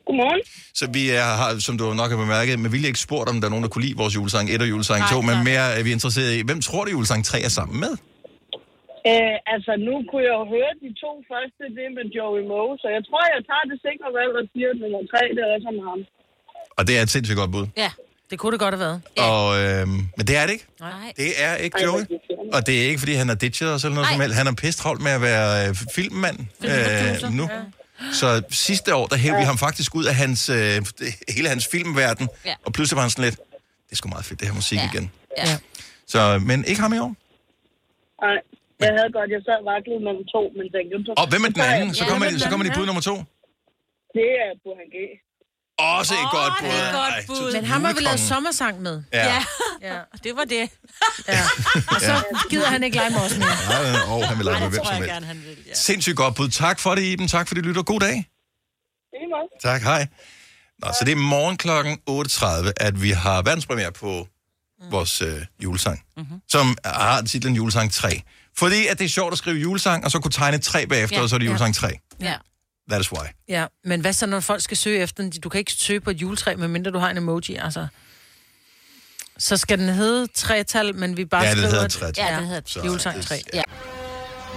Godmorgen. 0.08 0.42
Så 0.80 0.86
vi 0.98 1.04
er, 1.22 1.30
har, 1.42 1.50
som 1.68 1.76
du 1.80 1.86
nok 2.02 2.10
har 2.14 2.20
bemærket, 2.26 2.60
med 2.66 2.70
vilje 2.76 2.88
ikke 2.92 3.04
spurgt, 3.08 3.28
om 3.32 3.36
der 3.40 3.48
er 3.48 3.54
nogen, 3.54 3.66
der 3.66 3.72
kunne 3.74 3.86
lide 3.88 3.98
vores 4.04 4.14
julesang 4.18 4.46
1 4.50 4.62
og 4.66 4.70
julesang 4.74 5.02
2, 5.12 5.22
men 5.30 5.38
mere 5.50 5.66
er 5.78 5.84
vi 5.88 5.92
interesseret 5.98 6.32
i, 6.38 6.40
hvem 6.50 6.60
tror 6.68 6.82
du 6.86 6.90
julesang 6.98 7.22
3 7.26 7.42
er 7.48 7.54
sammen 7.60 7.78
med? 7.86 7.94
Øh, 9.10 9.36
altså, 9.54 9.72
nu 9.88 9.94
kunne 10.08 10.24
jeg 10.30 10.36
jo 10.42 10.46
høre 10.56 10.72
de 10.84 10.90
to 11.04 11.12
første, 11.32 11.64
det 11.78 11.88
med 11.98 12.06
Joey 12.18 12.44
Moe, 12.52 12.74
så 12.82 12.88
jeg 12.96 13.04
tror, 13.08 13.22
jeg 13.36 13.42
tager 13.50 13.66
det 13.72 13.78
sikre 13.88 14.08
valg 14.20 14.34
og 14.42 14.46
siger, 14.54 14.70
at 14.74 14.78
nummer 14.84 15.02
tre, 15.12 15.22
det 15.38 15.44
er 15.46 15.72
med 15.78 15.86
ham. 15.92 16.00
Og 16.78 16.82
det 16.88 16.94
er 16.98 17.02
et 17.08 17.12
sindssygt 17.16 17.38
godt 17.42 17.52
bud. 17.56 17.66
Ja, 17.84 17.92
det 18.30 18.36
kunne 18.40 18.52
det 18.56 18.60
godt 18.66 18.74
have 18.76 18.86
været. 18.88 19.00
Og, 19.30 19.46
øh, 19.62 19.88
men 20.18 20.24
det 20.30 20.36
er 20.40 20.46
det 20.46 20.54
ikke. 20.58 20.68
Nej. 20.80 21.14
Det 21.18 21.32
er 21.48 21.56
ikke 21.56 21.78
Joey. 21.84 22.04
Og 22.56 22.60
det 22.68 22.76
er 22.82 22.86
ikke, 22.90 23.00
fordi 23.00 23.14
han 23.14 23.30
er 23.30 23.36
ditchet 23.36 23.70
os 23.74 23.84
eller 23.84 23.96
noget 23.96 24.10
som 24.10 24.22
helst. 24.22 24.36
Han 24.42 24.48
er 24.48 24.56
pisse 24.64 24.80
travlt 24.82 25.02
med 25.08 25.12
at 25.12 25.22
være 25.22 25.70
øh, 25.70 25.76
filmmand 25.96 26.40
øh, 26.72 27.34
nu. 27.40 27.46
Så 28.14 28.42
sidste 28.50 28.96
år, 28.96 29.06
der 29.08 29.16
hævde 29.18 29.38
vi 29.38 29.44
ham 29.44 29.58
faktisk 29.58 29.96
ud 29.96 30.06
af 30.06 30.16
hans, 30.16 30.50
øh, 30.50 30.76
hele 31.36 31.50
hans 31.50 31.68
filmverden. 31.72 32.28
Ja. 32.46 32.56
Og 32.66 32.74
pludselig 32.74 32.96
var 32.96 33.02
han 33.02 33.10
sådan 33.12 33.26
lidt, 33.30 33.40
det 33.86 33.92
er 33.92 33.96
sgu 33.96 34.10
meget 34.10 34.26
fedt, 34.26 34.40
det 34.40 34.48
her 34.48 34.56
musik 34.56 34.78
Ja. 34.78 34.90
igen. 34.94 35.12
Ja. 35.38 35.44
Så, 36.08 36.20
men 36.50 36.66
ikke 36.66 36.82
ham 36.82 36.94
i 36.94 37.00
år. 37.06 37.12
Nej, 38.26 38.38
jeg 38.86 38.92
havde 38.98 39.12
godt, 39.18 39.30
jeg 39.36 39.42
sad 39.50 39.60
vaklet 39.74 40.00
mellem 40.08 40.26
to, 40.36 40.42
men 40.58 40.66
tænkte... 40.76 41.12
Og 41.22 41.28
hvem 41.32 41.44
er 41.48 41.52
den 41.58 41.62
anden? 41.74 41.94
Så 41.96 42.04
Ja, 42.04 42.10
kommer, 42.12 42.26
er 42.28 42.32
så 42.32 42.44
den 42.44 42.52
kommer 42.52 42.66
de 42.68 42.72
bud 42.78 42.86
nummer 42.90 43.04
to. 43.10 43.16
Det 44.18 44.30
er 44.46 44.50
Burhan 44.64 44.90
G. 44.96 44.98
Også 45.80 46.14
et 46.14 46.20
godt 46.32 46.54
bud. 46.62 46.68
det 46.68 46.80
er 46.80 46.88
et 46.88 46.94
godt 47.28 47.28
bud. 47.28 47.54
Men 47.54 47.66
ham 47.66 47.84
har 47.84 47.94
vi 47.94 48.02
lavet 48.02 48.20
sommersang 48.20 48.82
med. 48.82 49.04
Ja. 49.14 49.26
Ja. 49.28 49.44
Ja. 49.82 50.00
det 50.24 50.36
var 50.36 50.44
det. 50.46 50.70
Og 51.88 52.02
så 52.02 52.24
gider 52.50 52.66
han 52.68 52.84
ikke 52.84 52.98
lege 52.98 53.10
med 53.10 53.20
os 53.20 53.38
mere. 53.38 53.48
Nej, 53.70 53.92
nej, 53.92 54.02
åh, 54.08 54.24
han 54.24 54.38
vil 54.38 54.46
lege 54.46 54.60
med 54.60 54.66
det 54.66 54.70
hvem 54.72 54.84
tror 54.84 54.86
som 54.86 54.94
jeg 54.94 54.98
helst. 54.98 55.14
gerne, 55.14 55.26
han 55.26 55.38
vil. 55.46 55.58
Ja. 55.68 55.74
Sindssygt 55.74 56.18
godt 56.18 56.36
bud. 56.36 56.50
Tak 56.50 56.80
for 56.80 56.96
det, 56.96 57.02
Iben. 57.02 57.28
Tak 57.28 57.48
for 57.48 57.56
det, 57.56 57.64
lytter. 57.66 57.84
God 57.84 58.00
dag. 58.00 58.30
Er. 59.14 59.70
Tak, 59.70 59.82
hej. 59.82 60.08
Nå, 60.80 60.88
så 61.00 61.06
det 61.06 61.12
er 61.12 61.16
morgen 61.16 61.58
klokken 61.58 62.00
8.30, 62.10 62.72
at 62.78 63.02
vi 63.02 63.12
har 63.12 63.42
verdenspremiere 63.42 63.92
på 63.92 64.28
vores 64.92 65.22
øh, 65.22 65.42
julesang, 65.64 66.04
mm-hmm. 66.18 66.38
som 66.50 66.78
har 66.86 67.22
titlen 67.22 67.56
Julesang 67.56 67.92
3. 67.94 68.22
Fordi 68.58 68.88
at 68.88 69.00
det 69.00 69.06
er 69.06 69.10
sjovt 69.10 69.32
at 69.32 69.38
skrive 69.38 69.58
julesang, 69.60 70.06
og 70.06 70.12
så 70.12 70.20
kunne 70.20 70.32
tegne 70.32 70.58
3 70.58 70.88
bagefter, 70.88 71.18
Ja. 71.18 71.24
og 71.24 71.30
så 71.30 71.36
er 71.36 71.38
det 71.38 71.46
Ja. 71.46 71.50
julesang 71.50 71.76
3. 71.76 72.00
Ja. 72.22 72.34
That 72.90 73.02
is 73.02 73.12
why. 73.12 73.26
Ja, 73.50 73.66
men 73.84 74.02
hvad 74.02 74.14
så, 74.14 74.26
når 74.26 74.40
folk 74.40 74.62
skal 74.64 74.78
søge 74.78 75.00
efter 75.00 75.24
den? 75.24 75.32
Du 75.32 75.50
kan 75.50 75.60
ikke 75.60 75.72
søge 75.72 76.00
på 76.00 76.10
et 76.10 76.22
juletræ, 76.22 76.56
medmindre 76.56 76.92
du 76.92 76.98
har 77.00 77.10
en 77.10 77.18
emoji, 77.18 77.56
altså. 77.56 77.88
Så 79.38 79.58
skal 79.58 79.80
den 79.80 79.90
hedde 79.90 80.28
tretal, 80.28 80.96
men 80.96 81.18
vi 81.18 81.26
bare 81.26 81.44
Ja, 81.44 81.50
det 81.50 81.58
skriver... 81.58 81.70
hedder 81.72 81.86
et- 81.86 81.92
tretal. 81.92 82.24
Ja, 82.24 82.26
Ja, 82.30 82.32
det 82.34 82.40
det 82.42 82.48
hedder 82.48 82.62
Så 82.66 82.80
julesang 82.86 83.18
det- 83.18 83.26
3. 83.26 83.42
Ja. 83.54 83.62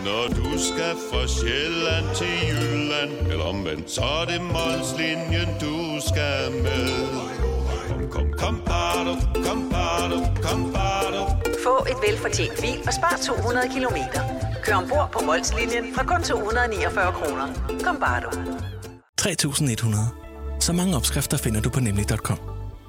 Når 0.05 0.27
du 0.29 0.59
skal 0.59 0.95
fra 1.11 1.27
Sjælland 1.29 2.17
til 2.17 2.49
Jylland, 2.49 3.33
eller 3.33 3.45
omvendt, 3.45 3.91
så 3.91 4.01
er 4.03 4.25
det 4.25 4.41
Molslinjen, 4.41 5.49
du 5.61 6.01
skal 6.09 6.53
med. 6.53 6.89
Kom, 7.89 8.11
kom, 8.11 8.33
kom, 8.39 8.63
bado, 8.67 9.15
kom, 9.47 9.71
bado, 9.71 10.19
kom, 10.43 10.73
bado. 10.73 11.27
Få 11.65 11.87
et 11.91 11.97
velfortjent 12.09 12.61
bil 12.61 12.79
og 12.87 12.93
spar 12.95 13.19
200 13.27 13.69
kilometer. 13.75 14.21
Kør 14.63 14.75
ombord 14.75 15.09
på 15.13 15.25
Molslinjen 15.25 15.95
fra 15.95 16.05
kun 16.05 16.23
249 16.23 17.13
kroner. 17.13 17.47
Kom 17.85 17.97
bare 18.01 18.21
du. 18.21 18.31
3100. 19.19 20.09
Så 20.61 20.73
mange 20.73 20.97
opskrifter 20.97 21.37
finder 21.37 21.61
du 21.61 21.71
på 21.71 21.81
nemlig.com. 21.81 22.39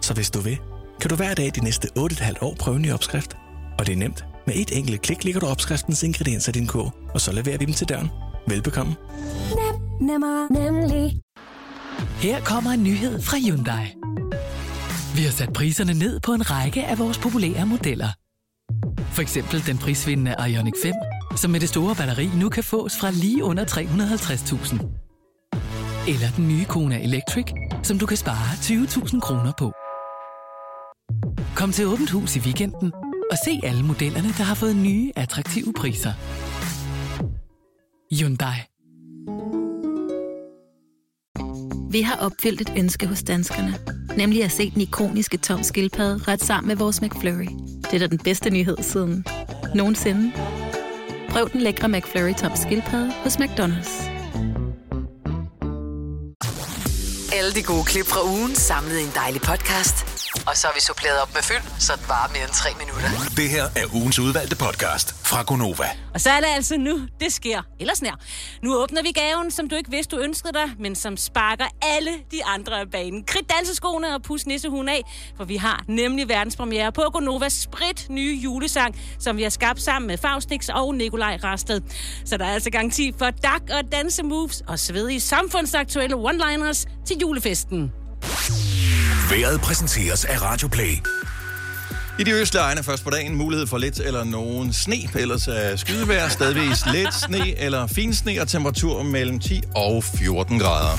Så 0.02 0.14
hvis 0.14 0.32
du 0.32 0.40
vil, 0.40 0.58
kan 1.02 1.10
du 1.10 1.16
hver 1.16 1.34
dag 1.34 1.52
de 1.56 1.64
næste 1.64 1.88
8,5 1.98 2.34
år 2.42 2.56
prøve 2.60 2.76
en 2.76 2.82
ny 2.82 2.94
opskrift. 2.94 3.38
Og 3.80 3.88
det 3.88 3.94
er 3.94 3.98
nemt. 3.98 4.26
Med 4.48 4.56
et 4.56 4.78
enkelt 4.78 5.02
klik 5.02 5.24
ligger 5.24 5.40
du 5.40 5.48
opskriftens 5.48 6.04
ingredienser 6.04 6.50
i 6.50 6.54
din 6.60 6.68
kog, 6.68 6.94
og 7.14 7.22
så 7.22 7.32
leverer 7.32 7.58
vi 7.58 7.66
dem 7.66 7.74
til 7.74 7.90
døren. 7.90 8.10
Velbekomme. 8.48 8.96
Nemmer, 10.02 10.54
nemlig. 10.54 11.22
Her 12.20 12.42
kommer 12.42 12.72
en 12.72 12.84
nyhed 12.84 13.22
fra 13.22 13.38
Hyundai. 13.38 13.86
Vi 15.16 15.22
har 15.24 15.32
sat 15.32 15.54
priserne 15.54 15.94
ned 15.94 16.20
på 16.20 16.32
en 16.34 16.52
række 16.52 16.84
af 16.84 17.00
vores 17.00 17.18
populære 17.18 17.66
modeller. 17.66 18.10
For 19.12 19.22
eksempel 19.22 19.66
den 19.68 19.78
prisvindende 19.78 20.36
Ioniq 20.50 20.74
5, 20.84 20.94
som 21.36 21.52
med 21.52 21.60
det 21.60 21.70
store 21.70 21.96
batteri 21.96 22.30
nu 22.36 22.50
kan 22.50 22.64
fås 22.64 22.98
fra 23.00 23.12
lige 23.12 23.44
under 23.44 23.66
350.000. 23.66 25.02
Eller 26.08 26.28
den 26.38 26.48
nye 26.48 26.66
Kona 26.66 27.04
Electric, 27.04 27.46
som 27.84 28.00
du 28.00 28.06
kan 28.06 28.18
spare 28.18 28.54
20.000 28.54 29.20
kroner 29.20 29.52
på. 29.60 29.72
Kom 31.56 31.72
til 31.72 31.88
Åbent 31.88 32.10
Hus 32.10 32.36
i 32.36 32.40
weekenden 32.40 32.92
og 33.32 33.38
se 33.46 33.60
alle 33.64 33.84
modellerne, 33.84 34.28
der 34.28 34.44
har 34.44 34.56
fået 34.56 34.76
nye, 34.76 35.12
attraktive 35.16 35.74
priser. 35.74 36.14
Hyundai. 38.16 38.58
Vi 41.92 42.02
har 42.02 42.16
opfyldt 42.16 42.62
et 42.62 42.74
ønske 42.78 43.08
hos 43.08 43.24
danskerne. 43.24 43.76
Nemlig 44.18 44.44
at 44.44 44.52
se 44.52 44.72
den 44.72 44.82
ikoniske 44.82 45.38
tom 45.38 45.64
skildpadde 45.64 46.32
ret 46.32 46.44
sammen 46.44 46.68
med 46.68 46.76
vores 46.76 47.02
McFlurry. 47.02 47.48
Det 47.82 47.94
er 47.94 48.00
da 48.00 48.08
den 48.08 48.18
bedste 48.18 48.50
nyhed 48.50 48.78
siden 48.82 49.26
nogensinde. 49.76 50.32
Prøv 51.32 51.50
den 51.50 51.62
lækre 51.62 51.90
McFlurry 51.90 52.34
tom 52.34 52.52
skildpadde 52.56 53.12
hos 53.24 53.36
McDonald's. 53.36 54.10
Alle 57.38 57.52
de 57.56 57.64
gode 57.64 57.86
klip 57.86 58.06
fra 58.06 58.26
ugen 58.26 58.56
samlet 58.56 59.00
i 59.00 59.04
en 59.04 59.12
dejlig 59.16 59.42
podcast. 59.42 60.21
Og 60.48 60.58
så 60.58 60.68
har 60.68 60.74
vi 60.74 60.82
suppleret 60.82 61.22
op 61.22 61.34
med 61.34 61.42
fyld, 61.44 61.80
så 61.80 61.94
det 61.96 62.10
varer 62.10 62.30
mere 62.34 62.44
end 62.44 62.52
tre 62.52 62.70
minutter. 62.80 63.10
Det 63.38 63.50
her 63.50 63.64
er 63.64 63.86
ugens 63.94 64.20
udvalgte 64.20 64.56
podcast 64.56 65.16
fra 65.26 65.44
Gonova. 65.44 65.90
Og 66.14 66.22
så 66.22 66.30
er 66.30 66.40
det 66.40 66.48
altså 66.56 66.78
nu, 66.78 67.08
det 67.20 67.34
sker. 67.34 67.62
Eller 67.80 67.96
snær. 67.96 68.20
Nu 68.64 68.76
åbner 68.76 69.02
vi 69.02 69.12
gaven, 69.12 69.52
som 69.52 69.70
du 69.70 69.76
ikke 69.76 69.92
vidste, 69.92 70.16
du 70.16 70.22
ønskede 70.22 70.54
dig, 70.54 70.70
men 70.80 70.96
som 70.96 71.18
sparker 71.18 71.66
alle 71.82 72.12
de 72.32 72.46
andre 72.46 72.80
af 72.80 72.92
banen. 72.92 73.24
Krit 73.24 73.50
danseskoene 73.58 74.16
og 74.16 74.22
pus 74.22 74.46
nissehuen 74.46 74.90
af, 74.90 75.02
for 75.38 75.44
vi 75.44 75.56
har 75.56 75.84
nemlig 75.88 76.30
verdenspremiere 76.30 76.92
på 76.92 77.02
Gonovas 77.14 77.54
sprit 77.54 78.06
nye 78.10 78.40
julesang, 78.44 78.96
som 79.20 79.38
vi 79.38 79.44
har 79.44 79.50
skabt 79.50 79.82
sammen 79.82 80.08
med 80.08 80.18
Faustix 80.18 80.70
og 80.70 80.96
Nikolaj 80.96 81.40
Rasted. 81.44 81.82
Så 82.26 82.38
der 82.38 82.46
er 82.46 82.54
altså 82.54 82.70
garanti 82.70 83.14
for 83.18 83.30
dak 83.30 83.62
og 83.72 83.92
dansemoves 83.92 84.64
og 84.68 84.80
svedige 84.80 85.20
samfundsaktuelle 85.20 86.16
one-liners 86.16 86.86
til 87.06 87.18
julefesten. 87.22 87.92
Været 89.30 89.62
præsenteres 89.62 90.26
af 90.26 90.42
Radioplay. 90.42 90.98
I 92.20 92.24
de 92.24 92.32
østlige 92.32 92.62
egne 92.62 92.84
først 92.84 93.04
på 93.04 93.10
dagen 93.10 93.36
mulighed 93.36 93.68
for 93.68 93.78
lidt 93.78 94.00
eller 94.00 94.24
nogen 94.24 94.74
sne, 94.74 95.10
ellers 95.16 95.48
er 95.48 95.76
skydevejr, 95.76 96.30
stadigvis 96.30 96.86
lidt 96.86 97.14
sne 97.14 97.60
eller 97.60 97.88
fin 97.88 98.14
sne 98.14 98.42
og 98.42 98.48
temperatur 98.48 99.04
mellem 99.04 99.40
10 99.40 99.62
og 99.76 100.04
14 100.04 100.60
grader. 100.60 100.98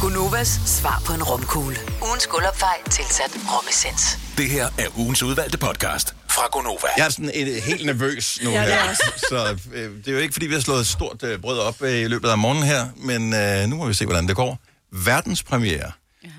Gunovas 0.00 0.60
svar 0.66 1.02
på 1.06 1.12
en 1.12 1.22
romkugle. 1.22 1.76
Ugens 2.08 2.26
guldopfej 2.26 2.76
tilsat 2.90 3.30
romessens. 3.56 4.18
Det 4.38 4.50
her 4.50 4.66
er 4.78 4.98
ugens 4.98 5.22
udvalgte 5.22 5.58
podcast 5.58 6.14
fra 6.30 6.42
Gonova. 6.52 6.88
Jeg 6.96 7.06
er 7.06 7.10
sådan 7.10 7.30
et, 7.34 7.62
helt 7.62 7.86
nervøs 7.86 8.38
nu 8.44 8.50
Ja, 8.50 8.62
det 8.62 8.74
er 8.74 8.82
her, 8.82 8.94
så 9.28 9.58
øh, 9.74 9.90
det 9.96 10.08
er 10.08 10.12
jo 10.12 10.18
ikke 10.18 10.32
fordi, 10.32 10.46
vi 10.46 10.54
har 10.54 10.60
slået 10.60 10.80
et 10.80 10.86
stort 10.86 11.22
øh, 11.22 11.38
brød 11.38 11.58
op 11.58 11.82
øh, 11.82 12.00
i 12.00 12.08
løbet 12.08 12.28
af 12.28 12.38
morgenen 12.38 12.64
her, 12.64 12.86
men 12.96 13.34
øh, 13.34 13.68
nu 13.68 13.76
må 13.76 13.86
vi 13.86 13.94
se, 13.94 14.04
hvordan 14.04 14.28
det 14.28 14.36
går. 14.36 14.58
Verdenspremiere 14.92 15.92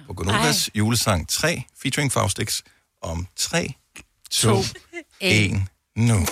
på 0.07 0.13
Gonovas 0.13 0.69
julesang 0.75 1.29
3, 1.29 1.63
featuring 1.81 2.11
Faustix, 2.11 2.61
om 3.01 3.27
3, 3.35 3.73
2, 4.31 4.63
1, 5.19 5.63
nu. 5.95 6.25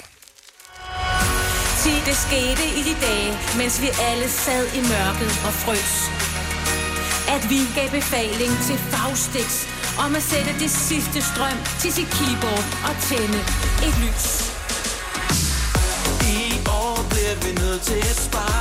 Sig, 1.81 1.97
det 2.05 2.17
skete 2.27 2.63
i 2.79 2.81
de 2.89 2.95
dage, 3.01 3.31
mens 3.57 3.81
vi 3.81 3.89
alle 3.99 4.29
sad 4.29 4.63
i 4.79 4.81
mørket 4.93 5.31
og 5.47 5.53
frøs. 5.63 5.93
At 7.35 7.49
vi 7.49 7.59
gav 7.75 7.89
befaling 7.89 8.53
til 8.67 8.77
Faustix 8.77 9.49
om 10.05 10.15
at 10.15 10.23
sætte 10.23 10.51
det 10.59 10.71
sidste 10.71 11.21
strøm 11.21 11.57
til 11.81 11.91
sit 11.93 12.09
keyboard 12.17 12.65
og 12.87 12.93
tænde 13.09 13.39
et 13.87 13.95
lys. 14.03 14.25
I 16.37 16.43
år 16.81 16.97
bliver 17.11 17.35
vi 17.43 17.51
nødt 17.61 17.81
til 17.81 18.01
at 18.11 18.17
spare 18.27 18.54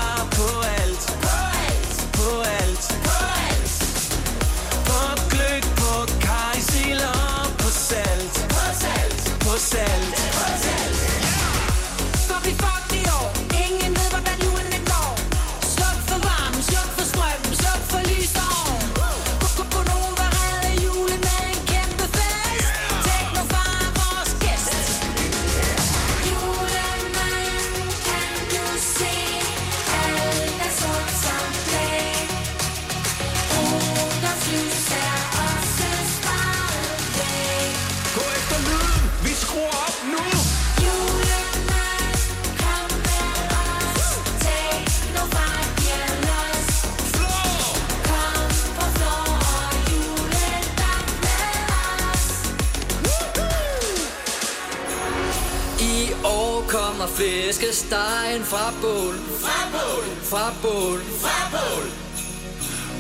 Fra 60.34 60.52
bål. 60.62 61.00
Fra 61.24 61.40
bål. 61.54 61.86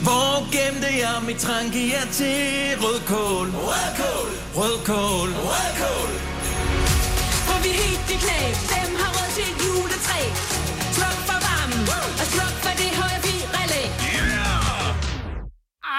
Hvor 0.06 0.34
gemte 0.54 0.90
jeg 1.04 1.16
mit 1.28 1.38
trangier 1.46 2.04
til 2.18 2.38
rødkål? 2.84 3.46
Rødkål. 3.68 4.30
Rødkål. 4.58 5.28
Rødkål. 5.48 6.10
Hvor 7.46 7.58
vi 7.64 7.70
helt 7.82 8.08
i 8.14 8.16
knæ, 8.24 8.40
dem 8.74 8.90
har 9.00 9.10
råd 9.16 9.30
til 9.36 9.44
et 9.52 9.58
juletræ. 9.64 10.20
Sluk 10.96 11.18
for 11.28 11.38
varmen, 11.46 11.82
og 12.20 12.26
sluk 12.32 12.54
for 12.64 12.72
det 12.80 12.90
høje 13.00 13.18
firelæ. 13.24 13.82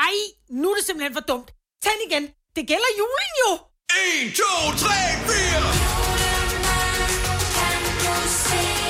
Ej, 0.05 0.15
nu 0.61 0.65
er 0.71 0.75
det 0.77 0.85
simpelthen 0.87 1.13
for 1.17 1.25
dumt. 1.31 1.49
Tænd 1.83 2.01
igen. 2.07 2.23
Det 2.55 2.63
gælder 2.71 2.91
julen 3.01 3.31
jo. 3.41 3.51
1, 4.23 4.35
2, 4.35 4.43
3, 4.83 4.93
4. 5.27 6.05
Det 8.51 8.84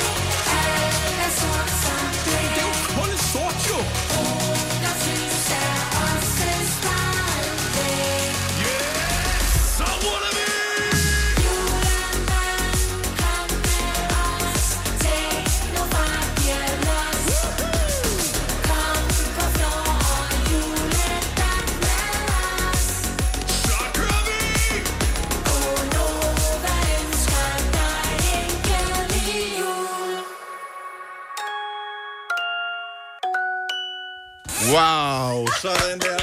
Wow, 34.75 35.47
sådan 35.61 35.99
der. 35.99 36.19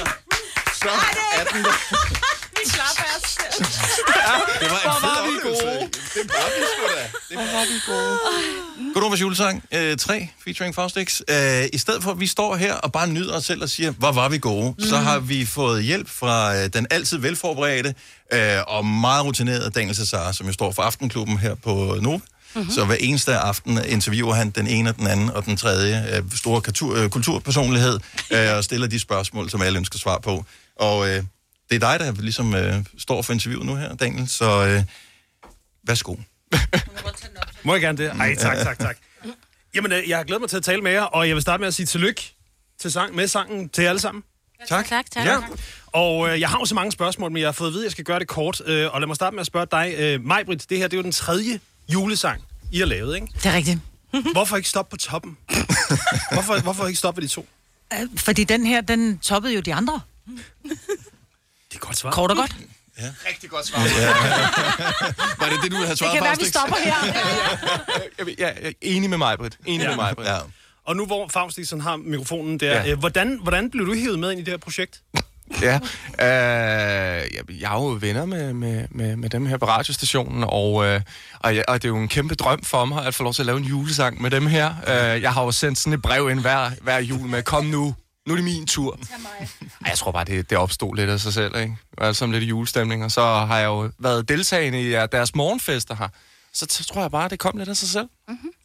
Så 0.81 0.89
er 1.39 1.43
den 1.53 1.63
der. 1.63 1.71
Vi 2.57 2.69
klapper 2.69 3.03
os. 3.17 3.37
Det 4.61 4.69
var 4.71 4.79
en 4.79 4.89
Hvor 4.89 4.99
fed 4.99 5.09
var 5.09 5.27
vi 5.27 5.37
oplevelse. 5.37 5.65
gode. 5.65 5.89
Det 6.13 6.29
var 6.33 6.49
vi 6.57 6.63
sgu 6.73 6.83
da. 6.97 7.03
Det 7.29 7.37
var 7.53 7.65
vi 7.65 7.79
gode. 7.87 8.93
Godnovas 8.93 9.21
julesang 9.21 9.63
øh, 9.73 9.97
3, 9.97 10.29
featuring 10.43 10.75
Faustix. 10.75 11.21
Øh, 11.29 11.65
I 11.73 11.77
stedet 11.77 12.03
for, 12.03 12.11
at 12.11 12.19
vi 12.19 12.27
står 12.27 12.55
her 12.55 12.73
og 12.73 12.91
bare 12.91 13.07
nyder 13.07 13.35
os 13.37 13.45
selv 13.45 13.61
og 13.63 13.69
siger, 13.69 13.91
hvor 13.91 14.11
var 14.11 14.29
vi 14.29 14.37
gode, 14.37 14.75
mm. 14.77 14.85
så 14.85 14.97
har 14.97 15.19
vi 15.19 15.45
fået 15.45 15.83
hjælp 15.83 16.09
fra 16.09 16.55
øh, 16.55 16.69
den 16.73 16.87
altid 16.91 17.17
velforberedte 17.17 17.95
øh, 18.33 18.57
og 18.67 18.85
meget 18.85 19.25
rutinerede 19.25 19.69
Daniel 19.69 19.95
Cesar, 19.95 20.31
som 20.31 20.47
jo 20.47 20.53
står 20.53 20.71
for 20.71 20.81
Aftenklubben 20.81 21.37
her 21.37 21.55
på 21.55 21.97
Nova. 22.01 22.19
Mm-hmm. 22.55 22.71
Så 22.71 22.85
hver 22.85 22.95
eneste 22.99 23.37
aften 23.37 23.79
interviewer 23.87 24.33
han 24.33 24.49
den 24.49 24.67
ene, 24.67 24.89
og 24.89 24.95
den 24.95 25.07
anden 25.07 25.29
og 25.29 25.45
den 25.45 25.57
tredje 25.57 26.17
øh, 26.17 26.23
store 26.35 26.61
kultur, 26.61 26.97
øh, 26.97 27.09
kulturpersonlighed 27.09 27.99
øh, 28.33 28.57
og 28.57 28.63
stiller 28.63 28.87
de 28.87 28.99
spørgsmål, 28.99 29.49
som 29.49 29.61
alle 29.61 29.79
ønsker 29.79 29.99
svar 29.99 30.19
på. 30.19 30.45
Og 30.75 31.09
øh, 31.09 31.23
det 31.69 31.83
er 31.83 31.97
dig, 31.97 31.99
der 31.99 32.21
ligesom 32.21 32.55
øh, 32.55 32.85
står 32.97 33.21
for 33.21 33.33
interviewet 33.33 33.65
nu 33.65 33.75
her, 33.75 33.95
Daniel, 33.95 34.29
så 34.29 34.67
øh, 34.67 34.83
værsgo. 35.83 36.15
Må 37.63 37.73
jeg 37.73 37.81
gerne 37.81 37.97
det? 37.97 38.11
Ej, 38.19 38.35
tak, 38.35 38.57
tak, 38.57 38.79
tak. 38.79 38.97
Jamen, 39.75 39.91
øh, 39.91 40.09
jeg 40.09 40.17
har 40.17 40.23
glædet 40.23 40.41
mig 40.41 40.49
til 40.49 40.57
at 40.57 40.63
tale 40.63 40.81
med 40.81 40.91
jer, 40.91 41.03
og 41.03 41.27
jeg 41.27 41.35
vil 41.35 41.41
starte 41.41 41.61
med 41.61 41.67
at 41.67 41.73
sige 41.73 41.85
tillykke 41.85 42.35
til 42.79 42.91
sang, 42.91 43.15
med 43.15 43.27
sangen 43.27 43.69
til 43.69 43.81
jer 43.81 43.89
alle 43.89 43.99
sammen. 43.99 44.23
Tak. 44.67 44.85
Tak, 44.87 45.11
tak. 45.11 45.25
Ja. 45.25 45.37
Og 45.87 46.29
øh, 46.29 46.39
jeg 46.39 46.49
har 46.49 46.59
jo 46.59 46.65
så 46.65 46.75
mange 46.75 46.91
spørgsmål, 46.91 47.31
men 47.31 47.39
jeg 47.39 47.47
har 47.47 47.51
fået 47.51 47.67
at 47.67 47.73
vide, 47.73 47.83
at 47.83 47.85
jeg 47.85 47.91
skal 47.91 48.03
gøre 48.03 48.19
det 48.19 48.27
kort. 48.27 48.61
Øh, 48.65 48.93
og 48.93 49.01
lad 49.01 49.07
mig 49.07 49.15
starte 49.15 49.35
med 49.35 49.41
at 49.41 49.47
spørge 49.47 49.67
dig, 49.71 49.95
øh, 49.97 50.25
Majbrit, 50.25 50.69
det 50.69 50.77
her 50.77 50.87
det 50.87 50.93
er 50.93 50.97
jo 50.97 51.03
den 51.03 51.11
tredje 51.11 51.59
julesang, 51.89 52.41
I 52.71 52.79
har 52.79 52.85
lavet, 52.85 53.15
ikke? 53.15 53.27
Det 53.33 53.45
er 53.45 53.53
rigtigt. 53.53 53.79
Hvorfor 54.33 54.57
ikke 54.57 54.69
stoppe 54.69 54.89
på 54.89 54.97
toppen? 54.97 55.37
hvorfor, 56.31 56.59
hvorfor 56.61 56.87
ikke 56.87 56.99
stoppe 56.99 57.21
ved 57.21 57.27
de 57.29 57.33
to? 57.33 57.47
Fordi 58.17 58.43
den 58.43 58.65
her, 58.65 58.81
den 58.81 59.19
toppede 59.19 59.53
jo 59.53 59.61
de 59.61 59.73
andre. 59.73 60.01
Det 60.63 61.75
er 61.75 61.77
godt 61.79 61.97
svar. 61.97 62.11
Kort 62.11 62.31
og 62.31 62.37
godt. 62.37 62.55
Rigtig 63.27 63.49
godt 63.49 63.67
svar. 63.67 63.79
Var 65.43 65.49
det 65.49 65.63
det, 65.63 65.71
du 65.71 65.75
havde 65.77 65.89
Det 65.89 65.97
svaret 65.97 66.13
kan 66.13 66.23
være, 66.23 66.35
vi 66.39 66.45
stopper 66.45 66.75
her. 66.75 66.95
Jeg, 68.27 68.35
jeg 68.39 68.57
er 68.61 68.71
enig 68.81 69.09
med 69.09 69.17
mig, 69.17 69.37
Britt. 69.37 69.57
Enig 69.65 69.83
Ja. 69.83 69.89
med 69.89 69.95
mig, 69.95 70.15
Britt. 70.15 70.29
Ja. 70.29 70.37
Og 70.85 70.95
nu 70.95 71.05
hvor 71.05 71.27
Faustixen 71.27 71.81
har 71.81 71.95
mikrofonen 71.97 72.59
der, 72.59 72.71
Ja. 72.83 72.91
øh, 72.91 72.99
hvordan, 72.99 73.39
hvordan 73.43 73.69
blev 73.71 73.85
du 73.87 73.93
hævet 73.93 74.19
med 74.19 74.31
ind 74.31 74.39
i 74.39 74.43
det 74.43 74.51
her 74.51 74.57
projekt? 74.57 75.01
Ja, 75.61 75.79
øh, 76.19 77.33
jeg, 77.33 77.41
jeg 77.61 77.71
er 77.75 77.81
jo 77.81 77.97
venner 78.01 78.25
med, 78.25 78.53
med, 78.53 78.85
med, 78.91 79.15
med 79.15 79.29
dem 79.29 79.45
her 79.45 79.57
på 79.57 79.65
radiostationen, 79.65 80.43
og, 80.47 80.85
øh, 80.85 81.01
og, 81.39 81.55
jeg, 81.55 81.63
og 81.67 81.81
det 81.81 81.87
er 81.87 81.89
jo 81.89 81.97
en 81.97 82.07
kæmpe 82.07 82.35
drøm 82.35 82.63
for 82.63 82.85
mig 82.85 83.05
at 83.05 83.15
få 83.15 83.23
lov 83.23 83.33
til 83.33 83.41
at 83.41 83.45
lave 83.45 83.57
en 83.57 83.63
julesang 83.63 84.21
med 84.21 84.31
dem 84.31 84.47
her. 84.47 84.73
Øh, 84.87 85.21
jeg 85.21 85.33
har 85.33 85.43
jo 85.43 85.51
sendt 85.51 85.77
sådan 85.77 85.93
et 85.93 86.01
brev 86.01 86.29
ind 86.29 86.39
hver, 86.39 86.71
hver 86.81 86.99
jul 86.99 87.27
med, 87.27 87.43
kom 87.43 87.65
nu, 87.65 87.95
nu 88.27 88.33
er 88.33 88.35
det 88.35 88.43
min 88.43 88.65
tur. 88.67 88.99
Ej, 89.81 89.89
jeg 89.89 89.97
tror 89.97 90.11
bare, 90.11 90.23
det, 90.23 90.49
det 90.49 90.57
opstod 90.57 90.95
lidt 90.95 91.09
af 91.09 91.19
sig 91.19 91.33
selv, 91.33 91.55
ikke? 91.55 91.75
Altså 91.97 92.25
lidt 92.25 92.43
i 92.43 92.47
julestemning, 92.47 93.03
og 93.03 93.11
så 93.11 93.21
har 93.21 93.57
jeg 93.57 93.65
jo 93.65 93.89
været 93.99 94.29
deltagende 94.29 94.81
i 94.81 94.91
deres 94.91 95.35
morgenfester 95.35 95.95
her. 95.95 96.07
Så 96.53 96.65
t- 96.71 96.87
tror 96.93 97.01
jeg 97.01 97.11
bare, 97.11 97.29
det 97.29 97.39
kom 97.39 97.57
lidt 97.57 97.69
af 97.69 97.77
sig 97.77 97.89
selv. 97.89 98.07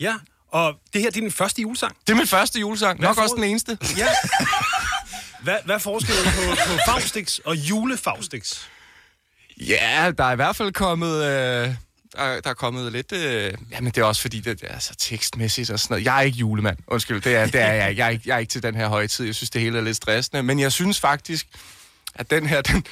Ja, 0.01 0.15
og 0.53 0.75
det 0.93 1.01
her 1.03 1.11
det 1.11 1.17
er 1.17 1.21
din 1.21 1.33
første 1.33 1.63
julesang. 1.63 1.97
Det 2.07 2.13
er 2.13 2.17
min 2.17 2.27
første 2.27 2.61
julesang, 2.61 3.01
nok 3.01 3.19
også 3.19 3.35
den 3.35 3.45
eneste. 3.45 3.79
Ja. 3.97 4.07
Hvad, 5.43 5.57
hvad 5.65 5.75
er 5.75 5.79
forskellen 5.79 6.25
på, 6.25 6.57
på 6.67 6.79
Faustix 6.87 7.39
og 7.39 7.57
julefaustix? 7.57 8.59
Ja, 9.61 10.13
der 10.19 10.25
er 10.25 10.33
i 10.33 10.37
hvert 10.37 10.57
fald 10.57 10.73
kommet... 10.73 11.25
Øh, 11.25 11.75
der, 12.17 12.41
der 12.41 12.51
er 12.51 12.55
kommet 12.55 12.93
lidt... 12.93 13.13
Øh, 13.13 13.55
jamen, 13.71 13.93
det 13.93 14.01
er 14.01 14.05
også 14.05 14.23
fordi, 14.23 14.41
det, 14.41 14.61
det 14.61 14.71
er 14.71 14.79
så 14.79 14.95
tekstmæssigt 14.97 15.71
og 15.71 15.81
sådan 15.81 15.95
noget. 15.95 16.05
Jeg 16.05 16.17
er 16.17 16.21
ikke 16.21 16.39
julemand. 16.39 16.77
Undskyld, 16.87 17.21
det 17.21 17.37
er, 17.37 17.47
det 17.47 17.61
er 17.61 17.73
jeg 17.73 17.91
ikke. 17.91 18.01
Jeg 18.01 18.07
er, 18.07 18.11
ikke. 18.11 18.25
jeg 18.27 18.35
er 18.35 18.39
ikke 18.39 18.51
til 18.51 18.63
den 18.63 18.75
her 18.75 18.89
højtid. 18.89 19.25
Jeg 19.25 19.35
synes, 19.35 19.51
det 19.51 19.61
hele 19.61 19.79
er 19.79 19.83
lidt 19.83 19.97
stressende. 19.97 20.43
Men 20.43 20.61
jeg 20.61 20.73
synes 20.73 21.01
faktisk, 21.01 21.47
at 22.15 22.31
den 22.31 22.47
her... 22.47 22.63
Den, 22.63 22.85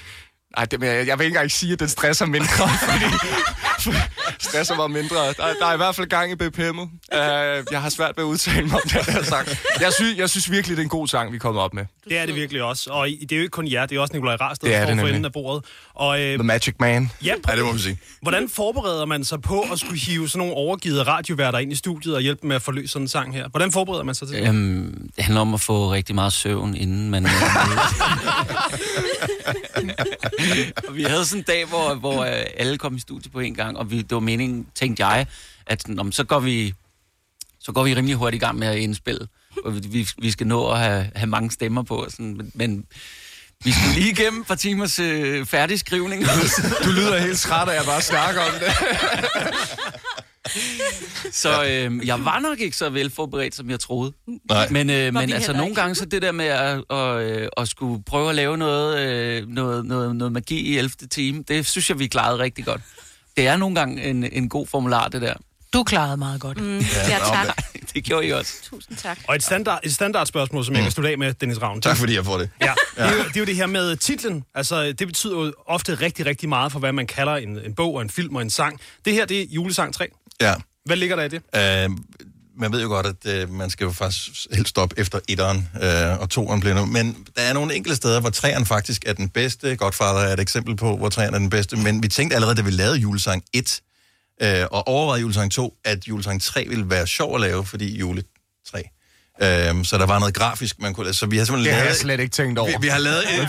nej, 0.56 0.64
det, 0.64 0.80
men 0.80 0.88
jeg, 0.88 1.06
jeg 1.06 1.18
vil 1.18 1.24
ikke 1.24 1.34
engang 1.34 1.50
sige, 1.50 1.72
at 1.72 1.80
den 1.80 1.88
stresser 1.88 2.26
mindre, 2.26 2.68
fordi 2.88 3.04
stresser 4.38 4.76
mig 4.76 4.90
mindre. 4.90 5.16
Der, 5.16 5.32
der 5.60 5.66
er 5.66 5.74
i 5.74 5.76
hvert 5.76 5.94
fald 5.94 6.06
gang 6.06 6.32
i 6.32 6.34
BPM'et. 6.34 6.80
Uh, 6.80 7.72
jeg 7.72 7.82
har 7.82 7.88
svært 7.88 8.12
ved 8.16 8.24
at 8.24 8.28
udtale 8.28 8.66
mig 8.66 8.74
om 8.74 8.88
den 8.88 9.14
her 9.14 9.22
sang. 9.22 9.48
Jeg 9.80 9.92
synes, 9.92 10.18
jeg 10.18 10.30
synes 10.30 10.50
virkelig, 10.50 10.76
det 10.76 10.82
er 10.82 10.86
en 10.86 10.88
god 10.90 11.08
sang, 11.08 11.32
vi 11.32 11.36
er 11.36 11.40
kommet 11.40 11.62
op 11.62 11.74
med. 11.74 11.84
Det 12.08 12.18
er 12.18 12.26
det 12.26 12.34
virkelig 12.34 12.62
også. 12.62 12.90
Og 12.90 13.06
det 13.06 13.32
er 13.32 13.36
jo 13.36 13.42
ikke 13.42 13.50
kun 13.50 13.70
jer, 13.72 13.86
det 13.86 13.96
er 13.96 14.00
også 14.00 14.14
Nikolaj 14.14 14.34
er 14.34 14.36
der 14.36 14.54
står 14.54 14.68
for 14.68 15.06
enden 15.06 15.24
af 15.24 15.32
bordet. 15.32 15.64
Og, 15.94 16.20
øh, 16.20 16.34
The 16.34 16.42
Magic 16.42 16.74
Man. 16.80 17.10
Ja, 17.24 17.34
Ja, 17.48 17.56
det 17.56 17.64
må 17.64 17.70
man 17.70 17.80
sige. 17.80 17.98
Hvordan 18.22 18.48
forbereder 18.48 19.06
man 19.06 19.24
sig 19.24 19.42
på 19.42 19.60
at 19.72 19.78
skulle 19.78 20.00
hive 20.00 20.28
sådan 20.28 20.38
nogle 20.38 20.54
overgivet 20.54 21.06
radioværter 21.06 21.58
ind 21.58 21.72
i 21.72 21.74
studiet 21.74 22.14
og 22.14 22.20
hjælpe 22.20 22.40
dem 22.42 22.48
med 22.48 22.56
at 22.56 22.62
forløse 22.62 22.92
sådan 22.92 23.04
en 23.04 23.08
sang 23.08 23.34
her? 23.34 23.48
Hvordan 23.48 23.72
forbereder 23.72 24.04
man 24.04 24.14
sig 24.14 24.28
til 24.28 24.36
det? 24.36 24.48
Øhm, 24.48 25.10
det 25.16 25.24
handler 25.24 25.40
om 25.40 25.54
at 25.54 25.60
få 25.60 25.92
rigtig 25.92 26.14
meget 26.14 26.32
søvn, 26.32 26.76
inden 26.76 27.10
man... 27.10 27.26
og 30.88 30.94
vi 30.96 31.02
havde 31.02 31.26
sådan 31.26 31.40
en 31.40 31.44
dag, 31.44 31.64
hvor, 31.64 31.94
hvor 31.94 32.24
øh, 32.24 32.44
alle 32.56 32.78
kom 32.78 32.96
i 32.96 33.00
studiet 33.00 33.32
på 33.32 33.40
en 33.40 33.54
gang, 33.54 33.76
og 33.76 33.90
vi, 33.90 33.96
det 33.96 34.12
var 34.12 34.20
meningen, 34.20 34.66
tænkte 34.74 35.06
jeg, 35.06 35.26
at 35.66 35.84
om, 35.98 36.12
så, 36.12 36.24
går 36.24 36.40
vi, 36.40 36.74
så 37.60 37.72
går 37.72 37.84
vi 37.84 37.94
rimelig 37.94 38.16
hurtigt 38.16 38.42
i 38.42 38.46
gang 38.46 38.58
med 38.58 38.68
at 38.68 38.76
indspille. 38.76 39.28
Og 39.64 39.74
vi, 39.92 40.08
vi, 40.18 40.30
skal 40.30 40.46
nå 40.46 40.70
at 40.70 40.78
have, 40.78 41.10
have 41.14 41.26
mange 41.26 41.50
stemmer 41.50 41.82
på, 41.82 42.06
sådan, 42.10 42.36
men, 42.36 42.50
men 42.54 42.84
vi 43.64 43.72
skulle 43.72 43.94
lige 43.94 44.10
igennem 44.10 44.40
et 44.40 44.46
par 44.46 44.54
timers 44.54 44.98
øh, 44.98 45.46
færdigskrivning. 45.46 46.24
Du 46.84 46.90
lyder 46.90 47.18
helt 47.18 47.38
træt, 47.38 47.68
at 47.68 47.74
jeg 47.74 47.84
bare 47.84 48.02
snakker 48.02 48.40
om 48.40 48.52
det. 48.60 48.72
Så 51.32 51.64
øh, 51.64 52.06
jeg 52.06 52.24
var 52.24 52.40
nok 52.40 52.60
ikke 52.60 52.76
så 52.76 52.90
velforberedt, 52.90 53.54
som 53.54 53.70
jeg 53.70 53.80
troede. 53.80 54.12
Nej. 54.48 54.68
Men, 54.70 54.90
øh, 54.90 55.14
men 55.14 55.32
altså 55.32 55.52
nogle 55.52 55.68
ikke. 55.68 55.80
gange, 55.80 55.94
så 55.94 56.04
det 56.04 56.22
der 56.22 56.32
med 56.32 56.46
at, 56.46 56.84
at, 56.90 57.22
øh, 57.22 57.48
at 57.56 57.68
skulle 57.68 58.02
prøve 58.02 58.28
at 58.28 58.34
lave 58.34 58.56
noget, 58.56 58.98
øh, 59.08 59.48
noget, 59.48 59.86
noget, 59.86 60.16
noget 60.16 60.32
magi 60.32 60.60
i 60.60 60.78
11. 60.78 60.90
time, 61.10 61.44
det 61.48 61.66
synes 61.66 61.90
jeg, 61.90 61.98
vi 61.98 62.06
klarede 62.06 62.38
rigtig 62.38 62.64
godt. 62.64 62.80
Det 63.36 63.46
er 63.46 63.56
nogle 63.56 63.74
gange 63.74 64.04
en, 64.04 64.24
en 64.32 64.48
god 64.48 64.66
formular, 64.66 65.08
det 65.08 65.22
der. 65.22 65.34
Du 65.72 65.82
klarede 65.82 66.16
meget 66.16 66.40
godt. 66.40 66.60
Mm. 66.60 66.78
Ja, 67.08 67.18
tak. 67.18 67.62
det 67.94 68.04
gjorde 68.04 68.26
I 68.26 68.32
også. 68.32 68.52
Tusind 68.62 68.96
tak. 68.96 69.18
Og 69.28 69.34
et, 69.34 69.42
standard, 69.42 69.80
et 69.82 69.94
standardspørgsmål, 69.94 70.64
som 70.64 70.74
jeg 70.74 70.82
kan 70.82 70.92
slutte 70.92 71.10
af 71.10 71.18
med, 71.18 71.34
Dennis 71.34 71.62
Ravn. 71.62 71.80
Tak 71.80 71.96
fordi 71.96 72.14
jeg 72.14 72.24
får 72.24 72.38
det. 72.38 72.50
Ja, 72.60 72.72
det 72.96 73.04
er, 73.04 73.12
jo, 73.12 73.18
det 73.18 73.36
er 73.36 73.40
jo 73.40 73.46
det 73.46 73.56
her 73.56 73.66
med 73.66 73.96
titlen. 73.96 74.44
Altså, 74.54 74.92
det 74.92 75.06
betyder 75.06 75.40
jo 75.40 75.52
ofte 75.66 75.94
rigtig, 75.94 76.26
rigtig 76.26 76.48
meget 76.48 76.72
for, 76.72 76.78
hvad 76.78 76.92
man 76.92 77.06
kalder 77.06 77.36
en, 77.36 77.58
en 77.64 77.74
bog 77.74 77.94
og 77.94 78.02
en 78.02 78.10
film 78.10 78.36
og 78.36 78.42
en 78.42 78.50
sang. 78.50 78.80
Det 79.04 79.12
her, 79.12 79.24
det 79.26 79.40
er 79.40 79.44
julesang 79.50 79.94
3. 79.94 80.08
Ja. 80.40 80.54
Hvad 80.84 80.96
ligger 80.96 81.16
der 81.16 81.22
i 81.22 81.28
det? 81.28 81.42
Øh, 81.54 81.96
man 82.58 82.72
ved 82.72 82.82
jo 82.82 82.88
godt, 82.88 83.06
at 83.06 83.26
øh, 83.26 83.50
man 83.50 83.70
skal 83.70 83.84
jo 83.84 83.90
faktisk 83.90 84.46
helst 84.52 84.68
stoppe 84.68 84.98
efter 84.98 85.20
etteren, 85.28 85.68
øh, 85.82 86.20
og 86.20 86.30
toeren 86.30 86.60
bliver 86.60 86.74
nu. 86.74 86.86
Men 86.86 87.26
der 87.36 87.42
er 87.42 87.52
nogle 87.52 87.74
enkelte 87.74 87.96
steder, 87.96 88.20
hvor 88.20 88.30
træerne 88.30 88.66
faktisk 88.66 89.04
er 89.06 89.12
den 89.12 89.28
bedste. 89.28 89.76
Godfather 89.76 90.20
er 90.20 90.32
et 90.32 90.40
eksempel 90.40 90.76
på, 90.76 90.96
hvor 90.96 91.08
træerne 91.08 91.36
er 91.36 91.38
den 91.38 91.50
bedste. 91.50 91.76
Men 91.76 92.02
vi 92.02 92.08
tænkte 92.08 92.34
allerede, 92.36 92.56
da 92.56 92.62
vi 92.62 92.70
lavede 92.70 92.98
julesang 92.98 93.44
1, 93.52 93.80
øh, 94.42 94.66
og 94.70 94.88
overvejede 94.88 95.20
julesang 95.20 95.52
2, 95.52 95.74
at 95.84 96.08
julesang 96.08 96.42
3 96.42 96.66
ville 96.68 96.90
være 96.90 97.06
sjov 97.06 97.34
at 97.34 97.40
lave, 97.40 97.66
fordi 97.66 97.98
jule 97.98 98.22
3. 98.66 98.82
Øhm, 99.42 99.84
så 99.84 99.98
der 99.98 100.06
var 100.06 100.18
noget 100.18 100.34
grafisk, 100.34 100.80
man 100.80 100.94
kunne... 100.94 101.14
Så 101.14 101.26
vi 101.26 101.38
har 101.38 101.44
simpelthen 101.44 101.64
Det 101.64 101.72
har 101.74 101.78
lavet... 101.84 101.88
jeg 101.94 102.00
slet 102.00 102.20
ikke 102.20 102.32
tænkt 102.32 102.58
over. 102.58 102.68
Vi, 102.70 102.76
vi 102.80 102.88
har 102.88 102.98
lavet 102.98 103.18
et... 103.18 103.48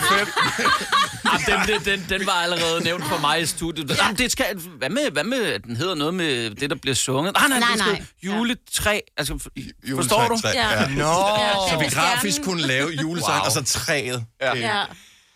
Jamen, 1.48 1.66
den, 1.68 1.80
den, 1.84 2.00
den, 2.00 2.18
den 2.18 2.26
var 2.26 2.32
allerede 2.32 2.84
nævnt 2.84 3.04
for 3.08 3.18
mig 3.20 3.40
i 3.40 3.46
studiet. 3.46 3.98
Jamen, 4.02 4.16
det 4.18 4.32
skal, 4.32 4.44
hvad, 4.78 4.90
med, 4.90 5.10
hvad 5.12 5.24
med, 5.24 5.44
at 5.52 5.64
den 5.64 5.76
hedder 5.76 5.94
noget 5.94 6.14
med 6.14 6.50
det, 6.50 6.70
der 6.70 6.76
bliver 6.82 6.94
sunget? 6.94 7.34
Nej, 7.34 7.48
nej, 7.48 7.58
Nej, 7.58 7.68
det 7.72 7.80
skal 7.80 7.92
nej. 7.92 8.02
juletræ. 8.22 8.98
Altså, 9.16 9.38
for- 9.38 9.50
Juletræ, 9.90 10.02
forstår 10.02 10.28
du? 10.28 10.40
træ, 10.42 10.48
Ja. 10.54 10.86
Nå. 10.88 11.14
Så 11.70 11.78
vi 11.78 11.84
grafisk 11.94 12.42
kunne 12.42 12.62
lave 12.66 12.88
julesang, 13.02 13.34
Wow. 13.36 13.44
og 13.46 13.52
så 13.52 13.62
træet. 13.64 14.24
Ja. 14.40 14.56
Ja. 14.56 14.82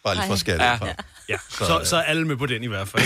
Bare 0.04 0.14
lige 0.14 0.26
for 0.26 0.32
at 0.32 0.38
skære 0.40 0.62
Ja. 0.86 0.92
Ja, 1.28 1.36
så, 1.50 1.80
så 1.84 1.96
er 1.96 2.02
alle 2.02 2.26
med 2.26 2.36
på 2.36 2.46
den 2.46 2.62
i 2.62 2.66
hvert 2.66 2.88
fald. 2.88 3.02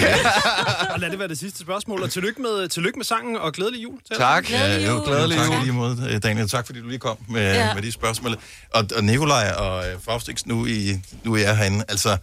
og 0.94 1.00
lad 1.00 1.10
det 1.10 1.18
være 1.18 1.28
det 1.28 1.38
sidste 1.38 1.58
spørgsmål, 1.58 2.02
og 2.02 2.10
tillykke 2.10 2.42
med, 2.42 2.68
tillykke 2.68 2.98
med 2.98 3.04
sangen, 3.04 3.36
og 3.36 3.52
glædelig 3.52 3.82
jul. 3.82 3.98
til 4.06 4.16
Tak. 4.16 4.46
sammen. 4.46 4.80
Ja, 4.80 4.86
jo, 4.90 5.02
glædelig 5.06 5.36
tak 5.38 5.52
i 5.52 5.62
lige 5.62 5.72
måde, 5.72 6.08
øh, 6.10 6.22
Daniel. 6.22 6.48
Tak, 6.48 6.66
fordi 6.66 6.80
du 6.80 6.86
lige 6.88 6.98
kom 6.98 7.16
med, 7.28 7.54
Ja. 7.54 7.74
med 7.74 7.82
de 7.82 7.92
spørgsmål. 7.92 8.36
Og, 8.74 8.84
og 8.96 9.04
Nikolaj 9.04 9.50
og 9.50 9.88
øh, 9.88 9.96
Faustix, 10.04 10.46
nu, 10.46 10.66
I, 10.66 11.00
nu 11.24 11.34
er 11.34 11.38
jeg 11.38 11.56
herinde. 11.56 11.84
Altså, 11.88 12.16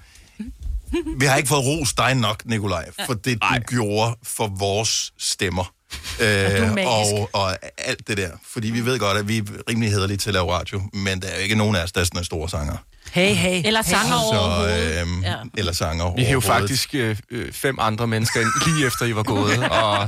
vi 1.18 1.26
har 1.26 1.36
ikke 1.38 1.50
fået 1.50 1.66
ros 1.66 1.94
dig 1.94 2.16
nok, 2.16 2.46
Nikolaj, 2.46 2.90
for 3.06 3.14
det, 3.14 3.42
du 3.42 3.48
gjorde 3.68 4.16
for 4.24 4.48
vores 4.48 5.14
stemmer. 5.20 5.74
er 6.20 6.72
Øh, 6.72 6.78
og, 6.88 7.30
og 7.34 7.58
alt 7.78 8.08
det 8.08 8.18
der. 8.18 8.30
Fordi 8.54 8.72
vi 8.72 8.86
ved 8.86 9.00
godt, 9.00 9.18
at 9.18 9.28
vi 9.28 9.38
er 9.38 9.44
rimelig 9.70 9.90
hederlige 9.92 10.18
til 10.18 10.30
at 10.30 10.34
lave 10.34 10.52
radio, 10.52 10.82
men 10.94 11.22
der 11.22 11.28
er 11.28 11.36
jo 11.36 11.42
ikke 11.42 11.56
nogen 11.56 11.76
af 11.76 11.84
os, 11.84 11.92
der 11.92 12.02
er 12.02 12.06
sådan 12.06 12.20
en 12.20 12.26
store 12.26 12.50
sanger. 12.50 12.78
Hey, 13.14 13.34
hey. 13.36 13.62
Eller 13.66 13.82
sanger 13.82 14.14
Så, 14.14 14.38
overhovedet. 14.40 15.02
øhm, 15.02 15.22
ja. 15.24 15.36
Eller 15.58 15.72
sanger 15.72 16.16
Vi 16.16 16.24
hævde 16.24 16.46
faktisk 16.46 16.90
øh, 16.96 17.18
øh, 17.32 17.52
fem 17.52 17.78
andre 17.80 18.08
mennesker 18.08 18.40
ind, 18.42 18.50
lige 18.66 18.88
efter 18.88 19.06
I 19.06 19.16
var 19.16 19.24
gået, 19.24 19.58
og 19.82 20.08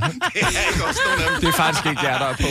det 1.40 1.48
er 1.48 1.52
faktisk 1.52 1.86
ikke 1.86 2.00
jer, 2.02 2.18
der 2.18 2.26
er 2.26 2.36
på. 2.36 2.46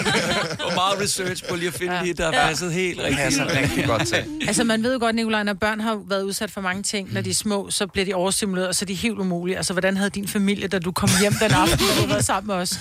Og 0.66 0.72
meget 0.74 1.00
research 1.02 1.48
på 1.48 1.56
lige 1.56 1.68
at 1.68 1.74
finde 1.74 1.94
ja. 1.98 2.02
det, 2.04 2.18
der 2.18 2.24
har 2.24 2.32
Ja. 2.32 2.46
passet 2.48 2.72
helt 2.72 2.98
rigtigt. 3.00 3.18
passer 3.20 3.58
rigtig 3.60 3.84
godt 3.86 4.06
til. 4.08 4.24
Altså, 4.46 4.64
man 4.64 4.82
ved 4.82 4.92
jo 4.92 4.98
godt, 5.00 5.16
Nicolaj, 5.16 5.42
når 5.42 5.54
børn 5.54 5.80
har 5.80 5.98
været 6.08 6.22
udsat 6.22 6.50
for 6.50 6.60
mange 6.60 6.82
ting, 6.82 7.12
når 7.12 7.20
de 7.20 7.30
er 7.30 7.34
små, 7.34 7.70
så 7.70 7.86
bliver 7.86 8.04
de 8.04 8.14
overstimuleret, 8.14 8.68
og 8.68 8.74
så 8.74 8.84
er 8.84 8.86
de 8.86 8.94
helt 8.94 9.18
umulige. 9.18 9.56
Altså, 9.56 9.72
hvordan 9.72 9.96
havde 9.96 10.10
din 10.10 10.28
familie, 10.28 10.68
da 10.68 10.78
du 10.78 10.92
kom 10.92 11.08
hjem 11.20 11.32
den 11.32 11.52
aften, 11.52 11.78
du 12.02 12.06
var 12.14 12.20
sammen 12.20 12.46
med 12.46 12.54
os? 12.54 12.72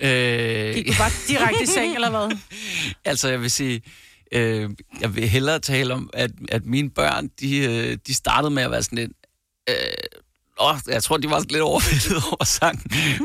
Øh, 0.00 0.74
Gik 0.74 0.86
du 0.86 0.92
bare 0.98 1.10
direkte 1.28 1.62
i 1.62 1.66
seng, 1.66 1.94
eller 1.94 2.10
hvad? 2.10 2.36
altså, 3.10 3.28
jeg 3.28 3.40
vil 3.40 3.50
sige, 3.50 3.82
øh, 4.34 4.70
jeg 5.00 5.14
vil 5.14 5.28
hellere 5.28 5.58
tale 5.58 5.94
om, 5.94 6.10
at, 6.12 6.30
at 6.48 6.66
mine 6.66 6.90
børn, 6.90 7.28
de, 7.40 7.58
øh, 7.58 7.98
de 8.06 8.14
startede 8.14 8.50
med 8.54 8.62
at 8.62 8.70
være 8.70 8.82
sådan 8.82 8.98
lidt... 8.98 9.12
Øh, 9.68 10.13
åh, 10.60 10.76
jeg 10.88 11.02
tror, 11.02 11.16
de 11.16 11.30
var 11.30 11.40
lidt 11.50 11.62
overvældet 11.62 12.22
over 12.32 12.44
sangen, 12.44 12.82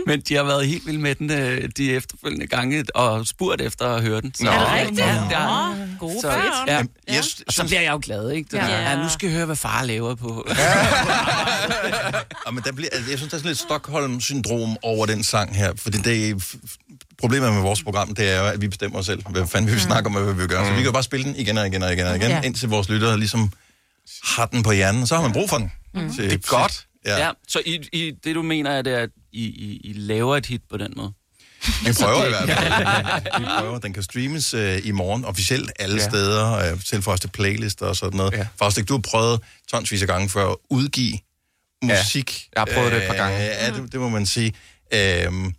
men 0.08 0.22
de 0.22 0.36
har 0.36 0.44
været 0.44 0.68
helt 0.68 0.86
vilde 0.86 1.00
med 1.00 1.16
den 1.16 1.32
øh, 1.32 1.70
de 1.78 1.94
efterfølgende 1.96 2.48
gange, 2.48 2.86
og 2.96 3.28
spurgt 3.28 3.62
efter 3.62 3.86
at 3.86 4.02
høre 4.02 4.22
den. 4.22 4.34
Nå. 4.40 4.50
Er 4.50 4.60
det 4.60 4.72
rigtigt? 4.74 5.00
Ja, 5.00 5.16
ja. 5.30 5.76
Gode 6.00 6.22
Så, 6.22 6.28
børn. 6.28 6.68
ja. 6.68 6.76
Jamen, 6.76 6.90
jeg 7.08 7.24
Og 7.48 7.54
så 7.54 7.66
bliver 7.66 7.82
jeg 7.82 7.92
jo 7.92 8.00
glad, 8.04 8.32
ikke? 8.32 8.58
Ja. 8.58 8.66
ja. 8.68 8.90
ja, 8.90 8.96
nu 9.04 9.10
skal 9.10 9.28
jeg 9.28 9.36
høre, 9.36 9.46
hvad 9.46 9.56
far 9.56 9.84
laver 9.84 10.16
på. 10.16 10.28
Og 12.46 12.54
men 12.54 12.64
der 12.64 12.72
bliver, 12.72 12.90
altså, 12.92 13.10
jeg 13.10 13.18
synes, 13.20 13.32
der 13.32 13.38
er 13.38 13.40
sådan 13.40 13.50
lidt 13.50 13.60
Stockholm-syndrom 13.60 14.78
over 14.84 15.06
den 15.06 15.24
sang 15.24 15.56
her, 15.56 15.72
fordi 15.78 15.98
det 15.98 16.30
er, 16.30 16.56
problemet 17.20 17.54
med 17.54 17.62
vores 17.62 17.84
program, 17.84 18.16
det 18.16 18.34
er 18.36 18.40
jo, 18.40 18.46
at 18.48 18.62
vi 18.62 18.68
bestemmer 18.68 19.00
os 19.00 19.06
selv, 19.06 19.24
hvad 19.30 19.48
fanden 19.48 19.68
vi 19.68 19.72
vil 19.72 19.82
snakke 19.82 20.10
om, 20.10 20.16
og 20.16 20.24
hvad 20.24 20.34
vi 20.34 20.40
vil 20.40 20.50
gøre. 20.50 20.66
Så 20.66 20.70
vi 20.72 20.76
kan 20.78 20.86
jo 20.86 20.92
bare 20.92 21.04
spille 21.04 21.26
den 21.26 21.36
igen 21.36 21.58
og 21.58 21.68
igen 21.68 21.84
og 21.84 21.94
igen 21.94 22.06
og 22.08 22.16
igen, 22.16 22.30
Ja. 22.30 22.36
ja. 22.36 22.42
indtil 22.42 22.70
vores 22.70 22.90
lyttere 22.90 23.18
ligesom 23.18 23.52
har 24.24 24.46
den 24.46 24.64
på 24.64 24.72
hjernen, 24.72 25.08
så 25.08 25.16
har 25.16 25.22
man 25.22 25.32
brug 25.34 25.50
for 25.50 25.58
den. 25.58 25.72
Mm. 25.94 26.14
Til- 26.14 26.24
Det 26.24 26.34
er 26.34 26.38
godt. 26.48 26.86
Ja. 27.06 27.18
Ja. 27.18 27.26
ja. 27.26 27.32
Så 27.48 27.62
I, 27.66 27.80
I, 27.94 28.12
det, 28.24 28.36
du 28.36 28.42
mener, 28.42 28.72
er, 28.72 28.82
det, 28.82 28.92
at 28.92 29.10
I, 29.34 29.44
I, 29.46 29.80
I 29.84 29.94
laver 29.94 30.38
et 30.38 30.46
hit 30.46 30.62
på 30.70 30.78
den 30.78 30.94
måde? 30.96 31.14
Vi 31.86 31.94
prøver 32.04 32.26
i 32.26 32.30
hvert 32.30 32.50
fald. 32.50 33.40
Vi 33.40 33.46
prøver. 33.60 33.80
Den 33.80 33.94
kan 33.94 34.04
streames 34.04 34.54
øh, 34.54 34.86
i 34.86 34.92
morgen 34.92 35.26
officielt 35.26 35.72
alle 35.80 35.96
Ja. 35.96 36.02
ja. 36.04 36.10
steder, 36.10 36.72
øh, 36.74 36.80
tilføjes 36.84 37.20
til 37.22 37.28
playlister 37.28 37.86
og 37.86 37.96
sådan 37.96 38.18
noget. 38.18 38.34
Ja. 38.34 38.48
Faustik, 38.60 38.88
du 38.88 38.94
har 38.94 39.02
prøvet 39.02 39.40
tonsvis 39.72 40.02
af 40.02 40.08
gange 40.08 40.30
før 40.30 40.48
at 40.50 40.56
udgive 40.70 41.18
musik. 41.84 42.48
jeg 42.56 42.62
har 42.62 42.66
prøvet 42.74 42.92
det 42.92 43.02
et 43.02 43.08
par 43.08 43.16
gange. 43.16 43.38
Øh, 43.38 43.44
ja, 43.46 43.72
det, 43.82 43.92
det 43.92 44.00
må 44.00 44.10
man 44.10 44.26
sige. 44.26 44.54
Øhm, 44.94 45.54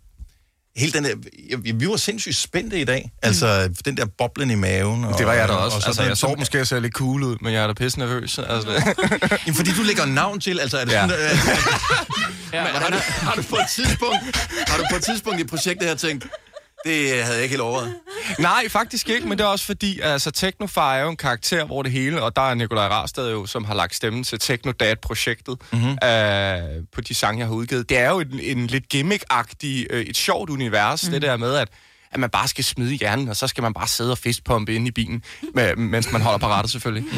hele 0.77 0.91
den 0.91 1.03
der, 1.03 1.15
vi, 1.57 1.71
vi 1.71 1.87
var 1.87 1.95
sindssygt 1.97 2.35
spændte 2.37 2.79
i 2.81 2.83
dag. 2.83 3.11
Altså, 3.21 3.69
den 3.85 3.97
der 3.97 4.05
boblen 4.17 4.51
i 4.51 4.55
maven. 4.55 5.03
Og, 5.05 5.17
Det 5.17 5.25
var 5.27 5.33
jeg 5.33 5.47
da 5.47 5.53
også. 5.53 5.77
og 5.77 5.83
Altså, 5.87 5.93
sådan, 5.93 6.09
jeg 6.09 6.17
så 6.17 6.35
måske, 6.37 6.55
at 6.55 6.59
jeg 6.59 6.67
ser 6.67 6.79
lidt 6.79 6.93
cool 6.93 7.23
ud, 7.23 7.37
men 7.41 7.53
jeg 7.53 7.63
er 7.63 7.67
da 7.67 7.73
pisse 7.73 7.99
nervøs. 7.99 8.39
Altså. 8.39 8.71
Jamen, 9.45 9.55
fordi 9.55 9.71
du 9.77 9.83
lægger 9.83 10.05
navn 10.05 10.39
til, 10.39 10.59
altså 10.59 10.77
er 10.77 10.85
det 10.85 10.91
Ja. 10.91 11.07
sådan, 11.09 11.23
øh, 11.25 11.29
ja, 12.53 12.61
har, 12.63 12.89
du, 12.89 12.97
har, 13.21 13.33
du 13.35 13.41
på 13.43 13.55
et 13.55 13.65
tidspunkt, 13.75 14.37
har 14.67 14.77
du 14.77 14.83
på 14.91 14.95
et 14.95 15.03
tidspunkt 15.03 15.39
i 15.39 15.43
projektet 15.43 15.87
her 15.87 15.95
tænkt, 15.95 16.27
det 16.85 17.23
havde 17.23 17.35
jeg 17.35 17.43
ikke 17.43 17.53
helt 17.53 17.61
overvejet. 17.61 17.95
Nej, 18.39 18.69
faktisk 18.69 19.09
ikke, 19.09 19.27
men 19.27 19.37
det 19.37 19.43
er 19.43 19.47
også 19.47 19.65
fordi, 19.65 19.99
altså 19.99 20.31
Technofar 20.31 20.95
er 20.95 21.01
jo 21.03 21.09
en 21.09 21.17
karakter, 21.17 21.65
hvor 21.65 21.83
det 21.83 21.91
hele, 21.91 22.23
og 22.23 22.35
der 22.35 22.41
er 22.49 22.53
Nikolaj 22.53 22.87
Rastad 22.87 23.31
jo, 23.31 23.45
som 23.45 23.65
har 23.65 23.73
lagt 23.73 23.95
stemmen 23.95 24.23
til 24.23 24.39
Technodad-projektet 24.39 25.57
Mhm. 25.71 25.81
mm-hmm. 25.81 26.09
øh, 26.09 26.83
på 26.93 27.01
de 27.01 27.13
sange, 27.13 27.39
jeg 27.39 27.47
har 27.47 27.53
udgivet. 27.53 27.89
Det 27.89 27.97
er 27.97 28.09
jo 28.09 28.19
en, 28.19 28.39
en 28.39 28.67
lidt 28.67 28.83
gimmick-agtig, 28.93 29.85
øh, 29.89 30.01
et 30.05 30.17
sjovt 30.17 30.49
univers, 30.49 31.05
mm. 31.05 31.11
det 31.11 31.21
der 31.21 31.37
med, 31.37 31.55
at 31.55 31.67
at 32.13 32.19
man 32.19 32.29
bare 32.29 32.47
skal 32.47 32.63
smide 32.63 32.93
hjernen, 32.93 33.29
og 33.29 33.35
så 33.35 33.47
skal 33.47 33.61
man 33.61 33.73
bare 33.73 33.87
sidde 33.87 34.11
og 34.11 34.17
fistpumpe 34.17 34.75
inde 34.75 34.87
i 34.87 34.91
bilen, 34.91 35.23
med, 35.55 35.75
mens 35.75 36.11
man 36.11 36.21
holder 36.21 36.39
på 36.39 36.47
rattet 36.47 36.71
selvfølgelig. 36.71 37.09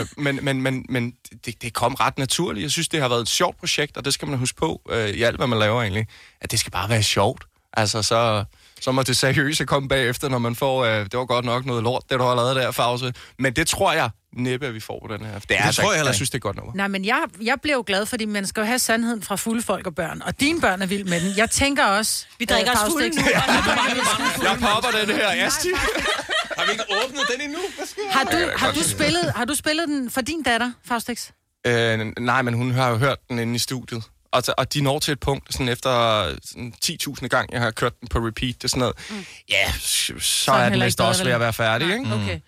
øh, 0.00 0.06
men 0.16 0.38
men, 0.42 0.62
men, 0.62 0.86
men 0.88 1.12
det, 1.46 1.62
det 1.62 1.72
kom 1.74 1.94
ret 1.94 2.18
naturligt. 2.18 2.62
Jeg 2.62 2.70
synes, 2.70 2.88
det 2.88 3.00
har 3.00 3.08
været 3.08 3.20
et 3.20 3.28
sjovt 3.28 3.58
projekt, 3.60 3.96
og 3.96 4.04
det 4.04 4.14
skal 4.14 4.28
man 4.28 4.38
huske 4.38 4.56
på 4.58 4.80
øh, 4.90 5.08
i 5.08 5.22
alt, 5.22 5.36
hvad 5.36 5.46
man 5.46 5.58
laver 5.58 5.82
egentlig. 5.82 6.06
At 6.40 6.50
det 6.50 6.60
skal 6.60 6.72
bare 6.72 6.88
være 6.88 7.02
sjovt. 7.02 7.44
Altså, 7.72 8.02
så, 8.02 8.44
så 8.80 8.92
må 8.92 9.02
det 9.02 9.16
seriøse 9.16 9.64
komme 9.64 9.88
bagefter, 9.88 10.28
når 10.28 10.38
man 10.38 10.56
får, 10.56 10.84
øh, 10.84 11.04
det 11.04 11.14
var 11.18 11.24
godt 11.24 11.44
nok 11.44 11.66
noget 11.66 11.82
lort, 11.82 12.02
det 12.10 12.18
du 12.18 12.24
har 12.24 12.34
lavet 12.34 12.56
der, 12.56 12.70
Fause. 12.70 13.12
Men 13.38 13.52
det 13.52 13.66
tror 13.68 13.92
jeg 13.92 14.10
næppe, 14.32 14.66
at 14.66 14.74
vi 14.74 14.80
får 14.80 15.06
på 15.08 15.14
den 15.14 15.26
her. 15.26 15.32
Det, 15.34 15.34
er, 15.34 15.56
Det 15.56 15.66
altså 15.66 15.82
tror 15.82 15.92
jeg 15.92 15.98
heller 15.98 16.12
synes, 16.12 16.30
det 16.30 16.38
er 16.38 16.40
godt 16.40 16.56
nok. 16.56 16.74
Nej, 16.74 16.88
men 16.88 17.04
jeg, 17.04 17.22
jeg 17.42 17.56
bliver 17.62 17.76
jo 17.76 17.84
glad, 17.86 18.06
fordi 18.06 18.24
man 18.24 18.46
skal 18.46 18.60
jo 18.60 18.66
have 18.66 18.78
sandheden 18.78 19.22
fra 19.22 19.36
fulde 19.36 19.62
folk 19.62 19.86
og 19.86 19.94
børn. 19.94 20.22
Og 20.22 20.40
dine 20.40 20.60
børn 20.60 20.82
er 20.82 20.86
vild 20.86 21.04
med 21.04 21.20
den. 21.20 21.36
Jeg 21.36 21.50
tænker 21.50 21.84
også... 21.84 22.26
Vi 22.38 22.44
drikker 22.44 22.72
os 22.72 22.78
fulde 22.92 23.08
nu. 23.08 23.22
Jeg 24.42 24.58
popper 24.60 25.00
den 25.00 25.16
her, 25.16 25.46
Asti. 25.46 25.68
Har 26.58 26.66
vi 26.66 26.72
ikke 26.72 26.84
åbnet 27.04 27.20
den 27.34 27.40
endnu? 27.40 27.58
Har 28.10 28.24
du, 28.24 28.36
har, 28.56 28.72
du 28.72 28.82
spillet, 28.82 29.32
har 29.36 29.44
du 29.44 29.54
spillet 29.54 29.88
den 29.88 30.10
for 30.10 30.20
din 30.20 30.42
datter, 30.42 30.72
Faustix? 30.88 31.30
Øh, 31.66 31.98
nej, 32.18 32.42
men 32.42 32.54
hun 32.54 32.70
har 32.70 32.88
jo 32.88 32.96
hørt 32.96 33.18
den 33.28 33.38
inde 33.38 33.54
i 33.54 33.58
studiet. 33.58 34.02
Og, 34.32 34.42
så- 34.42 34.54
og 34.58 34.74
de 34.74 34.80
når 34.80 34.98
til 34.98 35.12
et 35.12 35.20
punkt, 35.20 35.52
sådan 35.52 35.68
efter 35.68 35.90
sådan 36.44 36.72
10.000 36.84 37.26
gang, 37.28 37.52
jeg 37.52 37.60
har 37.60 37.70
kørt 37.70 38.00
den 38.00 38.08
på 38.08 38.18
repeat, 38.18 38.54
det 38.54 38.64
er 38.64 38.68
sådan 38.68 38.80
noget, 38.80 38.94
mm. 39.10 39.24
ja, 39.50 39.72
så, 39.80 40.12
så 40.20 40.52
er 40.52 40.68
den 40.68 40.82
ikke 40.82 41.02
også 41.04 41.24
ved 41.24 41.32
at 41.32 41.40
være 41.40 41.52
færdig, 41.52 41.92
ikke? 41.92 42.14
Okay. 42.14 42.40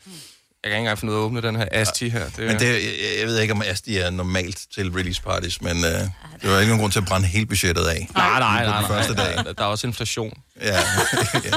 Jeg 0.65 0.71
kan 0.71 0.73
ikke 0.73 0.79
engang 0.83 0.99
finde 0.99 1.13
ud 1.13 1.19
af 1.19 1.23
at 1.23 1.25
åbne 1.25 1.43
den 1.43 1.57
her 1.57 1.67
Asti 1.73 2.09
her. 2.09 2.25
Det, 2.25 2.39
Men 2.39 2.59
det, 2.59 2.67
jeg, 2.67 2.93
jeg 3.19 3.27
ved 3.27 3.39
ikke, 3.41 3.55
om 3.55 3.63
Asti 3.67 3.97
er 3.97 4.11
normalt 4.11 4.61
til 4.75 4.91
release 4.93 5.23
parties, 5.23 5.63
men 5.63 5.77
øh, 5.85 5.91
det 5.93 6.51
var 6.51 6.59
ikke 6.59 6.69
nogen 6.69 6.79
grund 6.81 6.93
til 6.93 6.99
at 7.01 7.07
brænde 7.07 7.27
hele 7.27 7.47
budgettet 7.47 7.85
af. 7.87 8.09
Nej, 8.15 8.29
nej, 8.29 8.39
nej, 8.41 8.63
den 8.63 8.71
nej, 8.71 8.89
første 8.89 9.15
dag. 9.15 9.37
Der, 9.59 9.63
er 9.65 9.69
også 9.69 9.87
inflation. 9.87 10.33
Ja. 10.61 10.67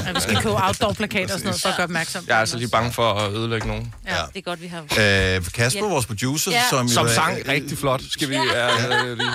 Ja, 0.05 0.11
vi 0.13 0.19
skal 0.19 0.35
købe 0.35 0.55
outdoor-plakater 0.63 1.23
og 1.33 1.39
sådan 1.39 1.45
noget, 1.45 1.61
for 1.61 1.69
at 1.69 1.75
gøre 1.75 1.83
opmærksom. 1.83 2.25
Jeg 2.27 2.35
er 2.35 2.39
altså 2.39 2.57
lige 2.57 2.69
bange 2.69 2.91
for 2.93 3.13
at 3.13 3.31
ødelægge 3.33 3.67
nogen. 3.67 3.93
Ja, 4.07 4.15
det 4.33 4.37
er 4.37 4.41
godt, 4.41 4.61
vi 4.61 4.67
har... 4.67 4.81
Øh, 5.37 5.45
Kasper, 5.53 5.89
vores 5.89 6.05
producer, 6.05 6.51
Ja. 6.51 6.61
som, 6.69 6.87
jo 6.87 6.93
Som 6.93 7.05
er- 7.05 7.09
sang 7.09 7.47
rigtig 7.47 7.77
flot, 7.77 8.01
skal 8.11 8.29
vi... 8.29 8.35
Ja. 8.35 9.03
Øh, 9.05 9.17
lige. 9.17 9.29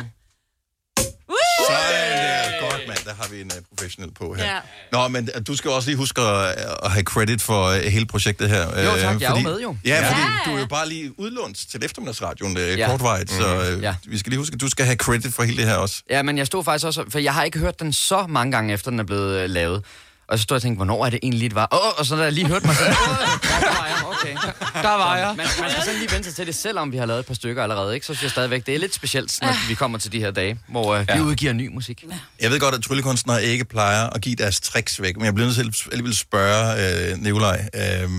Sådan 1.69 2.19
der. 2.19 2.71
Godt, 2.71 2.83
mand. 2.89 2.99
Der 3.05 3.15
har 3.21 3.29
vi 3.29 3.41
en 3.41 3.47
uh, 3.57 3.63
professionel 3.77 4.11
på 4.15 4.35
her. 4.35 4.45
Ja. 4.45 4.59
Nå, 4.93 5.09
men 5.09 5.29
uh, 5.37 5.43
du 5.47 5.57
skal 5.57 5.71
også 5.71 5.89
lige 5.89 5.97
huske 5.97 6.21
at, 6.21 6.55
at 6.85 6.91
have 6.91 7.03
credit 7.05 7.43
for 7.43 7.69
uh, 7.69 7.75
hele 7.77 8.07
projektet 8.07 8.49
her. 8.51 8.63
Jo, 8.85 8.97
tak. 8.97 9.21
Jeg 9.21 9.31
er 9.33 9.37
jo 9.37 9.43
med, 9.49 9.61
jo. 9.61 9.77
Ja, 9.85 9.91
Ja. 9.95 10.09
fordi 10.11 10.21
du 10.51 10.57
er 10.57 10.61
jo 10.61 10.67
bare 10.67 10.89
lige 10.89 11.21
udlånt 11.21 11.57
til 11.71 11.85
eftermiddagsradioen 11.85 12.57
uh, 12.57 12.63
Ja. 12.63 12.87
kortvarigt, 12.91 13.31
så 13.31 13.75
uh. 13.77 13.83
Ja. 13.83 13.95
vi 14.09 14.19
skal 14.19 14.31
lige 14.31 14.39
huske, 14.39 14.55
at 14.55 14.61
du 14.61 14.69
skal 14.69 14.85
have 14.85 14.97
credit 14.97 15.35
for 15.35 15.43
hele 15.43 15.57
det 15.57 15.65
her 15.69 15.75
også. 15.77 16.03
Ja, 16.11 16.23
men 16.23 16.39
jeg 16.39 16.47
stod 16.47 16.65
faktisk 16.65 16.87
også, 16.87 17.05
for 17.11 17.19
jeg 17.19 17.35
har 17.35 17.45
ikke 17.45 17.59
hørt 17.59 17.81
den 17.81 17.93
så 17.93 18.27
mange 18.29 18.53
gange 18.53 18.75
efter, 18.75 18.91
den 18.91 19.01
er 19.01 19.05
blevet 19.05 19.39
øh, 19.39 19.51
lavet. 19.51 19.85
Og 20.29 20.39
så 20.39 20.43
stod 20.43 20.55
jeg 20.55 20.59
og 20.59 20.63
tænkte, 20.63 20.77
hvornår 20.77 21.07
er 21.07 21.11
det 21.11 21.19
egentlig, 21.23 21.51
det 21.51 21.55
var? 21.55 21.69
Åh, 21.73 21.99
og 21.99 22.07
så 22.07 22.17
da 22.17 22.23
jeg 22.23 22.33
lige 22.33 22.47
hørte 22.47 22.67
mig 22.67 22.77
selv. 22.77 22.89
Der 23.43 23.79
var 23.79 23.87
jeg, 23.87 23.97
okay. 24.07 24.35
Der 24.83 24.95
var 24.95 25.17
jeg. 25.17 25.35
Man, 25.37 25.47
man 25.61 25.71
skal 25.71 25.83
sådan 25.85 25.99
lige 25.99 26.13
vente 26.13 26.25
sig 26.25 26.35
til 26.37 26.47
det, 26.47 26.55
selvom 26.55 26.93
vi 26.93 26.97
har 26.97 27.07
lavet 27.07 27.21
et 27.21 27.27
par 27.27 27.35
stykker 27.35 27.63
allerede, 27.63 27.95
ikke? 27.95 28.07
Så 28.07 28.15
synes 28.15 28.23
jeg 28.23 28.31
stadigvæk, 28.31 28.67
det 28.67 28.75
er 28.75 28.79
lidt 28.79 28.95
specielt, 28.95 29.39
når 29.43 29.69
vi 29.69 29.75
kommer 29.75 29.99
til 29.99 30.13
de 30.13 30.21
her 30.21 30.31
dage, 30.31 30.59
hvor 30.69 30.95
øh, 30.95 31.07
vi 31.15 31.21
udgiver 31.21 31.53
ny 31.53 31.69
musik. 31.75 32.05
Jeg 32.41 32.51
ved 32.51 32.61
godt, 32.61 32.75
at 32.75 32.83
tryllekunstnere 32.83 33.45
ikke 33.45 33.65
plejer 33.65 34.07
at 34.11 34.21
give 34.21 34.37
deres 34.37 34.61
tricks 34.61 35.03
væk, 35.03 35.17
men 35.17 35.25
jeg 35.25 35.35
bliver 35.35 35.47
nødt 35.47 35.57
til 35.57 35.69
at 35.69 35.93
alligevel 35.93 36.17
spørge 36.17 37.13
øh, 37.13 37.19
Nikolaj, 37.19 37.69
øh, 37.75 38.11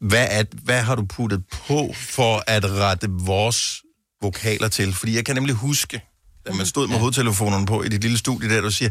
hvad, 0.00 0.26
er, 0.30 0.44
hvad 0.62 0.82
har 0.82 0.94
du 0.94 1.04
puttet 1.04 1.42
på 1.66 1.94
for 1.96 2.42
at 2.46 2.64
rette 2.70 3.06
vores 3.10 3.82
vokaler 4.22 4.68
til? 4.68 4.94
Fordi 4.94 5.16
jeg 5.16 5.24
kan 5.24 5.34
nemlig 5.34 5.54
huske, 5.54 6.02
da 6.46 6.52
man 6.52 6.66
stod 6.66 6.88
med 6.88 6.98
hovedtelefonerne 6.98 7.66
på 7.66 7.82
i 7.82 7.88
dit 7.88 8.00
lille 8.00 8.18
studie 8.18 8.48
der, 8.50 8.60
du 8.60 8.70
siger, 8.70 8.90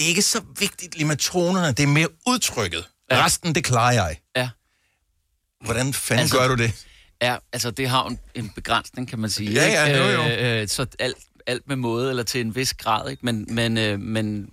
det 0.00 0.06
er 0.06 0.08
ikke 0.08 0.22
så 0.22 0.40
vigtigt 0.58 0.94
lige 0.94 1.06
med 1.06 1.16
tonerne, 1.16 1.66
det 1.66 1.82
er 1.82 1.86
mere 1.86 2.08
udtrykket. 2.26 2.84
Ja. 3.10 3.24
Resten, 3.24 3.54
det 3.54 3.64
klarer 3.64 3.92
jeg. 3.92 4.20
Ja. 4.36 4.48
Hvordan 5.64 5.94
fanden 5.94 6.20
Altså, 6.20 6.38
gør 6.38 6.48
du 6.48 6.54
det? 6.54 6.86
Ja, 7.22 7.36
altså 7.52 7.70
det 7.70 7.88
har 7.88 8.06
en, 8.06 8.18
en 8.34 8.48
begrænsning, 8.54 9.08
kan 9.08 9.18
man 9.18 9.30
sige. 9.30 9.50
Ja, 9.52 9.66
ja, 9.66 9.98
jo, 9.98 10.22
jo. 10.22 10.28
Øh, 10.28 10.62
øh, 10.62 10.68
så 10.68 10.86
alt, 10.98 11.16
alt 11.46 11.68
med 11.68 11.76
måde, 11.76 12.10
eller 12.10 12.22
til 12.22 12.40
en 12.40 12.54
vis 12.54 12.74
grad, 12.74 13.10
ikke? 13.10 13.26
Men, 13.26 13.46
men, 13.48 13.78
øh, 13.78 14.00
men 14.00 14.50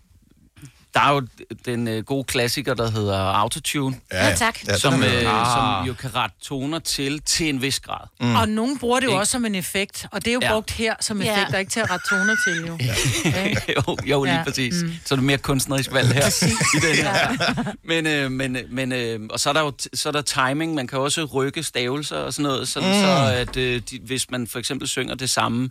der 0.97 1.03
er 1.03 1.13
jo 1.13 1.21
den 1.65 1.87
øh, 1.87 2.03
gode 2.03 2.23
klassiker, 2.23 2.73
der 2.73 2.91
hedder 2.91 3.17
Autotune. 3.19 3.95
Ja, 4.11 4.17
ja. 4.17 4.29
Ja, 4.29 4.35
tak. 4.35 4.67
Ja, 4.67 4.77
som, 4.77 5.03
øh, 5.03 5.09
Ah. 5.25 5.45
som 5.79 5.87
jo 5.87 5.93
kan 5.93 6.15
rette 6.15 6.35
toner 6.41 6.79
til, 6.79 7.21
til 7.21 7.49
en 7.49 7.61
vis 7.61 7.79
grad. 7.79 8.07
Mm. 8.19 8.35
Og 8.35 8.49
nogen 8.49 8.79
bruger 8.79 8.99
det 8.99 9.05
jo 9.05 9.11
Ikke? 9.11 9.19
også 9.19 9.31
som 9.31 9.45
en 9.45 9.55
effekt, 9.55 10.05
og 10.11 10.25
det 10.25 10.31
er 10.31 10.33
jo 10.33 10.39
Ja. 10.41 10.47
ja. 10.47 10.53
brugt 10.53 10.71
her 10.71 10.93
som 10.99 11.21
Ja. 11.21 11.33
effekt, 11.33 11.53
og 11.53 11.59
ikke 11.59 11.69
til 11.71 11.79
at 11.79 11.89
rette 11.91 12.05
toner 12.09 12.35
til, 12.47 12.65
jo. 12.67 12.77
jo, 13.75 13.97
jo, 14.05 14.23
lige 14.23 14.33
Ja, 14.33 14.39
ja. 14.39 14.43
præcis. 14.43 14.73
mm. 14.83 14.93
Så 15.05 15.13
er 15.13 15.15
det 15.15 15.25
mere 15.25 15.37
kunstnerisk 15.37 15.93
valg 15.93 16.13
her. 16.13 16.25
I 16.77 16.79
den 16.87 16.95
her. 16.95 17.73
Men, 17.83 18.07
øh, 18.07 18.31
men, 18.31 18.57
men, 18.69 18.91
øh, 18.91 19.19
og 19.29 19.39
så 19.39 19.49
er 19.49 19.53
der 19.53 19.61
jo 19.61 19.73
så 19.93 20.09
er 20.09 20.13
der 20.13 20.21
timing. 20.21 20.73
Man 20.73 20.87
kan 20.87 20.99
også 20.99 21.25
rykke 21.25 21.63
stavelser 21.63 22.17
og 22.17 22.33
sådan 22.33 22.43
noget, 22.43 22.67
sådan 22.67 22.89
mm. 22.89 22.95
så 23.01 23.31
at 23.33 23.57
øh, 23.57 23.81
de, 23.91 23.99
hvis 24.05 24.31
man 24.31 24.47
for 24.47 24.59
eksempel 24.59 24.87
synger 24.87 25.15
det 25.15 25.29
samme, 25.29 25.69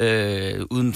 øh, 0.00 0.60
uden 0.70 0.94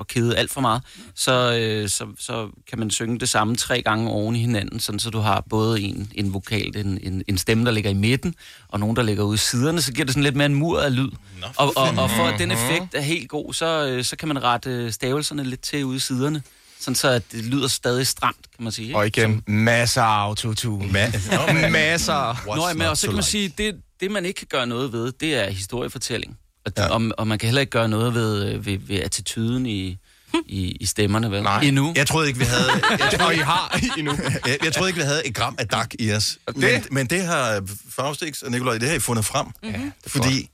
at, 0.00 0.06
kede 0.06 0.36
alt 0.36 0.50
for 0.50 0.60
meget, 0.60 0.82
så, 1.14 1.58
øh, 1.60 1.88
så, 1.88 2.06
så 2.18 2.48
kan 2.70 2.78
man 2.78 2.90
synge 2.90 3.18
det 3.18 3.28
samme 3.28 3.56
tre 3.56 3.82
gange 3.82 4.10
oven 4.10 4.36
i 4.36 4.40
hinanden, 4.40 4.80
sådan 4.80 4.98
så 4.98 5.10
du 5.10 5.18
har 5.18 5.44
både 5.50 5.80
en, 5.80 6.12
en 6.14 6.34
vokal, 6.34 6.76
en, 6.76 6.98
en, 7.02 7.22
en 7.28 7.38
stemme, 7.38 7.64
der 7.64 7.70
ligger 7.70 7.90
i 7.90 7.94
midten, 7.94 8.34
og 8.68 8.80
nogen, 8.80 8.96
der 8.96 9.02
ligger 9.02 9.24
ude 9.24 9.34
i 9.34 9.38
siderne, 9.38 9.82
så 9.82 9.92
giver 9.92 10.04
det 10.04 10.12
sådan 10.14 10.22
lidt 10.22 10.36
mere 10.36 10.46
en 10.46 10.54
mur 10.54 10.80
af 10.80 10.96
lyd. 10.96 11.10
Og, 11.56 11.72
og, 11.76 11.88
og 11.98 12.10
for 12.10 12.24
at 12.24 12.38
den 12.38 12.50
effekt 12.50 12.94
er 12.94 13.00
helt 13.00 13.28
god, 13.28 13.52
så, 13.52 13.86
øh, 13.88 14.04
så 14.04 14.16
kan 14.16 14.28
man 14.28 14.42
rette 14.42 14.70
øh, 14.70 14.92
stavelserne 14.92 15.44
lidt 15.44 15.60
til 15.60 15.84
ude 15.84 15.96
i 15.96 16.00
siderne, 16.00 16.42
sådan 16.80 16.94
så 16.94 17.08
at 17.08 17.22
det 17.32 17.44
lyder 17.44 17.68
stadig 17.68 18.06
stramt, 18.06 18.50
kan 18.56 18.64
man 18.64 18.72
sige. 18.72 18.86
ikke? 18.86 18.98
Og 18.98 19.06
igen, 19.06 19.42
masser 19.46 20.02
af 20.02 20.22
autotune. 20.24 20.84
Ma- 20.84 21.36
Nå, 21.62 21.68
masser. 21.68 22.42
Nå, 22.56 22.72
men 22.78 22.86
og 22.86 22.96
så 22.96 23.06
kan 23.06 23.14
man 23.14 23.22
sige, 23.24 23.52
det, 23.58 23.76
det 24.00 24.10
man 24.10 24.24
ikke 24.24 24.38
kan 24.38 24.46
gøre 24.50 24.66
noget 24.66 24.92
ved, 24.92 25.12
det 25.20 25.34
er 25.34 25.50
historiefortælling. 25.50 26.38
Og, 26.66 26.72
ja. 26.76 26.88
og, 26.88 27.02
og 27.18 27.26
man 27.26 27.38
kan 27.38 27.46
heller 27.46 27.60
ikke 27.60 27.70
gøre 27.70 27.88
noget 27.88 28.14
ved, 28.14 28.52
øh, 28.52 28.66
ved, 28.66 28.78
ved 28.78 28.96
attituden 28.96 29.66
i, 29.66 29.98
i, 30.46 30.70
i 30.80 30.86
stemmerne, 30.86 31.30
vel? 31.30 31.42
Nej. 31.42 31.60
Endnu. 31.60 31.92
Jeg 31.96 32.06
troede 32.06 32.28
ikke, 32.28 32.38
vi 32.38 32.44
havde... 32.44 32.70
Jeg 33.12 33.26
Og 33.26 33.34
I 33.34 33.38
har 33.38 33.80
endnu. 33.98 34.12
Jeg, 34.46 34.58
jeg 34.64 34.72
troede 34.72 34.90
ikke, 34.90 35.00
vi 35.00 35.04
havde 35.04 35.26
et 35.26 35.34
gram 35.34 35.54
af 35.58 35.68
dak 35.68 35.94
i 35.98 36.12
os. 36.12 36.38
Men, 36.54 36.84
men 36.90 37.06
det 37.06 37.22
har 37.24 37.62
Faustix 37.90 38.42
og 38.42 38.50
Nikolaj, 38.50 38.78
det 38.78 38.88
har 38.88 38.96
I 38.96 39.00
fundet 39.00 39.24
frem. 39.24 39.46
Mhm. 39.62 39.92
Fordi... 40.06 40.50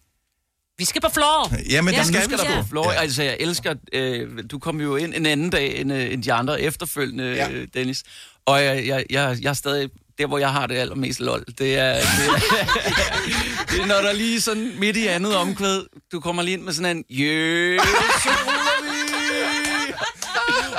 Vi 0.78 0.84
skal 0.84 1.00
på 1.00 1.08
floor. 1.14 1.52
Jamen, 1.70 1.94
det 1.94 2.06
skal 2.06 2.14
nu 2.14 2.20
vi 2.20 2.24
skal 2.24 2.38
sgu. 2.38 2.48
der 2.48 2.62
på 2.62 2.68
floor. 2.68 2.92
Ja. 2.92 3.00
Altså, 3.00 3.22
jeg 3.22 3.36
elsker... 3.40 3.74
Øh, 3.92 4.28
du 4.50 4.58
kom 4.58 4.80
jo 4.80 4.96
ind 4.96 5.14
en 5.14 5.26
anden 5.26 5.50
dag 5.50 5.80
end, 5.80 5.92
øh, 5.92 6.12
end 6.12 6.22
de 6.22 6.32
andre 6.32 6.60
efterfølgende, 6.60 7.24
ja. 7.24 7.48
Dennis. 7.74 8.02
Og 8.46 8.62
jeg, 8.64 8.86
jeg, 8.86 9.04
jeg, 9.10 9.38
jeg 9.40 9.50
er 9.50 9.54
stadig... 9.54 9.90
Der, 10.18 10.26
hvor 10.26 10.38
jeg 10.38 10.52
har 10.52 10.66
det 10.66 10.74
allermest 10.74 11.20
lol, 11.20 11.44
det 11.58 11.78
er, 11.78 11.94
det, 11.94 11.98
er, 11.98 11.98
det 13.70 13.80
er, 13.80 13.86
når 13.86 14.00
der 14.00 14.12
lige 14.12 14.40
sådan 14.40 14.72
midt 14.78 14.96
i 14.96 15.06
andet 15.06 15.36
omkvæd, 15.36 15.82
du 16.12 16.20
kommer 16.20 16.42
lige 16.42 16.52
ind 16.52 16.62
med 16.62 16.72
sådan 16.72 16.96
en... 16.96 17.04
Jø, 17.10 17.78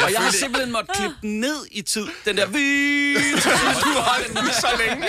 og 0.03 0.11
jeg 0.13 0.21
har 0.21 0.31
simpelthen 0.31 0.71
måttet 0.71 0.95
klippe 0.95 1.15
den 1.21 1.39
ned 1.39 1.65
i 1.71 1.81
tid. 1.81 2.07
Den 2.25 2.38
der... 2.38 2.45
Vi, 2.45 3.13
du 3.84 3.99
har 3.99 4.21
den 4.27 4.38
så 4.53 4.67
længe. 4.88 5.05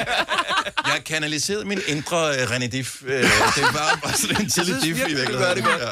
Jeg 0.86 1.04
kanaliserede 1.06 1.64
min 1.64 1.80
indre 1.86 2.28
uh, 2.28 2.34
René 2.34 2.66
Diff. 2.66 3.02
Uh, 3.02 3.08
det 3.08 3.64
var 3.72 3.98
bare 4.02 4.12
sådan 4.12 4.40
en 4.40 4.50
tidlig 4.50 4.74
diff 4.82 5.00
i 5.00 5.14
virkeligheden. 5.14 5.38
gør 5.38 5.54
det 5.54 5.64
godt. 5.64 5.82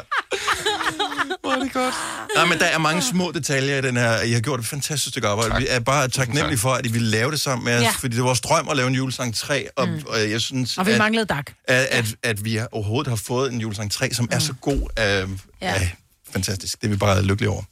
Hvor 1.41 1.51
er 1.51 1.59
det 1.59 1.73
godt. 1.73 1.93
Nej, 2.35 2.45
men 2.45 2.59
der 2.59 2.65
er 2.65 2.77
mange 2.77 3.01
små 3.01 3.31
detaljer 3.31 3.77
i 3.77 3.81
den 3.81 3.97
her. 3.97 4.21
I 4.21 4.31
har 4.31 4.39
gjort 4.39 4.59
et 4.59 4.65
fantastisk 4.65 5.09
stykke 5.09 5.27
arbejde. 5.27 5.49
Tak. 5.51 5.61
Vi 5.61 5.67
er 5.69 5.79
bare 5.79 6.07
taknemmelige 6.07 6.57
for, 6.59 6.73
at 6.73 6.85
I 6.85 6.91
ville 6.91 7.07
lave 7.07 7.31
det 7.31 7.41
sammen 7.41 7.65
med 7.65 7.75
os, 7.77 7.81
Ja. 7.83 7.91
fordi 7.99 8.15
det 8.15 8.21
var 8.23 8.27
vores 8.27 8.41
drøm 8.41 8.69
at 8.69 8.77
lave 8.77 8.87
en 8.87 8.95
julesang 8.95 9.35
3, 9.35 9.67
og, 9.75 9.87
mm. 9.87 10.01
og 10.07 10.31
jeg 10.31 10.41
synes, 10.41 10.77
Og 10.77 10.85
vi 10.85 10.91
at, 10.91 10.97
manglede 10.97 11.25
dak. 11.25 11.51
at, 11.67 11.75
at, 11.85 12.05
at 12.23 12.45
vi 12.45 12.55
har- 12.55 12.67
overhovedet 12.71 13.09
har 13.09 13.15
fået 13.15 13.53
en 13.53 13.61
julesang 13.61 13.91
3, 13.91 14.13
som 14.13 14.25
mm. 14.25 14.29
er 14.35 14.39
så 14.39 14.53
god. 14.61 14.75
Uh, 14.75 14.85
ja. 14.97 15.25
ja. 15.61 15.89
fantastisk. 16.33 16.81
Det 16.81 16.87
er 16.87 16.91
vi 16.91 16.97
bare 16.97 17.21
lykkelige 17.23 17.49
over. 17.49 17.63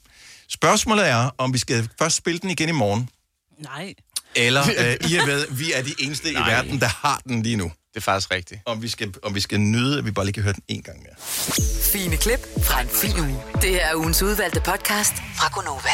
Spørgsmålet 0.50 1.08
er, 1.10 1.30
om 1.38 1.54
vi 1.54 1.58
skal 1.58 1.90
først 2.00 2.16
spille 2.16 2.40
den 2.40 2.50
igen 2.50 2.70
i 2.70 2.72
morgen, 2.72 3.10
Nej. 3.60 3.94
eller 4.36 4.62
uh, 4.64 5.10
I 5.12 5.16
er 5.16 5.26
ved, 5.26 5.46
vi 5.50 5.74
er 5.74 5.82
de 5.82 5.94
eneste 6.00 6.32
Nej. 6.34 6.48
i 6.48 6.52
verden, 6.52 6.80
der 6.80 6.88
har 7.08 7.22
den 7.28 7.44
lige 7.44 7.56
nu. 7.56 7.72
Det 7.94 7.98
er 7.98 8.02
faktisk 8.02 8.32
rigtigt. 8.32 8.62
Om 8.66 8.82
vi 8.82 8.88
skal, 8.88 9.14
om 9.24 9.36
vi 9.36 9.40
skal 9.40 9.60
nyde, 9.60 9.98
at 9.98 10.06
vi 10.06 10.12
bare 10.12 10.26
lige 10.26 10.34
kan 10.34 10.44
høre 10.44 10.54
den 10.54 10.64
en 10.68 10.82
gang 10.84 10.98
mere. 11.00 11.14
Fine 11.94 12.18
klip 12.18 12.40
fra 12.64 12.82
en 12.82 12.88
fin 12.90 13.20
uge. 13.20 13.42
Det 13.62 13.70
her 13.70 13.86
er 13.86 13.96
ugens 13.96 14.22
udvalgte 14.24 14.60
podcast 14.66 15.14
fra 15.16 15.50
Gonova. 15.54 15.90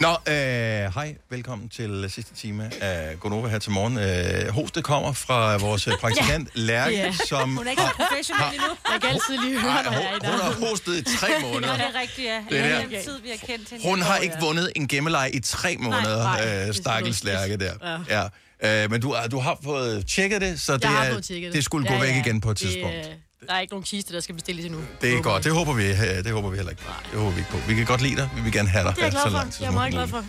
Nå, 0.00 0.08
øh, 0.08 0.94
hej. 0.94 1.16
Velkommen 1.30 1.68
til 1.68 2.06
sidste 2.08 2.34
time 2.34 2.70
af 2.82 3.20
Gonova 3.20 3.48
her 3.48 3.58
til 3.58 3.70
morgen. 3.72 3.98
Øh, 3.98 4.48
hostet 4.54 4.84
kommer 4.84 5.12
fra 5.12 5.56
vores 5.56 5.86
øh, 5.88 5.94
praktikant 6.02 6.48
Lærke, 6.54 6.96
Ja. 6.96 7.12
som... 7.28 7.56
Hun 7.56 7.66
er 7.66 7.70
ikke 7.70 7.82
så 7.82 7.88
professionel 7.96 8.44
endnu. 8.54 8.68
Jeg 8.92 9.00
kan 9.00 9.10
altid 9.10 9.38
lige 9.48 9.60
høre, 9.60 9.72
jeg 9.72 9.84
i 10.22 10.26
hun, 10.26 10.40
har 10.40 10.68
hostet 10.68 10.94
i 10.96 11.16
tre 11.18 11.28
måneder. 11.42 11.72
Ja, 11.72 11.78
det 11.78 11.96
er 11.96 12.00
rigtigt, 12.00 12.26
ja. 12.28 12.44
Det 12.50 12.58
er 12.60 12.80
den 12.80 12.90
tid, 13.04 13.20
vi 13.22 13.28
har 13.28 13.46
kendt 13.46 13.70
hende. 13.70 13.84
Hun 13.88 14.02
har 14.02 14.16
ikke 14.16 14.34
ja. 14.40 14.46
vundet 14.46 14.72
en 14.76 14.88
gemmeleje 14.88 15.30
i 15.30 15.40
tre 15.40 15.76
måneder, 15.78 16.22
nej, 16.22 16.66
øh, 16.68 16.74
stakkels 16.74 17.24
Lærke 17.24 17.56
der. 17.56 18.02
Ja. 18.08 18.28
Øh, 18.64 18.90
men 18.90 19.00
du, 19.00 19.16
du 19.30 19.38
har 19.38 19.58
fået 19.64 20.06
tjekket 20.06 20.40
det, 20.40 20.60
så 20.60 20.76
det, 20.76 20.84
Jeg 20.84 21.10
er, 21.10 21.20
tjekket 21.20 21.52
det 21.52 21.64
skulle 21.64 21.88
gå 21.88 21.98
væk 22.00 22.16
igen 22.26 22.40
på 22.40 22.50
et 22.50 22.58
Det, 22.60 22.68
tidspunkt. 22.68 22.96
øh, 22.96 23.04
der 23.48 23.54
er 23.54 23.60
ikke 23.60 23.72
nogen 23.72 23.84
kiste, 23.84 24.14
der 24.14 24.20
skal 24.20 24.34
bestilles 24.34 24.64
endnu. 24.66 24.80
Det 25.00 25.14
er 25.14 25.22
godt. 25.22 25.44
Det 25.44 25.52
håber 25.52 25.72
vi, 25.72 25.84
øh, 25.90 25.96
det 25.98 26.32
håber 26.32 26.50
vi 26.50 26.56
heller 26.56 26.70
ikke. 26.70 26.82
Det 27.12 27.18
håber 27.18 27.30
vi 27.30 27.38
ikke 27.38 27.50
på. 27.50 27.56
Vi 27.68 27.74
kan 27.74 27.86
godt 27.86 28.00
lide 28.02 28.16
dig. 28.16 28.30
Vi 28.36 28.40
vil 28.40 28.52
gerne 28.52 28.68
have 28.68 28.84
dig 28.84 28.94
Det 28.96 29.00
er 29.00 29.04
jeg 29.06 29.12
glad 29.12 29.30
lang 29.32 29.46
for. 29.46 29.52
tid 29.52 29.62
Jeg 29.64 29.68
er 29.68 29.72
meget 29.74 29.92
glad 29.92 30.08
for. 30.08 30.24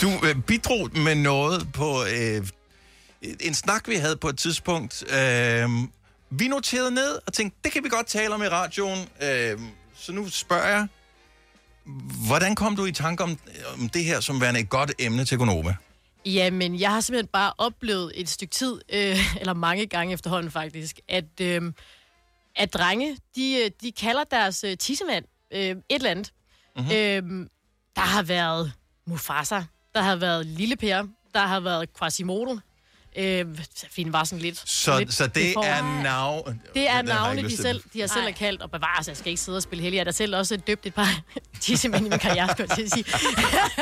Du 0.00 0.26
øh, 0.26 0.36
bidrog 0.42 0.90
med 0.98 1.14
noget 1.14 1.68
på 1.72 2.04
øh, 2.04 2.46
en 3.40 3.54
snak, 3.54 3.88
vi 3.88 3.94
havde 3.94 4.16
på 4.16 4.28
et 4.28 4.38
tidspunkt. 4.38 5.04
Øh, 5.12 5.68
vi 6.30 6.48
noterede 6.48 6.90
ned 6.90 7.18
og 7.26 7.32
tænkte, 7.32 7.58
det 7.64 7.72
kan 7.72 7.84
vi 7.84 7.88
godt 7.88 8.06
tale 8.06 8.34
om 8.34 8.42
i 8.42 8.46
radioen. 8.48 9.08
Øh, 9.22 9.58
så 9.96 10.12
nu 10.12 10.28
spørger 10.30 10.68
jeg, 10.68 10.86
hvordan 12.26 12.54
kom 12.54 12.76
du 12.76 12.84
i 12.86 12.92
tanke 12.92 13.22
om, 13.22 13.38
om 13.78 13.88
det 13.88 14.04
her 14.04 14.20
som 14.20 14.40
værende 14.40 14.60
et 14.60 14.68
godt 14.68 14.92
emne 14.98 15.24
til 15.24 15.38
Gonova? 15.38 15.74
Jamen, 16.26 16.80
jeg 16.80 16.90
har 16.92 17.00
simpelthen 17.00 17.28
bare 17.32 17.52
oplevet 17.58 18.12
et 18.14 18.28
stykke 18.28 18.52
tid, 18.52 18.80
øh, 18.92 19.16
eller 19.40 19.54
mange 19.54 19.86
gange 19.86 20.14
efterhånden 20.14 20.50
faktisk, 20.50 21.00
at, 21.08 21.40
øh, 21.40 21.72
at 22.56 22.74
drenge, 22.74 23.18
de, 23.36 23.62
øh, 23.64 23.70
de 23.82 23.92
kalder 23.92 24.24
deres 24.24 24.64
øh, 24.64 24.76
tissemand 24.76 25.24
øh, 25.50 25.60
et 25.60 25.76
eller 25.90 26.10
andet. 26.10 26.32
Mhm. 26.76 26.84
Mm-hmm. 26.84 27.40
Øh, 27.42 27.46
der 27.96 28.02
har 28.02 28.22
været 28.22 28.72
Mufasa, 29.06 29.62
der 29.94 30.02
har 30.02 30.16
været 30.16 30.46
Lille 30.46 30.76
Per, 30.76 31.06
der 31.34 31.40
har 31.40 31.60
været 31.60 31.88
Quasimodo. 31.98 32.58
Øh, 33.16 33.46
Fint 33.90 34.12
var 34.12 34.24
sådan 34.24 34.42
lidt... 34.42 34.62
Så, 34.70 34.98
lidt 34.98 35.14
så 35.14 35.26
det 35.26 35.50
er 35.50 36.02
navn... 36.02 36.60
Det 36.74 36.88
er 36.88 36.92
har 36.92 37.02
navne, 37.02 37.42
de, 37.42 37.56
selv, 37.56 37.82
de 37.92 38.00
har 38.00 38.06
selv 38.06 38.26
er 38.26 38.30
kaldt, 38.30 38.62
og 38.62 38.70
bevares, 38.70 39.08
jeg 39.08 39.16
skal 39.16 39.28
ikke 39.30 39.42
sidde 39.42 39.56
og 39.56 39.62
spille 39.62 39.82
heldig. 39.82 39.96
Jeg 39.96 40.00
har 40.00 40.04
da 40.04 40.10
selv 40.10 40.36
også 40.36 40.56
døbt 40.56 40.86
et 40.86 40.94
par 40.94 41.20
tissemænd 41.60 42.06
i 42.06 42.08
min 42.08 42.18
karriere, 42.18 42.48
skulle 42.48 42.66
jeg 42.68 42.76
til 42.76 42.84
at 42.84 42.92
sige. 42.92 43.04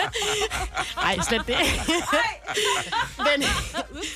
Nej, 1.04 1.18
slet 1.28 1.46
det. 1.46 1.56
Men, 3.26 3.48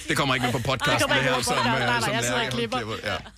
Det 0.09 0.17
kommer 0.17 0.35
ikke 0.35 0.45
med 0.47 0.53
på 0.53 0.59
podcasten, 0.59 0.93
Det 0.93 1.01
kommer 1.01 1.17
ikke 1.17 1.29
her, 1.29 1.37
med 1.37 1.45
på 1.45 1.51
som, 1.51 1.59
øh, 1.59 1.65
Nej, 1.65 1.79
nej, 1.87 2.01
som 2.01 2.13
jeg 2.13 2.25
sidder 2.25 2.47
og 2.47 2.53
klipper. 2.53 2.81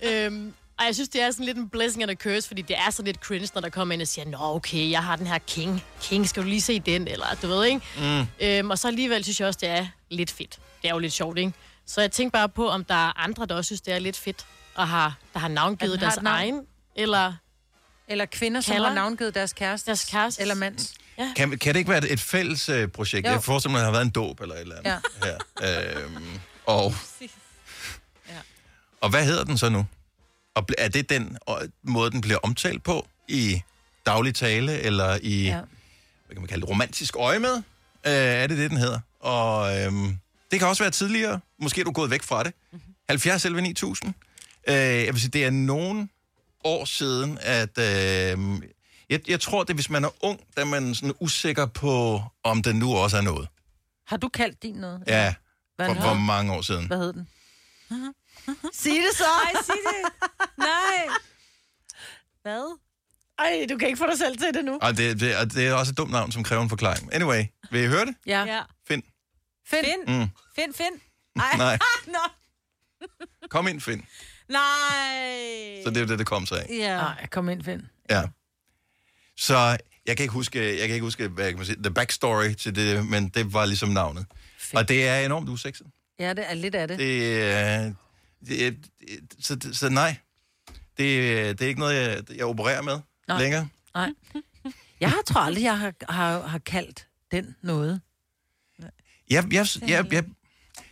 Ja. 0.01 0.25
øhm, 0.25 0.53
og 0.79 0.85
jeg 0.85 0.95
synes, 0.95 1.09
det 1.09 1.21
er 1.21 1.31
sådan 1.31 1.45
lidt 1.45 1.57
en 1.57 1.69
blessing 1.69 2.03
and 2.03 2.11
a 2.11 2.15
curse, 2.15 2.47
fordi 2.47 2.61
det 2.61 2.75
er 2.77 2.89
sådan 2.91 3.05
lidt 3.05 3.17
cringe, 3.17 3.49
når 3.53 3.61
der 3.61 3.69
kommer 3.69 3.93
ind 3.93 4.01
og 4.01 4.07
siger, 4.07 4.25
Nå, 4.25 4.37
okay, 4.41 4.91
jeg 4.91 5.03
har 5.03 5.15
den 5.15 5.27
her 5.27 5.37
King. 5.47 5.83
King, 6.01 6.29
skal 6.29 6.43
du 6.43 6.47
lige 6.47 6.61
se 6.61 6.79
den? 6.79 7.07
Eller 7.07 7.25
du 7.41 7.47
ved, 7.47 7.65
ikke? 7.65 7.81
Mm. 7.97 8.25
Øhm, 8.39 8.69
og 8.69 8.79
så 8.79 8.87
alligevel 8.87 9.23
synes 9.23 9.39
jeg 9.39 9.47
også, 9.47 9.59
det 9.61 9.69
er 9.69 9.87
lidt 10.09 10.31
fedt. 10.31 10.59
Det 10.81 10.89
er 10.89 10.93
jo 10.93 10.99
lidt 10.99 11.13
sjovt, 11.13 11.37
ikke? 11.37 11.51
Så 11.89 12.01
jeg 12.01 12.11
tænker 12.11 12.31
bare 12.39 12.49
på, 12.49 12.69
om 12.69 12.85
der 12.85 12.95
er 13.07 13.19
andre, 13.19 13.45
der 13.45 13.55
også 13.55 13.67
synes, 13.67 13.81
det 13.81 13.93
er 13.93 13.99
lidt 13.99 14.17
fedt, 14.17 14.45
og 14.75 14.87
har, 14.87 15.17
der 15.33 15.39
har 15.39 15.47
navngivet 15.47 15.99
har 15.99 16.05
deres 16.09 16.21
navn. 16.21 16.35
egen, 16.37 16.61
eller... 16.95 17.33
Eller 18.11 18.25
kvinder, 18.25 18.61
som 18.61 18.73
Kalder. 18.73 18.87
har 18.87 18.95
navngivet 18.95 19.35
deres 19.35 19.53
kæreste. 19.53 19.85
Deres 19.85 20.05
kæreste. 20.05 20.41
Eller 20.41 20.55
mands. 20.55 20.93
Ja. 21.17 21.33
Kan, 21.35 21.57
kan 21.57 21.73
det 21.73 21.79
ikke 21.79 21.91
være 21.91 22.07
et, 22.07 22.19
fælles 22.19 22.69
øh, 22.69 22.87
projekt? 22.87 23.27
Jo. 23.27 23.31
Jeg 23.31 23.43
forestiller 23.43 23.71
mig, 23.71 23.79
at 23.79 23.81
der 23.81 23.85
har 23.85 23.91
været 23.91 24.05
en 24.05 24.09
dåb 24.11 24.39
eller 24.41 24.55
et 24.55 24.61
eller 24.61 24.75
andet 24.77 25.01
Ja. 25.25 25.31
her. 25.61 26.03
Øhm, 26.05 26.39
og, 26.65 26.83
og 29.01 29.09
hvad 29.09 29.25
hedder 29.25 29.43
den 29.43 29.57
så 29.57 29.69
nu? 29.69 29.85
Og 30.55 30.65
er 30.77 30.87
det 30.87 31.09
den 31.09 31.37
øh, 31.49 31.55
måde, 31.83 32.11
den 32.11 32.21
bliver 32.21 32.37
omtalt 32.43 32.83
på 32.83 33.07
i 33.27 33.61
daglig 34.05 34.35
tale, 34.35 34.79
eller 34.79 35.17
i, 35.21 35.43
ja. 35.43 35.49
Ja. 35.49 35.55
hvad 36.25 36.35
kan 36.35 36.41
man 36.41 36.47
kalde 36.47 36.61
det, 36.61 36.69
romantisk 36.69 37.15
øje 37.15 37.39
med? 37.39 37.55
Øh, 38.05 38.11
er 38.13 38.47
det 38.47 38.57
det, 38.57 38.69
den 38.69 38.77
hedder? 38.79 38.99
Og 39.19 39.79
øhm, 39.81 40.17
det 40.51 40.59
kan 40.59 40.67
også 40.67 40.83
være 40.83 40.91
tidligere. 40.91 41.39
Måske 41.61 41.81
er 41.81 41.85
du 41.85 41.91
gået 41.91 42.11
væk 42.11 42.23
fra 42.23 42.43
det. 42.43 42.53
Mhm. 42.71 42.81
70 43.09 43.45
11 43.45 43.61
9000. 43.61 44.13
Øh, 44.67 44.75
jeg 44.75 45.13
vil 45.13 45.21
sige, 45.21 45.31
det 45.31 45.45
er 45.45 45.49
nogen 45.49 46.09
år 46.63 46.85
siden, 46.85 47.37
at... 47.41 47.77
Øh, 47.77 48.61
jeg, 49.09 49.29
jeg 49.29 49.39
tror, 49.41 49.63
det 49.63 49.69
er, 49.69 49.75
hvis 49.75 49.89
man 49.89 50.03
er 50.03 50.09
ung, 50.25 50.39
der 50.55 50.61
er 50.61 50.65
man 50.65 50.95
sådan 50.95 51.13
usikker 51.19 51.65
på, 51.65 52.21
om 52.43 52.61
den 52.63 52.75
nu 52.75 52.95
også 52.95 53.17
er 53.17 53.21
noget. 53.21 53.47
Har 54.07 54.17
du 54.17 54.29
kaldt 54.29 54.63
din 54.63 54.75
noget? 54.75 55.03
Ja, 55.07 55.33
Hvad 55.75 55.87
for, 55.87 56.01
for 56.01 56.13
mange 56.13 56.53
år 56.53 56.61
siden. 56.61 56.87
Hvad 56.87 56.97
hed 56.97 57.13
den? 57.13 57.27
Sig 58.73 58.91
det 58.91 59.17
så! 59.17 59.23
Nej, 59.43 59.63
sig 59.63 59.75
det. 59.75 60.29
Nej. 60.57 61.07
Hvad? 62.41 62.77
Ej, 63.39 63.65
du 63.69 63.77
kan 63.77 63.87
ikke 63.87 63.97
få 63.97 64.07
dig 64.07 64.17
selv 64.17 64.37
til 64.37 64.53
det 64.53 64.65
nu. 64.65 64.79
Og 64.81 64.97
det, 64.97 65.19
det, 65.19 65.53
det 65.53 65.67
er 65.67 65.73
også 65.73 65.91
et 65.91 65.97
dumt 65.97 66.11
navn, 66.11 66.31
som 66.31 66.43
kræver 66.43 66.63
en 66.63 66.69
forklaring. 66.69 67.13
Anyway, 67.13 67.43
vil 67.71 67.83
I 67.83 67.87
høre 67.87 68.05
det? 68.05 68.15
Ja. 68.25 68.43
ja. 68.45 68.61
Find. 68.87 69.03
Find. 69.67 69.85
Find. 69.85 70.19
Mm. 70.19 70.27
Find, 70.55 70.73
find. 70.73 70.99
Ej. 71.39 71.57
Nej. 71.57 71.79
Nå. 72.15 72.19
Kom 73.49 73.67
ind, 73.67 73.81
Finn. 73.81 74.05
Nej. 74.49 75.83
Så 75.83 75.89
det 75.89 75.97
er 75.97 76.01
jo 76.01 76.07
det, 76.07 76.19
det 76.19 76.27
kom 76.27 76.45
sig 76.45 76.59
af. 76.59 76.67
Ja. 76.69 76.95
Nej, 76.95 77.27
kom 77.27 77.49
ind, 77.49 77.63
Finn. 77.63 77.87
Ja. 78.09 78.23
Så 79.37 79.77
Jeg 80.05 80.17
kan 80.17 80.23
ikke 80.23 80.33
huske, 80.33 80.59
jeg 80.79 80.87
kan 80.87 80.93
ikke 80.93 81.03
huske 81.03 81.27
hvad 81.27 81.49
kan 81.49 81.57
man 81.57 81.65
sige, 81.65 81.83
the 81.83 81.93
backstory 81.93 82.53
til 82.53 82.75
det, 82.75 83.05
men 83.07 83.29
det 83.29 83.53
var 83.53 83.65
ligesom 83.65 83.89
navnet. 83.89 84.25
Og 84.73 84.87
det 84.87 85.07
er 85.07 85.19
enormt 85.19 85.49
usekset. 85.49 85.87
Ja, 86.19 86.33
det 86.33 86.49
er 86.49 86.53
lidt 86.53 86.75
af 86.75 86.87
det. 86.87 86.99
Det 86.99 87.43
er... 87.43 87.93
Det 88.47 88.67
er 88.67 88.71
så, 89.39 89.57
så 89.73 89.89
nej. 89.89 90.15
Det, 90.69 91.59
det 91.59 91.61
er 91.61 91.67
ikke 91.67 91.79
noget, 91.79 91.95
jeg, 91.95 92.23
jeg 92.37 92.45
opererer 92.45 92.81
med 92.81 92.99
Nej. 93.27 93.39
længere. 93.41 93.67
Nej. 93.93 94.09
Jeg 94.99 95.09
har 95.09 95.21
tror 95.25 95.41
aldrig, 95.41 95.63
jeg 95.63 95.79
har, 95.79 95.93
har, 96.09 96.41
har 96.47 96.59
kaldt 96.59 97.07
den 97.31 97.55
noget. 97.61 98.01
Jeg, 98.79 98.91
jeg, 99.29 99.65
jeg, 99.87 100.13
jeg, 100.13 100.23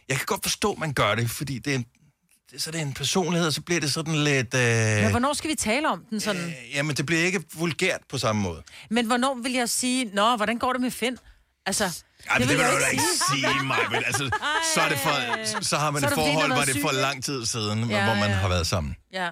jeg 0.09 0.17
kan 0.17 0.25
godt 0.25 0.43
forstå, 0.43 0.71
at 0.71 0.77
man 0.79 0.93
gør 0.93 1.15
det, 1.15 1.29
fordi 1.29 1.59
det 1.59 1.71
er 1.71 1.77
en, 1.77 1.85
det, 2.51 2.61
så 2.61 2.69
er 2.69 2.71
det 2.71 2.81
en 2.81 2.93
personlighed, 2.93 3.47
og 3.47 3.53
så 3.53 3.61
bliver 3.61 3.79
det 3.81 3.93
sådan 3.93 4.15
lidt... 4.15 4.53
Øh, 4.53 5.01
Men 5.01 5.09
hvornår 5.09 5.33
skal 5.33 5.49
vi 5.49 5.55
tale 5.55 5.89
om 5.89 6.03
den 6.09 6.19
sådan? 6.19 6.53
Jamen, 6.73 6.95
det 6.95 7.05
bliver 7.05 7.21
ikke 7.21 7.43
vulgært 7.55 8.01
på 8.09 8.17
samme 8.17 8.41
måde. 8.41 8.63
Men 8.89 9.05
hvornår 9.05 9.35
vil 9.43 9.51
jeg 9.53 9.69
sige, 9.69 10.05
nå, 10.05 10.35
hvordan 10.35 10.57
går 10.57 10.73
det 10.73 10.81
med 10.81 10.91
Finn? 10.91 11.17
Altså, 11.65 12.03
Ja, 12.33 12.39
det, 12.39 12.49
det 12.49 12.57
vil 12.57 12.63
jeg 12.63 12.73
du 12.73 12.79
da 12.79 12.87
ikke 12.87 13.03
sige 13.31 13.63
mig, 13.63 13.77
men 13.91 14.03
altså, 14.05 14.23
så, 14.73 14.81
er 14.81 14.89
det 14.89 14.97
for, 14.97 15.61
så, 15.61 15.77
har 15.77 15.91
man 15.91 16.01
Så 16.01 16.07
er 16.07 16.11
et 16.11 16.15
forhold, 16.15 16.53
hvor 16.53 16.61
det 16.61 16.77
er 16.77 16.81
for 16.81 16.91
lang 16.91 17.23
tid 17.23 17.45
siden, 17.45 17.79
Ja, 17.89 18.05
hvor 18.05 18.13
man 18.15 18.29
ja. 18.29 18.35
har 18.35 18.47
været 18.49 18.67
sammen. 18.67 18.95
Ja. 19.13 19.29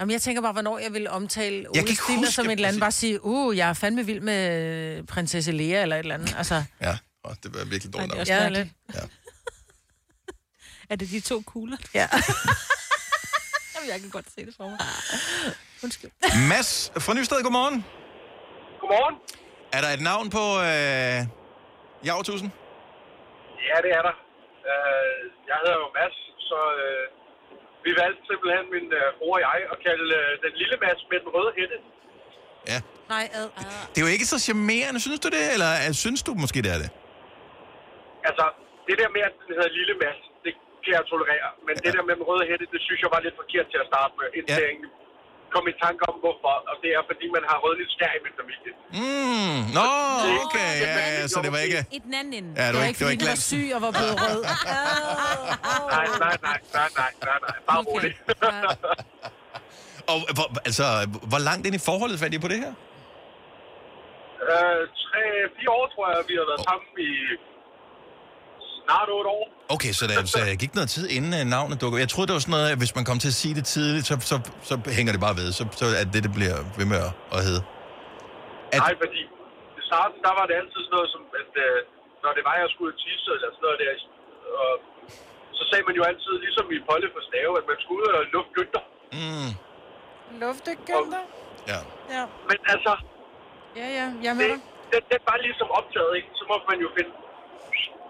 Jamen, 0.00 0.12
jeg 0.12 0.22
tænker 0.22 0.42
bare, 0.42 0.52
hvornår 0.52 0.78
jeg 0.78 0.92
vil 0.92 1.08
omtale 1.08 1.68
Ole 1.70 1.80
Stiller 1.80 2.18
huske 2.18 2.32
som 2.32 2.46
et 2.46 2.52
eller 2.52 2.68
andet. 2.68 2.80
Bare 2.80 2.92
sige, 2.92 3.24
uh, 3.24 3.56
jeg 3.56 3.68
er 3.68 3.72
fandme 3.72 4.06
vild 4.06 4.20
med 4.20 5.02
prinsesse 5.02 5.52
Lea 5.52 5.82
eller 5.82 5.96
et 5.96 6.00
eller 6.00 6.14
andet. 6.14 6.34
Altså, 6.38 6.64
Ja, 6.80 6.98
og 7.24 7.36
det 7.42 7.54
var 7.54 7.64
virkelig 7.64 7.92
dårligt. 7.92 8.12
Ej, 8.14 8.24
det 8.24 8.30
er 8.30 8.36
også 8.36 8.50
mærkeligt. 8.50 8.74
Ja. 8.94 9.00
Er 10.90 10.96
det 11.00 11.06
de 11.14 11.20
to 11.20 11.36
kugler? 11.52 11.78
Ja. 11.94 12.06
Jamen, 13.74 13.88
jeg 13.92 13.98
kan 14.02 14.10
godt 14.16 14.28
se 14.34 14.40
det 14.46 14.54
for 14.58 14.66
mig. 14.72 14.78
Undskyld. 15.84 16.10
Mads 16.50 16.70
fra 17.04 17.12
Nysted, 17.14 17.42
godmorgen. 17.46 17.76
Godmorgen. 18.80 19.16
Er 19.76 19.80
der 19.84 19.90
et 19.96 20.02
navn 20.10 20.26
på 20.36 20.44
øh, 20.68 21.18
Javertusen? 22.06 22.48
Ja, 23.68 23.76
det 23.84 23.90
er 23.98 24.02
der. 24.08 24.16
Uh, 24.70 25.18
jeg 25.50 25.56
hedder 25.62 25.76
jo 25.82 25.86
Mads, 25.98 26.16
så 26.48 26.58
uh, 26.86 27.04
vi 27.84 27.90
valgte 28.02 28.22
simpelthen 28.30 28.64
min 28.74 28.86
uh, 29.00 29.08
bror 29.18 29.36
og 29.38 29.42
jeg 29.46 29.58
at 29.74 29.78
kalde 29.86 30.06
uh, 30.20 30.30
den 30.44 30.52
lille 30.60 30.76
Mads 30.84 31.00
med 31.10 31.18
den 31.22 31.30
røde 31.36 31.52
hætte. 31.58 31.76
Ja. 32.72 32.78
Nej, 33.14 33.24
ad. 33.38 33.46
Det 33.92 33.98
er 34.00 34.04
jo 34.06 34.12
ikke 34.16 34.26
så 34.34 34.38
charmerende, 34.46 34.98
synes 35.06 35.20
du 35.24 35.28
det? 35.36 35.44
Eller 35.54 35.70
øh, 35.82 35.92
synes 36.04 36.20
du 36.26 36.30
måske, 36.42 36.58
det 36.66 36.70
er 36.76 36.80
det? 36.84 36.90
Altså, 38.28 38.44
det 38.88 38.94
der 39.00 39.08
med, 39.16 39.22
at 39.28 39.34
den 39.40 39.52
hedder 39.58 39.72
lille 39.78 39.94
Mads, 40.02 40.20
kan 40.86 40.94
jeg 40.98 41.04
tolerere. 41.12 41.48
Men 41.66 41.74
ja. 41.76 41.80
det 41.84 41.90
der 41.96 42.04
med 42.08 42.14
den 42.18 42.24
røde 42.30 42.44
hætte, 42.50 42.64
det 42.74 42.80
synes 42.86 42.98
jeg 43.04 43.10
var 43.14 43.20
lidt 43.26 43.36
forkert 43.42 43.66
til 43.72 43.78
at 43.84 43.88
starte 43.92 44.12
med. 44.20 44.26
Indtil 44.38 44.62
ja. 44.62 44.68
jeg 44.68 44.74
kom 45.54 45.64
i 45.72 45.74
tanke 45.84 46.02
om, 46.10 46.16
hvorfor. 46.24 46.54
Og 46.70 46.74
det 46.82 46.90
er, 46.96 47.02
fordi 47.10 47.26
man 47.36 47.44
har 47.50 47.56
rødligt 47.64 47.90
skær 47.96 48.12
i 48.18 48.20
min 48.26 48.34
familie. 48.40 48.72
Mm, 49.00 49.58
nå, 49.78 49.88
okay, 50.44 50.70
ja, 50.84 50.92
ja, 51.16 51.24
så 51.34 51.38
det 51.44 51.50
var 51.54 51.60
ikke... 51.66 51.80
I 51.96 51.98
den 52.06 52.14
anden 52.20 52.32
ende. 52.38 52.50
Ja, 52.60 52.64
det 52.72 52.76
var 52.80 52.86
ikke, 52.90 52.98
det 53.00 53.06
var 53.06 53.12
fordi 53.12 53.14
ikke 53.14 53.24
du 53.24 53.34
var 53.36 53.42
syg 53.50 53.66
og 53.76 53.80
var 53.86 53.92
blevet 53.98 54.16
rød. 54.24 54.40
Nej, 55.94 56.06
nej, 56.24 56.36
nej, 56.46 56.58
nej, 56.76 56.88
nej, 57.00 57.10
nej, 57.28 57.38
nej. 57.46 57.56
Bare 57.68 57.80
roligt. 57.90 58.16
Og 60.10 60.18
hvor, 60.36 60.48
altså, 60.68 60.86
hvor 61.30 61.40
langt 61.48 61.62
ind 61.66 61.74
i 61.80 61.82
forholdet 61.88 62.16
fandt 62.22 62.34
I 62.36 62.38
på 62.44 62.50
det 62.52 62.58
her? 62.64 62.72
Øh, 64.52 64.82
tre, 65.04 65.22
fire 65.56 65.70
år, 65.78 65.86
tror 65.94 66.06
jeg, 66.12 66.18
vi 66.30 66.34
har 66.40 66.46
været 66.50 66.62
sammen 66.68 66.88
i 67.08 67.10
snart 68.78 69.08
otte 69.16 69.30
år. 69.38 69.45
Okay, 69.74 69.92
så 69.98 70.02
der, 70.10 70.16
så 70.34 70.38
der 70.48 70.56
gik 70.64 70.74
noget 70.78 70.90
tid 70.96 71.04
inden 71.16 71.32
uh, 71.40 71.42
navnet 71.56 71.76
dukker. 71.82 71.98
Jeg 72.04 72.10
troede, 72.12 72.26
det 72.28 72.34
var 72.36 72.42
sådan 72.46 72.56
noget, 72.58 72.68
at 72.74 72.78
hvis 72.82 72.94
man 72.98 73.04
kom 73.08 73.18
til 73.24 73.30
at 73.34 73.38
sige 73.42 73.54
det 73.58 73.64
tidligt, 73.74 74.04
så, 74.10 74.14
så, 74.30 74.36
så 74.68 74.74
hænger 74.98 75.12
det 75.14 75.20
bare 75.26 75.36
ved. 75.40 75.48
Så, 75.58 75.62
så 75.80 75.86
er 76.00 76.04
det, 76.14 76.20
det 76.26 76.32
bliver 76.38 76.56
ved 76.78 76.86
med 76.92 76.98
at, 77.06 77.12
at 77.36 77.40
hedde. 77.48 77.62
At... 78.74 78.80
Nej, 78.84 78.94
fordi 79.02 79.20
i 79.80 79.82
starten, 79.90 80.18
der 80.26 80.32
var 80.38 80.44
det 80.48 80.54
altid 80.60 80.80
sådan 80.84 80.94
noget 80.96 81.08
som, 81.14 81.22
at 81.42 81.52
øh, 81.66 81.76
når 82.24 82.32
det 82.36 82.42
var, 82.48 82.54
jeg 82.64 82.70
skulle 82.74 82.94
tisse 83.04 83.28
eller 83.36 83.48
sådan 83.54 83.64
noget 83.66 83.78
der, 83.82 83.90
og 84.62 84.72
så 85.58 85.62
sagde 85.70 85.84
man 85.88 85.94
jo 86.00 86.02
altid, 86.10 86.32
ligesom 86.46 86.64
i 86.76 86.78
Polle 86.88 87.08
for 87.14 87.22
Stave, 87.28 87.52
at 87.60 87.64
man 87.70 87.76
skulle 87.82 88.00
ud 88.04 88.10
og 88.18 88.22
lufte 88.34 88.52
gønter. 88.58 88.82
Mm. 89.18 89.50
Luftegønter. 90.40 91.22
Ja. 91.72 91.80
Ja. 92.14 92.22
Men 92.48 92.58
altså, 92.74 92.92
Ja, 93.80 93.86
ja, 93.98 94.06
jeg 94.26 94.32
med 94.40 94.48
dig. 94.52 94.60
det, 94.90 94.98
det 95.08 95.14
er 95.20 95.24
bare 95.30 95.40
ligesom 95.48 95.68
optaget, 95.78 96.12
ikke? 96.18 96.28
Så 96.38 96.44
må 96.50 96.54
man 96.70 96.78
jo 96.84 96.88
finde, 96.96 97.12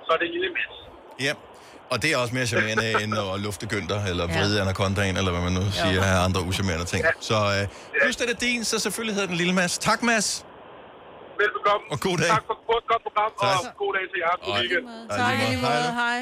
så 0.06 0.10
er 0.16 0.18
det 0.22 0.28
lille 0.36 0.50
Mads. 0.56 0.76
Ja, 1.20 1.32
og 1.90 2.02
det 2.02 2.12
er 2.12 2.16
også 2.16 2.34
mere 2.34 2.46
charmerende 2.46 2.86
end 3.02 3.14
at 3.34 3.40
lufte 3.40 3.66
gønter, 3.66 4.04
eller 4.04 4.24
Ja. 4.32 4.38
vride 4.40 4.60
anacondaen, 4.62 5.16
eller 5.16 5.30
hvad 5.30 5.40
man 5.42 5.52
nu 5.52 5.70
siger 5.70 6.02
af 6.04 6.24
andre 6.24 6.40
ucharmerende 6.42 6.84
ting. 6.84 7.04
Så 7.20 7.34
øh, 7.34 7.68
plus 8.02 8.16
det 8.16 8.30
er 8.30 8.34
din, 8.34 8.64
så 8.64 8.78
selvfølgelig 8.78 9.14
hedder 9.14 9.28
den 9.28 9.36
lille 9.36 9.52
Mads. 9.52 9.78
Tak, 9.78 10.02
Mads. 10.02 10.44
Velbekomme. 11.38 11.86
Og 11.90 12.00
god 12.00 12.18
dag. 12.18 12.28
Tak 12.28 12.42
for 12.46 12.52
et 12.54 12.86
godt, 12.88 13.02
program, 13.02 13.32
Tak. 13.42 13.72
og 13.72 13.76
god 13.76 13.94
dag 13.94 14.02
til 14.12 14.18
jer. 14.24 14.34
God 14.44 14.60
weekend. 14.60 14.86
Tak, 15.10 15.34
lige 15.48 15.60
måde. 15.62 15.92
Hej. 16.02 16.18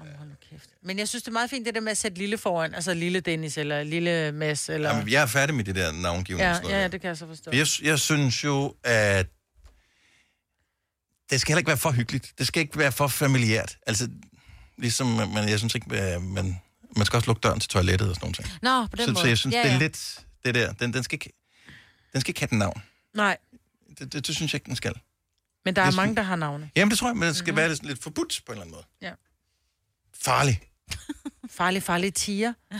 Åh, 0.00 0.18
hold 0.18 0.28
nu 0.28 0.34
kæft. 0.50 0.68
Men 0.82 0.98
jeg 0.98 1.08
synes, 1.08 1.22
det 1.22 1.28
er 1.28 1.32
meget 1.32 1.50
fint, 1.50 1.66
det 1.66 1.74
der 1.74 1.80
med 1.80 1.90
at 1.90 1.98
sætte 1.98 2.18
lille 2.18 2.38
foran. 2.38 2.74
Altså 2.74 2.94
lille 2.94 3.20
Dennis, 3.20 3.58
eller 3.58 3.82
lille 3.82 4.32
Mads, 4.32 4.68
eller... 4.68 4.88
Jamen, 4.94 5.08
jeg 5.12 5.22
er 5.22 5.26
færdig 5.26 5.54
med 5.54 5.64
det 5.64 5.74
der 5.74 5.92
navngivning. 5.92 6.48
ja, 6.68 6.78
ja, 6.80 6.88
det 6.88 7.00
kan 7.00 7.08
jeg 7.08 7.16
så 7.16 7.26
forstå. 7.26 7.50
For 7.50 7.56
Jeg, 7.56 7.66
jeg 7.90 7.98
synes 7.98 8.44
jo, 8.44 8.74
at 8.84 9.26
det 11.30 11.40
skal 11.40 11.50
heller 11.52 11.58
ikke 11.58 11.68
være 11.68 11.76
for 11.76 11.90
hyggeligt. 11.90 12.32
Det 12.38 12.46
skal 12.46 12.60
ikke 12.60 12.78
være 12.78 12.92
for 12.92 13.08
familiært. 13.08 13.78
Altså, 13.86 14.08
ligesom, 14.78 15.06
men 15.06 15.48
jeg 15.48 15.58
synes 15.58 15.74
ikke, 15.74 15.96
at 15.96 16.22
man, 16.22 16.60
man 16.96 17.06
skal 17.06 17.16
også 17.16 17.26
lukke 17.26 17.40
døren 17.40 17.60
til 17.60 17.68
toilettet 17.70 18.08
og 18.08 18.14
sådan 18.14 18.34
noget. 18.38 18.58
Nå, 18.62 18.86
på 18.86 18.96
den 18.96 19.04
Så, 19.06 19.12
måde. 19.12 19.20
så 19.22 19.28
jeg 19.28 19.38
synes, 19.38 19.54
ja, 19.54 19.62
det 19.62 19.68
er 19.68 19.72
ja. 19.72 19.78
lidt 19.78 20.24
det 20.44 20.54
der. 20.54 20.72
Den, 20.72 20.94
den, 20.94 21.02
skal 21.02 21.14
ikke, 21.16 21.32
den 22.12 22.20
skal 22.20 22.30
ikke 22.30 22.40
have 22.40 22.48
den 22.50 22.58
navn. 22.58 22.82
Nej, 23.14 23.36
Det, 23.98 24.12
det, 24.12 24.26
det 24.26 24.36
synes 24.36 24.52
jeg 24.52 24.56
ikke, 24.56 24.68
den 24.68 24.76
skal. 24.76 24.94
men 25.64 25.76
der 25.76 25.82
er 25.82 25.86
Jeg 25.86 25.94
mange, 25.94 26.16
der 26.16 26.22
har 26.22 26.36
navne. 26.36 26.70
Jamen, 26.76 26.90
det 26.90 26.98
tror 26.98 27.08
jeg, 27.08 27.16
men 27.16 27.28
det 27.28 27.36
skal 27.36 27.44
mm-hmm. 27.52 27.56
være 27.56 27.68
lidt, 27.68 27.82
lidt 27.84 28.02
forbudt 28.02 28.42
på 28.46 28.52
en 28.52 28.58
eller 28.58 28.62
anden 28.64 28.74
måde. 28.74 28.84
Ja. 29.02 29.12
Farlig. 30.24 30.60
Farlig, 31.58 31.82
farlig 31.82 32.14
tiger. 32.14 32.52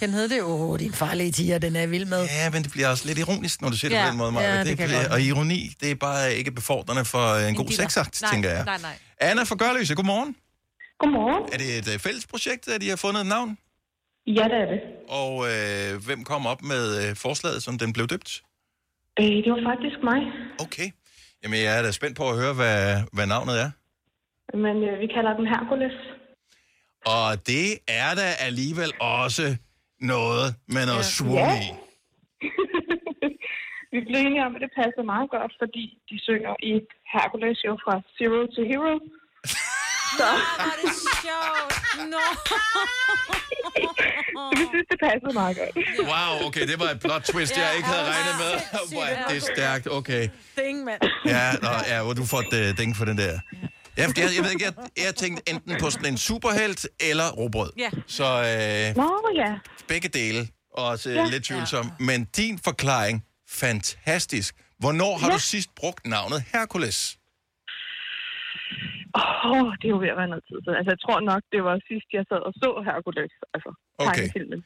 Kan 0.00 0.08
den 0.08 0.16
hedde 0.18 0.34
det? 0.34 0.42
Åh, 0.42 0.60
oh, 0.70 0.78
din 0.78 0.92
farlige 0.92 1.32
tiger, 1.32 1.58
den 1.58 1.76
er 1.76 1.86
vild 1.86 2.04
med. 2.04 2.22
Ja, 2.38 2.50
men 2.50 2.62
det 2.62 2.70
bliver 2.72 2.88
også 2.88 3.06
lidt 3.06 3.18
ironisk, 3.18 3.62
når 3.62 3.68
du 3.70 3.76
siger 3.76 3.88
det 3.88 3.96
Ja. 3.96 4.04
på 4.04 4.08
den 4.10 4.18
måde, 4.18 4.32
Maja. 4.32 4.52
Ja, 4.52 4.58
det, 4.58 4.66
det 4.66 4.78
kan 4.78 4.88
bliver, 4.88 5.12
og 5.12 5.20
ironi, 5.22 5.60
det 5.80 5.90
er 5.90 5.94
bare 5.94 6.34
ikke 6.34 6.50
befordrende 6.50 7.04
for 7.04 7.34
en, 7.34 7.48
en 7.48 7.54
god 7.54 7.68
sexakt, 7.70 8.22
tænker 8.32 8.50
jeg. 8.50 8.64
nej, 8.64 8.78
nej. 8.88 8.96
Anna 9.20 9.42
fra 9.42 9.54
Gørløse, 9.62 9.94
godmorgen. 9.94 10.36
Godmorgen. 10.98 11.42
Er 11.52 11.58
det 11.58 11.78
et 11.78 11.94
øh, 11.94 11.98
fælles 11.98 12.26
projekt, 12.26 12.68
at 12.68 12.82
I 12.82 12.88
har 12.88 12.96
fundet 12.96 13.20
et 13.20 13.26
navn? 13.26 13.58
Ja, 14.26 14.44
det 14.52 14.58
er 14.64 14.68
det. 14.74 14.80
Og 15.08 15.32
øh, 15.50 16.04
hvem 16.06 16.24
kom 16.24 16.46
op 16.46 16.62
med 16.62 16.84
øh, 17.08 17.16
forslaget, 17.16 17.62
som 17.62 17.78
den 17.78 17.92
blev 17.92 18.06
døbt? 18.06 18.42
Øh, 19.20 19.26
det 19.44 19.50
var 19.56 19.62
faktisk 19.70 19.96
mig. 20.10 20.20
Okay. 20.64 20.88
Jamen, 21.42 21.58
jeg 21.60 21.78
er 21.78 21.82
da 21.82 21.90
spændt 21.90 22.16
på 22.16 22.30
at 22.30 22.36
høre, 22.36 22.54
hvad, 22.54 23.02
hvad 23.12 23.26
navnet 23.26 23.60
er. 23.64 23.70
Men 24.64 24.76
øh, 24.88 24.94
vi 25.02 25.06
kalder 25.16 25.32
den 25.38 25.46
Hercules. 25.54 25.96
Og 27.06 27.46
det 27.46 27.78
er 27.88 28.14
da 28.14 28.28
alligevel 28.48 28.92
også 29.00 29.56
noget 30.00 30.46
med 30.74 30.82
noget 30.90 31.06
ja. 31.06 31.14
swung 31.16 31.50
Ja. 31.50 31.60
i. 31.66 31.68
Vi 33.92 33.98
blev 34.06 34.18
enige 34.26 34.44
om, 34.46 34.54
at 34.56 34.60
det 34.64 34.72
passer 34.80 35.02
meget 35.14 35.28
godt, 35.36 35.52
fordi 35.62 35.84
de 36.10 36.16
synger 36.28 36.52
i 36.70 36.72
Hercules 37.14 37.58
jo 37.68 37.72
fra 37.84 37.94
Zero 38.16 38.38
to 38.54 38.62
Hero. 38.70 38.92
Så 40.18 40.30
Var 40.66 40.74
det 40.82 40.92
sjovt? 41.24 41.72
Nå. 42.12 42.24
vi 44.58 44.64
synes, 44.72 44.86
det 44.92 44.98
passede 45.06 45.32
meget 45.42 45.54
godt. 45.60 45.72
Wow, 46.10 46.32
okay, 46.48 46.64
det 46.70 46.76
var 46.82 46.88
et 46.94 47.00
plot 47.04 47.22
twist, 47.32 47.52
jeg 47.62 47.70
ikke 47.76 47.88
havde 47.94 48.06
regnet 48.12 48.34
med. 48.44 48.52
Hvor 48.92 49.04
er 49.14 49.28
det 49.32 49.42
stærkt, 49.42 49.86
okay. 49.98 50.22
Ding, 50.60 50.76
mand. 50.88 51.02
Ja, 51.34 51.44
nå, 51.64 51.72
ja 51.92 51.98
hvor 52.04 52.12
du 52.20 52.24
får 52.32 52.40
et 52.46 52.52
uh, 52.60 52.78
ding 52.80 52.90
for 52.98 53.04
den 53.10 53.18
der. 53.24 53.34
Ja, 54.00 54.06
jeg, 54.22 54.28
jeg 54.36 54.42
ved 54.44 54.50
ikke, 54.56 54.64
jeg, 54.68 54.74
jeg 55.06 55.14
tænkte 55.22 55.40
enten 55.52 55.72
på 55.82 55.86
sådan 55.94 56.08
en 56.12 56.18
superhelt 56.30 56.80
eller 57.10 57.26
robrød. 57.40 57.72
Ja. 57.84 57.90
Så 58.18 58.24
øh, 58.50 58.86
Nå, 59.02 59.08
ja. 59.42 59.50
begge 59.92 60.08
dele, 60.20 60.40
også 60.88 61.10
Ja. 61.10 61.16
ja. 61.16 61.24
lidt 61.32 61.44
tvivlsom. 61.44 61.84
Ja. 61.86 62.04
Men 62.08 62.18
din 62.40 62.54
forklaring, 62.68 63.16
fantastisk. 63.62 64.50
Hvornår 64.82 65.12
har 65.18 65.28
Ja. 65.28 65.34
du 65.34 65.38
sidst 65.54 65.70
brugt 65.80 66.02
navnet 66.06 66.38
Hercules? 66.54 66.98
Åh, 69.20 69.50
oh, 69.50 69.66
det 69.80 69.86
er 69.88 69.92
jo 69.96 70.00
ved 70.04 70.10
at 70.14 70.18
være 70.22 70.30
noget 70.32 70.44
tid 70.48 70.56
siden. 70.64 70.76
Altså, 70.80 70.90
jeg 70.94 71.00
tror 71.04 71.18
nok, 71.30 71.42
det 71.54 71.60
var 71.68 71.74
sidst, 71.90 72.08
jeg 72.16 72.24
sad 72.30 72.40
og 72.48 72.52
så 72.62 72.68
Hercules. 72.88 73.32
Altså, 73.54 73.70
Okay. 74.04 74.14
tegnefilmen. 74.16 74.60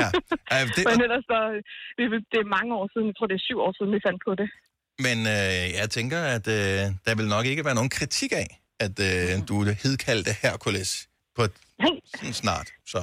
Ja, 0.00 0.06
øh, 0.54 0.64
det, 0.76 0.82
Men 0.90 0.98
ellers 1.06 1.24
så, 1.32 1.38
det, 1.96 2.02
det 2.32 2.38
er 2.44 2.48
mange 2.58 2.70
år 2.78 2.84
siden, 2.92 3.06
jeg 3.10 3.16
tror, 3.16 3.26
det 3.30 3.36
er 3.40 3.44
syv 3.48 3.58
år 3.66 3.72
siden, 3.78 3.90
vi 3.96 4.00
fandt 4.08 4.20
på 4.28 4.32
det. 4.40 4.48
men 5.06 5.18
øh, 5.36 5.64
jeg 5.80 5.86
tænker, 5.96 6.20
at 6.36 6.46
øh, 6.58 6.80
der 7.06 7.12
vil 7.18 7.28
nok 7.36 7.44
ikke 7.52 7.64
være 7.68 7.78
nogen 7.80 7.92
kritik 7.98 8.32
af, 8.42 8.48
at 8.80 9.00
øh, 9.00 9.48
du 9.48 9.64
hedkaldte 9.64 10.36
Hercules 10.42 11.08
på 11.36 11.46
sådan 12.16 12.32
snart. 12.32 12.68
Så. 12.86 12.98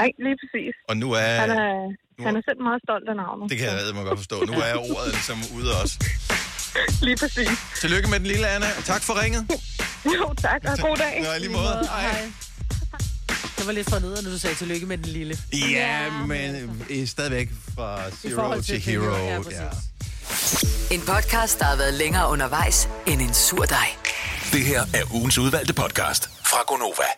Nej, 0.00 0.10
lige 0.18 0.36
præcis. 0.42 0.74
Og 0.88 0.96
nu 0.96 1.12
er... 1.12 1.18
Han 1.20 1.50
er, 1.50 1.94
han 2.26 2.36
er 2.36 2.42
selv 2.48 2.60
meget 2.62 2.80
stolt 2.86 3.08
af 3.08 3.16
navnet. 3.16 3.50
Det 3.50 3.58
kan 3.58 3.66
jeg 3.66 3.94
mig 3.94 4.04
godt 4.04 4.18
forstå. 4.18 4.44
Nu 4.44 4.52
er 4.52 4.74
ordet 4.76 5.12
ligesom 5.12 5.38
ude 5.56 5.80
også. 5.82 5.96
Lige 7.06 7.16
præcis. 7.16 7.50
Tillykke 7.80 8.10
med 8.10 8.18
den 8.18 8.26
lille 8.26 8.48
Anna, 8.48 8.66
og 8.78 8.84
tak 8.84 9.02
for 9.02 9.22
ringet. 9.22 9.46
Jo, 10.16 10.34
tak, 10.38 10.60
og 10.64 10.78
god 10.78 10.96
dag. 10.96 11.22
Nå, 11.26 11.28
lige 11.38 11.52
måde. 11.52 11.88
Hej. 11.90 12.32
Det 13.58 13.66
var 13.66 13.72
lidt 13.72 13.90
for 13.90 13.98
nede, 13.98 14.22
når 14.22 14.30
du 14.30 14.38
sagde 14.38 14.56
tillykke 14.56 14.86
med 14.86 14.98
den 14.98 15.06
lille. 15.06 15.38
Ja, 15.70 16.10
men 16.26 16.80
øh, 16.90 17.06
stadigvæk 17.06 17.48
fra 17.74 18.10
Zero 18.10 18.54
til, 18.54 18.64
til 18.64 18.80
Hero. 18.80 19.02
Hero, 19.02 19.16
ja, 19.16 19.34
Ja. 19.50 19.68
En 20.94 21.00
podcast, 21.00 21.58
der 21.58 21.64
har 21.64 21.76
været 21.76 21.94
længere 21.94 22.28
undervejs 22.30 22.88
end 23.06 23.20
en 23.20 23.34
sur 23.34 23.64
dej. 23.64 23.88
Det 24.52 24.64
her 24.64 24.80
er 24.94 25.14
ugens 25.14 25.38
udvalgte 25.38 25.74
podcast 25.74 26.30
fra 26.44 26.62
Gonova. 26.66 27.10